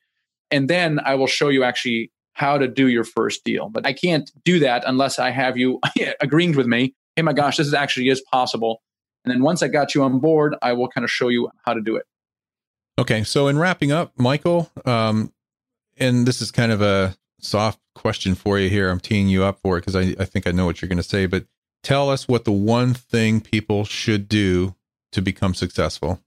And 0.51 0.69
then 0.69 1.01
I 1.05 1.15
will 1.15 1.27
show 1.27 1.49
you 1.49 1.65
actually 1.65 2.13
how 2.35 2.59
to 2.59 2.69
do 2.69 2.89
your 2.89 3.05
first 3.05 3.45
deal. 3.45 3.71
But 3.71 3.87
I 3.87 3.93
can't 3.93 4.31
do 4.45 4.59
that 4.59 4.85
unless 4.87 5.19
I 5.19 5.31
have 5.31 5.57
you 5.57 5.81
agreeing 6.21 6.55
with 6.55 6.67
me. 6.67 6.95
Hey, 7.17 7.23
my 7.23 7.33
gosh, 7.33 7.57
this 7.57 7.67
is 7.67 7.75
actually 7.75 8.09
is 8.09 8.23
possible. 8.31 8.83
And 9.25 9.33
then 9.33 9.43
once 9.43 9.63
I 9.63 9.69
got 9.69 9.95
you 9.95 10.03
on 10.03 10.19
board, 10.19 10.55
I 10.61 10.75
will 10.75 10.89
kind 10.89 11.05
of 11.05 11.11
show 11.11 11.29
you 11.29 11.49
how 11.65 11.73
to 11.73 11.81
do 11.81 11.97
it. 11.97 12.05
Okay. 12.99 13.25
So 13.25 13.49
in 13.49 13.59
wrapping 13.59 13.93
up, 13.93 14.13
Michael, 14.17 14.71
um, 14.85 15.33
and 15.97 16.27
this 16.27 16.41
is 16.41 16.51
kind 16.51 16.73
of 16.73 16.81
a 16.81 17.17
soft 17.41 17.79
question 17.95 18.35
for 18.35 18.59
you 18.59 18.69
here. 18.69 18.91
I'm 18.91 19.01
teeing 19.01 19.29
you 19.29 19.45
up 19.45 19.59
for 19.59 19.77
it 19.77 19.81
because 19.81 19.97
I, 19.97 20.15
I 20.21 20.25
think 20.25 20.47
I 20.47 20.51
know 20.51 20.65
what 20.67 20.81
you're 20.81 20.89
going 20.89 20.97
to 20.97 21.03
say, 21.03 21.27
but 21.27 21.47
tell 21.83 22.09
us 22.11 22.27
what 22.27 22.45
the 22.45 22.53
one 22.53 22.95
thing 22.95 23.41
people 23.41 23.85
should 23.85 24.29
do 24.29 24.75
to 25.13 25.21
become 25.23 25.55
successful. 25.55 26.21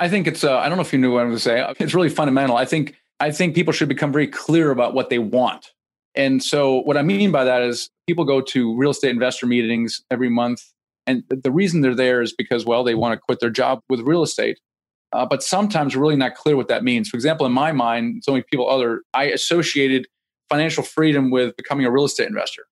I 0.00 0.08
think 0.08 0.26
it's, 0.26 0.42
uh, 0.42 0.58
I 0.58 0.68
don't 0.68 0.76
know 0.76 0.82
if 0.82 0.92
you 0.92 0.98
knew 0.98 1.12
what 1.12 1.20
I'm 1.20 1.28
going 1.28 1.36
to 1.36 1.42
say. 1.42 1.64
It's 1.78 1.94
really 1.94 2.08
fundamental. 2.08 2.56
I 2.56 2.64
think, 2.64 2.96
I 3.20 3.30
think 3.30 3.54
people 3.54 3.72
should 3.72 3.88
become 3.88 4.12
very 4.12 4.26
clear 4.26 4.70
about 4.70 4.94
what 4.94 5.10
they 5.10 5.18
want. 5.18 5.68
And 6.14 6.42
so 6.42 6.80
what 6.80 6.96
I 6.96 7.02
mean 7.02 7.30
by 7.30 7.44
that 7.44 7.62
is 7.62 7.88
people 8.06 8.24
go 8.24 8.40
to 8.40 8.76
real 8.76 8.90
estate 8.90 9.10
investor 9.10 9.46
meetings 9.46 10.02
every 10.10 10.28
month. 10.28 10.62
And 11.06 11.22
the 11.28 11.52
reason 11.52 11.80
they're 11.80 11.94
there 11.94 12.20
is 12.20 12.32
because, 12.32 12.66
well, 12.66 12.84
they 12.84 12.94
want 12.94 13.14
to 13.14 13.20
quit 13.20 13.40
their 13.40 13.50
job 13.50 13.80
with 13.88 14.00
real 14.00 14.22
estate. 14.22 14.58
Uh, 15.12 15.26
but 15.26 15.42
sometimes 15.42 15.94
really 15.94 16.16
not 16.16 16.34
clear 16.34 16.56
what 16.56 16.68
that 16.68 16.84
means. 16.84 17.08
For 17.08 17.16
example, 17.16 17.44
in 17.44 17.52
my 17.52 17.72
mind, 17.72 18.22
so 18.24 18.32
many 18.32 18.44
people 18.50 18.68
other, 18.68 19.02
I 19.12 19.24
associated 19.24 20.06
financial 20.48 20.82
freedom 20.82 21.30
with 21.30 21.56
becoming 21.56 21.86
a 21.86 21.90
real 21.90 22.04
estate 22.04 22.28
investor. 22.28 22.64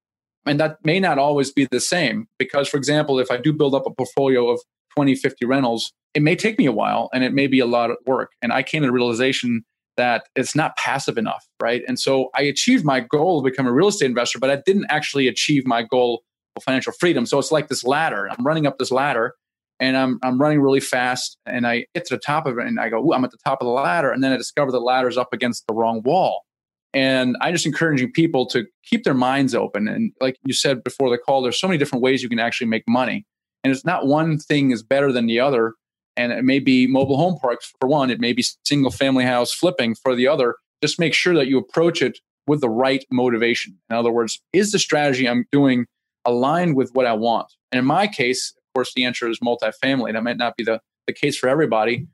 And 0.46 0.58
that 0.58 0.78
may 0.84 1.00
not 1.00 1.18
always 1.18 1.52
be 1.52 1.66
the 1.70 1.80
same 1.80 2.26
because, 2.38 2.68
for 2.68 2.76
example, 2.76 3.18
if 3.18 3.30
I 3.30 3.36
do 3.36 3.52
build 3.52 3.74
up 3.74 3.86
a 3.86 3.90
portfolio 3.90 4.48
of 4.48 4.60
20, 4.96 5.14
50 5.14 5.44
rentals, 5.44 5.92
it 6.14 6.22
may 6.22 6.34
take 6.34 6.58
me 6.58 6.66
a 6.66 6.72
while 6.72 7.10
and 7.12 7.22
it 7.22 7.32
may 7.32 7.46
be 7.46 7.60
a 7.60 7.66
lot 7.66 7.90
of 7.90 7.98
work. 8.06 8.32
And 8.42 8.52
I 8.52 8.62
came 8.62 8.82
to 8.82 8.88
the 8.88 8.92
realization 8.92 9.64
that 9.96 10.24
it's 10.34 10.56
not 10.56 10.76
passive 10.76 11.18
enough, 11.18 11.46
right? 11.62 11.82
And 11.86 11.98
so 12.00 12.30
I 12.34 12.42
achieved 12.42 12.84
my 12.84 13.00
goal 13.00 13.38
of 13.38 13.44
becoming 13.44 13.70
a 13.70 13.74
real 13.74 13.88
estate 13.88 14.06
investor, 14.06 14.38
but 14.38 14.50
I 14.50 14.62
didn't 14.64 14.86
actually 14.88 15.28
achieve 15.28 15.66
my 15.66 15.82
goal 15.82 16.22
of 16.56 16.62
financial 16.62 16.92
freedom. 16.98 17.26
So 17.26 17.38
it's 17.38 17.52
like 17.52 17.68
this 17.68 17.84
ladder. 17.84 18.28
I'm 18.30 18.44
running 18.44 18.66
up 18.66 18.78
this 18.78 18.90
ladder 18.90 19.34
and 19.80 19.96
I'm 19.96 20.18
I'm 20.22 20.38
running 20.38 20.60
really 20.60 20.80
fast 20.80 21.38
and 21.46 21.66
I 21.66 21.86
get 21.94 22.04
to 22.06 22.14
the 22.14 22.20
top 22.20 22.46
of 22.46 22.58
it 22.58 22.66
and 22.66 22.78
I 22.78 22.90
go, 22.90 23.12
I'm 23.12 23.24
at 23.24 23.30
the 23.30 23.38
top 23.44 23.60
of 23.62 23.66
the 23.66 23.72
ladder. 23.72 24.12
And 24.12 24.22
then 24.22 24.32
I 24.32 24.36
discover 24.36 24.70
the 24.70 24.80
ladder's 24.80 25.16
up 25.16 25.32
against 25.32 25.66
the 25.66 25.74
wrong 25.74 26.02
wall. 26.04 26.44
And 26.92 27.36
I 27.40 27.52
just 27.52 27.66
encouraging 27.66 28.12
people 28.12 28.46
to 28.46 28.66
keep 28.84 29.04
their 29.04 29.14
minds 29.14 29.54
open. 29.54 29.88
And 29.88 30.12
like 30.20 30.36
you 30.44 30.52
said 30.52 30.84
before 30.84 31.08
the 31.08 31.18
call, 31.18 31.40
there's 31.40 31.58
so 31.58 31.68
many 31.68 31.78
different 31.78 32.02
ways 32.02 32.22
you 32.22 32.28
can 32.28 32.40
actually 32.40 32.66
make 32.66 32.82
money. 32.88 33.24
And 33.64 33.72
it's 33.72 33.84
not 33.84 34.06
one 34.06 34.38
thing 34.38 34.70
is 34.70 34.82
better 34.82 35.12
than 35.12 35.26
the 35.26 35.40
other. 35.40 35.74
And 36.16 36.32
it 36.32 36.44
may 36.44 36.58
be 36.58 36.86
mobile 36.86 37.16
home 37.16 37.38
parks 37.38 37.72
for 37.80 37.88
one, 37.88 38.10
it 38.10 38.20
may 38.20 38.32
be 38.32 38.44
single 38.64 38.90
family 38.90 39.24
house 39.24 39.52
flipping 39.52 39.94
for 39.94 40.14
the 40.14 40.26
other. 40.26 40.56
Just 40.82 40.98
make 40.98 41.14
sure 41.14 41.34
that 41.34 41.46
you 41.46 41.58
approach 41.58 42.02
it 42.02 42.18
with 42.46 42.60
the 42.60 42.68
right 42.68 43.04
motivation. 43.10 43.78
In 43.88 43.96
other 43.96 44.10
words, 44.10 44.40
is 44.52 44.72
the 44.72 44.78
strategy 44.78 45.28
I'm 45.28 45.46
doing 45.52 45.86
aligned 46.24 46.76
with 46.76 46.90
what 46.92 47.06
I 47.06 47.12
want? 47.12 47.46
And 47.70 47.78
in 47.78 47.84
my 47.84 48.06
case, 48.06 48.52
course, 48.74 48.92
the 48.94 49.04
answer 49.04 49.28
is 49.28 49.38
multifamily. 49.40 50.12
That 50.12 50.22
might 50.22 50.36
not 50.36 50.56
be 50.56 50.64
the, 50.64 50.80
the 51.06 51.12
case 51.12 51.38
for 51.38 51.48
everybody. 51.48 52.06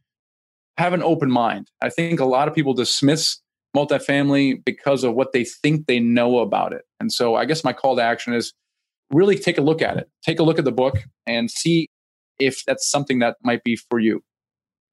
Have 0.78 0.92
an 0.92 1.02
open 1.02 1.30
mind. 1.30 1.70
I 1.82 1.88
think 1.88 2.20
a 2.20 2.24
lot 2.24 2.48
of 2.48 2.54
people 2.54 2.74
dismiss 2.74 3.40
multifamily 3.74 4.64
because 4.64 5.04
of 5.04 5.14
what 5.14 5.32
they 5.32 5.44
think 5.44 5.86
they 5.86 6.00
know 6.00 6.38
about 6.38 6.72
it. 6.72 6.82
And 7.00 7.12
so 7.12 7.34
I 7.34 7.44
guess 7.44 7.64
my 7.64 7.72
call 7.72 7.96
to 7.96 8.02
action 8.02 8.32
is 8.34 8.52
really 9.10 9.38
take 9.38 9.58
a 9.58 9.62
look 9.62 9.82
at 9.82 9.96
it. 9.96 10.08
Take 10.24 10.38
a 10.38 10.42
look 10.42 10.58
at 10.58 10.64
the 10.64 10.72
book 10.72 10.98
and 11.26 11.50
see 11.50 11.88
if 12.38 12.62
that's 12.66 12.90
something 12.90 13.18
that 13.20 13.36
might 13.42 13.62
be 13.64 13.76
for 13.76 13.98
you. 13.98 14.22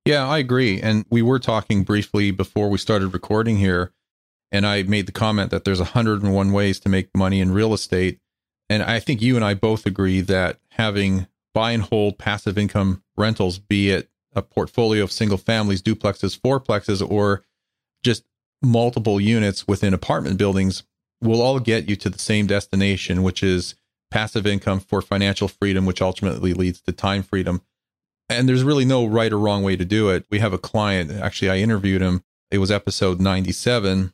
Yeah, 0.06 0.28
I 0.28 0.38
agree. 0.40 0.82
And 0.82 1.06
we 1.10 1.22
were 1.22 1.40
talking 1.40 1.84
briefly 1.84 2.32
before 2.32 2.70
we 2.70 2.78
started 2.78 3.14
recording 3.14 3.58
here. 3.58 3.94
And 4.52 4.66
I 4.66 4.84
made 4.84 5.08
the 5.08 5.12
comment 5.12 5.50
that 5.52 5.64
there's 5.64 5.80
101 5.80 6.52
ways 6.52 6.80
to 6.82 6.90
make 6.90 7.10
money 7.16 7.40
in 7.40 7.54
real 7.54 7.74
estate. 7.74 8.20
And 8.70 8.84
I 8.84 9.00
think 9.00 9.22
you 9.22 9.36
and 9.36 9.44
I 9.44 9.54
both 9.54 9.86
agree 9.86 10.22
that 10.22 10.60
having 10.72 11.28
buy 11.54 11.72
and 11.72 11.84
hold 11.84 12.18
passive 12.18 12.58
income 12.58 13.04
rentals, 13.16 13.60
be 13.60 13.90
it 13.90 14.10
a 14.36 14.42
portfolio 14.42 15.04
of 15.04 15.12
single 15.12 15.38
families, 15.38 15.82
duplexes, 15.82 16.40
fourplexes, 16.40 17.08
or 17.08 17.46
just 18.04 18.24
multiple 18.62 19.22
units 19.22 19.68
within 19.68 19.94
apartment 19.94 20.38
buildings, 20.38 20.84
will 21.22 21.42
all 21.42 21.60
get 21.60 21.88
you 21.88 21.96
to 21.96 22.10
the 22.10 22.20
same 22.20 22.48
destination, 22.48 23.24
which 23.24 23.44
is 23.44 23.76
passive 24.12 24.46
income 24.46 24.80
for 24.80 25.02
financial 25.02 25.48
freedom, 25.48 25.86
which 25.86 26.02
ultimately 26.02 26.54
leads 26.54 26.82
to 26.82 26.92
time 26.92 27.24
freedom. 27.24 27.62
And 28.30 28.48
there's 28.48 28.64
really 28.64 28.86
no 28.86 29.06
right 29.06 29.32
or 29.32 29.40
wrong 29.40 29.64
way 29.64 29.76
to 29.76 29.86
do 29.86 30.10
it. 30.10 30.26
We 30.30 30.40
have 30.40 30.54
a 30.54 30.58
client, 30.58 31.12
actually, 31.12 31.50
I 31.50 31.58
interviewed 31.58 32.02
him. 32.02 32.24
It 32.50 32.58
was 32.60 32.72
episode 32.72 33.20
97. 33.20 34.14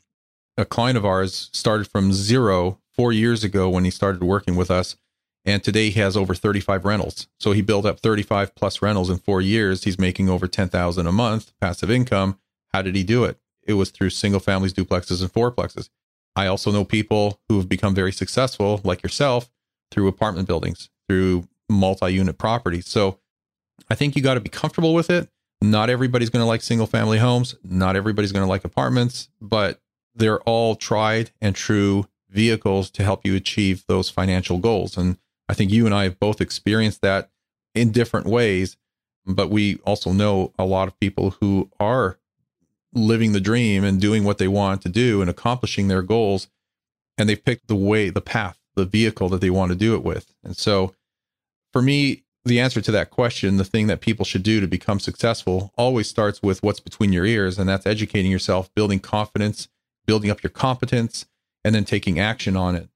A 0.57 0.65
client 0.65 0.97
of 0.97 1.05
ours 1.05 1.49
started 1.53 1.87
from 1.87 2.11
zero 2.11 2.79
four 2.93 3.13
years 3.13 3.43
ago 3.43 3.69
when 3.69 3.85
he 3.85 3.91
started 3.91 4.23
working 4.23 4.55
with 4.55 4.69
us 4.71 4.97
and 5.45 5.63
today 5.63 5.89
he 5.89 5.99
has 5.99 6.17
over 6.17 6.35
35 6.35 6.85
rentals. 6.85 7.27
So 7.39 7.51
he 7.51 7.61
built 7.61 7.85
up 7.85 7.99
35 7.99 8.55
plus 8.55 8.81
rentals 8.81 9.09
in 9.09 9.17
four 9.17 9.41
years. 9.41 9.83
He's 9.83 9.99
making 9.99 10.29
over 10.29 10.47
10,000 10.47 11.07
a 11.07 11.11
month 11.11 11.53
passive 11.59 11.89
income. 11.89 12.39
How 12.73 12.81
did 12.81 12.95
he 12.95 13.03
do 13.03 13.23
it? 13.23 13.39
It 13.63 13.73
was 13.73 13.91
through 13.91 14.11
single 14.11 14.39
families, 14.39 14.73
duplexes, 14.73 15.21
and 15.21 15.31
fourplexes. 15.31 15.89
I 16.35 16.47
also 16.47 16.71
know 16.71 16.85
people 16.85 17.39
who 17.49 17.57
have 17.57 17.69
become 17.69 17.95
very 17.95 18.11
successful, 18.11 18.81
like 18.83 19.03
yourself, 19.03 19.49
through 19.91 20.07
apartment 20.07 20.47
buildings, 20.47 20.89
through 21.07 21.47
multi 21.69 22.13
unit 22.13 22.37
properties. 22.37 22.87
So 22.87 23.19
I 23.89 23.95
think 23.95 24.15
you 24.15 24.21
got 24.21 24.35
to 24.35 24.39
be 24.39 24.49
comfortable 24.49 24.93
with 24.93 25.09
it. 25.09 25.29
Not 25.61 25.89
everybody's 25.89 26.29
going 26.29 26.43
to 26.43 26.47
like 26.47 26.61
single 26.61 26.87
family 26.87 27.17
homes. 27.17 27.55
Not 27.63 27.95
everybody's 27.95 28.31
going 28.31 28.45
to 28.45 28.49
like 28.49 28.63
apartments, 28.63 29.29
but 29.41 29.81
they're 30.15 30.39
all 30.41 30.75
tried 30.75 31.31
and 31.41 31.55
true 31.55 32.07
vehicles 32.29 32.89
to 32.91 33.03
help 33.03 33.25
you 33.25 33.35
achieve 33.35 33.83
those 33.87 34.09
financial 34.09 34.57
goals. 34.59 34.97
And 34.97 35.17
I 35.49 35.55
think 35.55 35.71
you 35.71 35.85
and 35.85 35.95
I 35.95 36.03
have 36.03 36.19
both 36.19 36.39
experienced 36.39 37.01
that 37.01 37.31
in 37.73 37.91
different 37.91 38.27
ways, 38.27 38.77
but 39.25 39.49
we 39.49 39.77
also 39.77 40.13
know 40.13 40.53
a 40.59 40.65
lot 40.65 40.87
of 40.87 40.99
people 40.99 41.31
who 41.41 41.71
are 41.79 42.19
living 42.93 43.33
the 43.33 43.41
dream 43.41 43.83
and 43.83 43.99
doing 43.99 44.23
what 44.23 44.37
they 44.37 44.47
want 44.47 44.83
to 44.83 44.89
do 44.89 45.21
and 45.21 45.29
accomplishing 45.29 45.87
their 45.87 46.03
goals. 46.03 46.47
And 47.17 47.27
they've 47.27 47.43
picked 47.43 47.67
the 47.67 47.75
way, 47.75 48.09
the 48.09 48.21
path, 48.21 48.59
the 48.75 48.85
vehicle 48.85 49.27
that 49.29 49.41
they 49.41 49.49
want 49.49 49.71
to 49.71 49.77
do 49.77 49.95
it 49.95 50.03
with. 50.03 50.33
And 50.43 50.55
so 50.55 50.93
for 51.73 51.81
me, 51.81 52.23
the 52.45 52.59
answer 52.59 52.79
to 52.81 52.91
that 52.91 53.09
question, 53.09 53.57
the 53.57 53.65
thing 53.65 53.87
that 53.87 54.01
people 54.01 54.25
should 54.25 54.43
do 54.43 54.61
to 54.61 54.67
become 54.67 54.99
successful, 54.99 55.73
always 55.75 56.07
starts 56.07 56.41
with 56.41 56.63
what's 56.63 56.79
between 56.79 57.11
your 57.11 57.25
ears. 57.25 57.59
And 57.59 57.67
that's 57.67 57.85
educating 57.85 58.31
yourself, 58.31 58.73
building 58.75 58.99
confidence, 58.99 59.67
building 60.05 60.29
up 60.29 60.41
your 60.41 60.49
competence, 60.49 61.25
and 61.63 61.75
then 61.75 61.85
taking 61.85 62.19
action 62.19 62.55
on 62.55 62.75
it. 62.75 62.89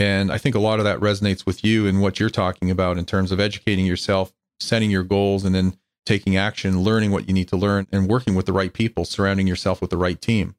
And 0.00 0.32
I 0.32 0.38
think 0.38 0.54
a 0.54 0.60
lot 0.60 0.78
of 0.78 0.86
that 0.86 0.98
resonates 0.98 1.44
with 1.44 1.62
you 1.62 1.86
and 1.86 2.00
what 2.00 2.18
you're 2.18 2.30
talking 2.30 2.70
about 2.70 2.96
in 2.96 3.04
terms 3.04 3.30
of 3.30 3.38
educating 3.38 3.84
yourself, 3.84 4.32
setting 4.58 4.90
your 4.90 5.02
goals, 5.02 5.44
and 5.44 5.54
then 5.54 5.76
taking 6.06 6.38
action, 6.38 6.80
learning 6.80 7.10
what 7.10 7.28
you 7.28 7.34
need 7.34 7.48
to 7.48 7.56
learn, 7.56 7.86
and 7.92 8.08
working 8.08 8.34
with 8.34 8.46
the 8.46 8.52
right 8.52 8.72
people, 8.72 9.04
surrounding 9.04 9.46
yourself 9.46 9.82
with 9.82 9.90
the 9.90 9.98
right 9.98 10.18
team. 10.20 10.54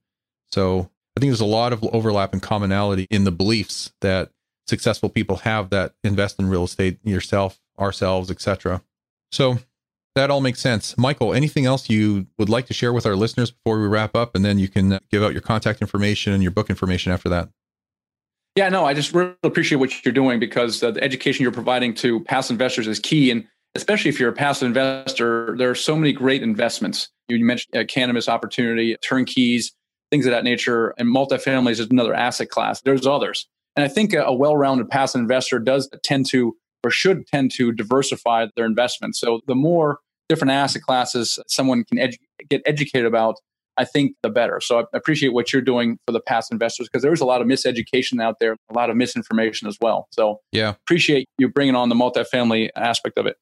So 0.51 0.91
I 1.17 1.19
think 1.19 1.31
there's 1.31 1.41
a 1.41 1.45
lot 1.45 1.73
of 1.73 1.83
overlap 1.85 2.33
and 2.33 2.41
commonality 2.41 3.07
in 3.09 3.23
the 3.23 3.31
beliefs 3.31 3.91
that 4.01 4.29
successful 4.67 5.09
people 5.09 5.37
have 5.37 5.71
that 5.71 5.95
invest 6.03 6.37
in 6.39 6.47
real 6.47 6.65
estate, 6.65 6.99
yourself, 7.03 7.59
ourselves, 7.79 8.29
etc. 8.29 8.83
So 9.31 9.57
that 10.13 10.29
all 10.29 10.41
makes 10.41 10.61
sense. 10.61 10.95
Michael, 10.99 11.33
anything 11.33 11.65
else 11.65 11.89
you 11.89 12.27
would 12.37 12.49
like 12.49 12.67
to 12.67 12.75
share 12.75 12.93
with 12.93 13.07
our 13.07 13.15
listeners 13.15 13.49
before 13.49 13.81
we 13.81 13.87
wrap 13.87 14.15
up? 14.15 14.35
And 14.35 14.45
then 14.45 14.59
you 14.59 14.67
can 14.67 14.99
give 15.09 15.23
out 15.23 15.33
your 15.33 15.41
contact 15.41 15.81
information 15.81 16.31
and 16.31 16.43
your 16.43 16.51
book 16.51 16.69
information 16.69 17.11
after 17.11 17.29
that. 17.29 17.49
Yeah, 18.56 18.68
no, 18.68 18.86
I 18.86 18.93
just 18.93 19.14
really 19.14 19.34
appreciate 19.43 19.78
what 19.78 20.04
you're 20.04 20.14
doing 20.14 20.39
because 20.39 20.84
uh, 20.84 20.91
the 20.91 21.02
education 21.04 21.43
you're 21.43 21.54
providing 21.54 21.93
to 21.95 22.20
passive 22.22 22.56
investors 22.56 22.86
is 22.86 22.99
key. 22.99 23.32
And 23.32 23.47
especially 23.76 24.10
if 24.10 24.20
you're 24.20 24.30
a 24.30 24.34
passive 24.34 24.68
investor, 24.68 25.56
there 25.58 25.70
are 25.70 25.76
so 25.76 25.95
many 25.95 26.12
great 26.12 26.43
investments. 26.43 27.10
You 27.30 27.43
mentioned 27.45 27.76
uh, 27.78 27.86
cannabis 27.86 28.28
opportunity, 28.28 28.97
turnkeys, 29.02 29.72
things 30.12 30.26
of 30.26 30.32
that 30.32 30.43
nature, 30.43 30.93
and 30.97 31.08
multifamilies 31.08 31.80
is 31.80 31.88
another 31.89 32.14
asset 32.14 32.49
class. 32.49 32.82
There's 32.82 33.08
others. 33.08 33.47
And 33.78 33.86
I 33.86 33.88
think 33.88 34.14
a, 34.14 34.24
a 34.24 34.34
well 34.34 34.58
rounded 34.58 34.89
passive 34.89 35.22
investor 35.22 35.58
does 35.58 35.89
tend 36.04 36.28
to 36.32 36.56
or 36.84 36.91
should 36.91 37.28
tend 37.28 37.52
to 37.52 37.72
diversify 37.72 38.47
their 38.56 38.66
investments. 38.66 39.20
So 39.20 39.41
the 39.47 39.56
more 39.56 39.99
different 40.28 40.52
asset 40.52 40.82
classes 40.82 41.39
someone 41.47 41.84
can 41.86 41.97
edu- 41.97 42.18
get 42.49 42.62
educated 42.66 43.06
about, 43.06 43.36
I 43.82 43.86
think 43.86 44.15
the 44.21 44.29
better. 44.29 44.61
So 44.61 44.82
I 44.82 44.84
appreciate 44.93 45.34
what 45.34 45.51
you're 45.51 45.63
doing 45.63 45.97
for 46.05 46.11
the 46.11 46.19
past 46.19 46.51
investors 46.51 46.88
because 46.88 47.01
there's 47.01 47.19
a 47.19 47.25
lot 47.25 47.41
of 47.41 47.47
miseducation 47.47 48.21
out 48.21 48.36
there, 48.39 48.55
a 48.69 48.73
lot 48.75 48.91
of 48.91 48.95
misinformation 48.95 49.67
as 49.67 49.75
well. 49.82 50.07
So 50.11 50.39
yeah, 50.51 50.75
appreciate 50.86 51.25
you 51.39 51.49
bringing 51.49 51.73
on 51.73 51.89
the 51.89 51.95
multifamily 51.95 52.69
aspect 52.75 53.17
of 53.17 53.25
it. 53.25 53.38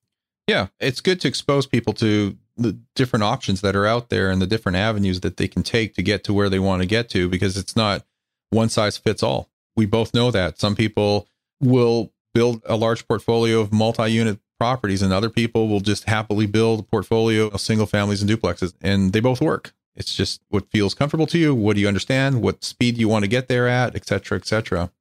Yeah, 0.48 0.68
it's 0.80 1.02
good 1.02 1.20
to 1.22 1.28
expose 1.28 1.68
people 1.68 1.92
to 1.96 2.38
the 2.56 2.80
different 2.96 3.24
options 3.24 3.60
that 3.62 3.76
are 3.76 3.86
out 3.86 4.10
there 4.10 4.32
and 4.32 4.42
the 4.42 4.48
different 4.48 4.78
avenues 4.78 5.20
that 5.20 5.36
they 5.36 5.50
can 5.50 5.62
take 5.62 5.94
to 5.96 6.02
get 6.02 6.24
to 6.24 6.34
where 6.34 6.50
they 6.50 6.60
want 6.60 6.82
to 6.82 6.88
get 6.88 7.10
to 7.10 7.28
because 7.28 7.58
it's 7.58 7.76
not 7.76 8.06
one 8.50 8.70
size 8.70 8.98
fits 8.98 9.22
all. 9.22 9.50
We 9.76 9.86
both 9.86 10.14
know 10.14 10.32
that 10.32 10.58
some 10.58 10.76
people 10.76 11.28
will 11.60 12.14
build 12.34 12.62
a 12.66 12.78
large 12.78 13.06
portfolio 13.10 13.60
of 13.60 13.74
multi-unit 13.74 14.40
properties 14.58 15.02
and 15.02 15.12
other 15.12 15.30
people 15.30 15.68
will 15.68 15.82
just 15.82 16.06
happily 16.06 16.46
build 16.46 16.80
a 16.80 16.84
portfolio 16.84 17.48
of 17.48 17.60
single 17.60 17.86
families 17.86 18.22
and 18.22 18.32
duplexes 18.32 18.74
and 18.82 19.12
they 19.12 19.20
both 19.20 19.42
work 19.42 19.74
It's 20.00 20.16
just 20.16 20.42
what 20.50 20.72
feels 20.72 20.94
comfortable 20.94 21.28
to 21.28 21.38
you. 21.38 21.54
What 21.54 21.76
do 21.76 21.82
you 21.82 21.88
understand? 21.88 22.42
What 22.42 22.64
speed 22.64 22.98
you 22.98 23.10
want 23.10 23.24
to 23.24 23.28
get 23.28 23.50
there 23.50 23.68
at, 23.68 23.96
et 23.96 24.08
cetera, 24.08 24.38
et 24.38 24.48
cetera. 24.48 24.92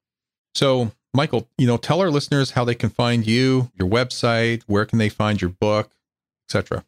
So, 0.55 0.91
Michael, 1.15 1.49
you 1.57 1.67
know, 1.67 1.77
tell 1.77 2.01
our 2.01 2.11
listeners 2.11 2.51
how 2.51 2.65
they 2.65 2.75
can 2.75 2.91
find 2.91 3.27
you, 3.27 3.71
your 3.79 3.89
website, 3.89 4.63
where 4.67 4.85
can 4.85 4.99
they 4.99 5.09
find 5.09 5.41
your 5.41 5.51
book, 5.51 5.93
et 6.49 6.53
cetera. 6.53 6.85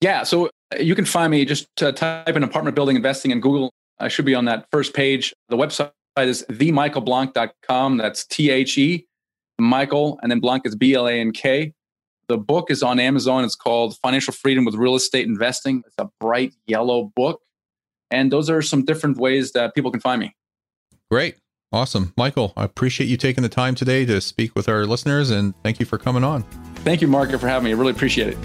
Yeah. 0.00 0.24
So 0.24 0.50
uh, 0.74 0.78
you 0.80 0.94
can 0.94 1.04
find 1.04 1.30
me 1.30 1.44
just 1.44 1.74
type 1.76 2.28
in 2.28 2.42
apartment 2.42 2.74
building 2.74 2.96
investing 2.96 3.30
in 3.30 3.40
Google. 3.40 3.72
I 3.98 4.08
should 4.08 4.26
be 4.26 4.34
on 4.34 4.44
that 4.46 4.66
first 4.70 4.92
page. 4.92 5.32
The 5.48 5.56
website 5.56 5.92
is 6.18 6.44
themichaelblank.com. 6.50 7.96
That's 7.96 8.26
T 8.26 8.50
H 8.50 8.76
E, 8.76 9.06
Michael, 9.58 10.18
and 10.22 10.30
then 10.30 10.40
Blank 10.40 10.66
is 10.66 10.74
B 10.74 10.94
L 10.94 11.08
A 11.08 11.12
N 11.12 11.32
K. 11.32 11.72
The 12.28 12.38
book 12.38 12.70
is 12.70 12.82
on 12.82 12.98
Amazon. 12.98 13.44
It's 13.44 13.54
called 13.54 13.96
Financial 13.98 14.32
Freedom 14.32 14.64
with 14.64 14.74
Real 14.74 14.96
Estate 14.96 15.26
Investing. 15.26 15.82
It's 15.86 15.94
a 15.98 16.10
bright 16.20 16.54
yellow 16.66 17.12
book. 17.14 17.40
And 18.10 18.32
those 18.32 18.50
are 18.50 18.62
some 18.62 18.84
different 18.84 19.16
ways 19.16 19.52
that 19.52 19.74
people 19.74 19.90
can 19.90 20.00
find 20.00 20.20
me. 20.20 20.34
Great. 21.10 21.36
Awesome. 21.72 22.12
Michael, 22.16 22.52
I 22.56 22.64
appreciate 22.64 23.08
you 23.08 23.16
taking 23.16 23.42
the 23.42 23.48
time 23.48 23.74
today 23.74 24.04
to 24.06 24.20
speak 24.20 24.54
with 24.54 24.68
our 24.68 24.86
listeners 24.86 25.30
and 25.30 25.54
thank 25.62 25.80
you 25.80 25.86
for 25.86 25.98
coming 25.98 26.24
on. 26.24 26.42
Thank 26.76 27.00
you, 27.00 27.08
Mark, 27.08 27.30
for 27.30 27.48
having 27.48 27.64
me. 27.64 27.70
I 27.72 27.74
really 27.74 27.90
appreciate 27.90 28.28
it. 28.28 28.38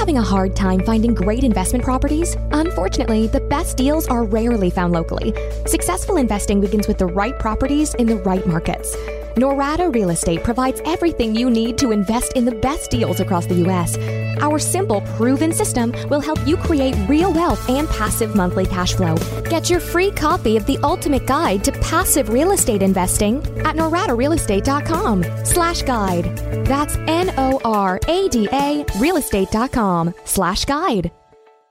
Having 0.00 0.16
a 0.16 0.22
hard 0.22 0.56
time 0.56 0.80
finding 0.80 1.12
great 1.12 1.44
investment 1.44 1.84
properties? 1.84 2.34
Unfortunately, 2.52 3.26
the 3.26 3.40
best 3.50 3.76
deals 3.76 4.08
are 4.08 4.24
rarely 4.24 4.70
found 4.70 4.94
locally. 4.94 5.34
Successful 5.66 6.16
investing 6.16 6.58
begins 6.58 6.88
with 6.88 6.96
the 6.96 7.04
right 7.04 7.38
properties 7.38 7.92
in 7.96 8.06
the 8.06 8.16
right 8.16 8.46
markets. 8.46 8.96
Norada 9.36 9.94
Real 9.94 10.08
Estate 10.08 10.42
provides 10.42 10.80
everything 10.86 11.36
you 11.36 11.50
need 11.50 11.76
to 11.76 11.90
invest 11.90 12.32
in 12.32 12.46
the 12.46 12.54
best 12.54 12.90
deals 12.90 13.20
across 13.20 13.44
the 13.44 13.56
U.S. 13.56 13.98
Our 14.40 14.58
simple, 14.58 15.00
proven 15.16 15.52
system 15.52 15.92
will 16.08 16.20
help 16.20 16.46
you 16.46 16.56
create 16.56 16.96
real 17.08 17.32
wealth 17.32 17.68
and 17.68 17.88
passive 17.88 18.34
monthly 18.34 18.66
cash 18.66 18.94
flow. 18.94 19.16
Get 19.48 19.70
your 19.70 19.80
free 19.80 20.10
copy 20.10 20.56
of 20.56 20.66
the 20.66 20.78
ultimate 20.82 21.26
guide 21.26 21.64
to 21.64 21.72
passive 21.72 22.28
real 22.30 22.52
estate 22.52 22.82
investing 22.82 23.38
at 23.64 23.76
noradarealestate.com 23.76 25.24
slash 25.44 25.82
guide. 25.82 26.36
That's 26.66 26.96
N-O-R-A-D-A 26.96 28.84
realestate.com 28.84 30.14
slash 30.24 30.64
guide. 30.64 31.10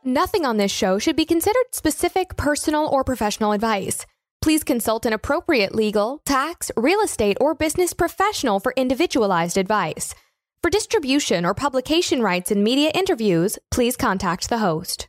Nothing 0.06 0.46
on 0.46 0.58
this 0.58 0.72
show 0.72 0.98
should 0.98 1.16
be 1.16 1.26
considered 1.26 1.66
specific 1.72 2.38
personal 2.38 2.88
or 2.88 3.04
professional 3.04 3.52
advice. 3.52 4.06
Please 4.42 4.64
consult 4.64 5.06
an 5.06 5.12
appropriate 5.12 5.76
legal, 5.76 6.22
tax, 6.26 6.72
real 6.78 7.02
estate, 7.02 7.38
or 7.42 7.54
business 7.54 7.94
professional 7.94 8.62
for 8.62 8.74
individualized 8.78 9.58
advice. 9.58 10.16
For 10.62 10.70
distribution 10.70 11.46
or 11.46 11.54
publication 11.54 12.22
rights 12.22 12.52
in 12.52 12.64
media 12.64 12.92
interviews, 12.94 13.58
please 13.72 13.96
contact 13.96 14.50
the 14.50 14.58
host. 14.58 15.09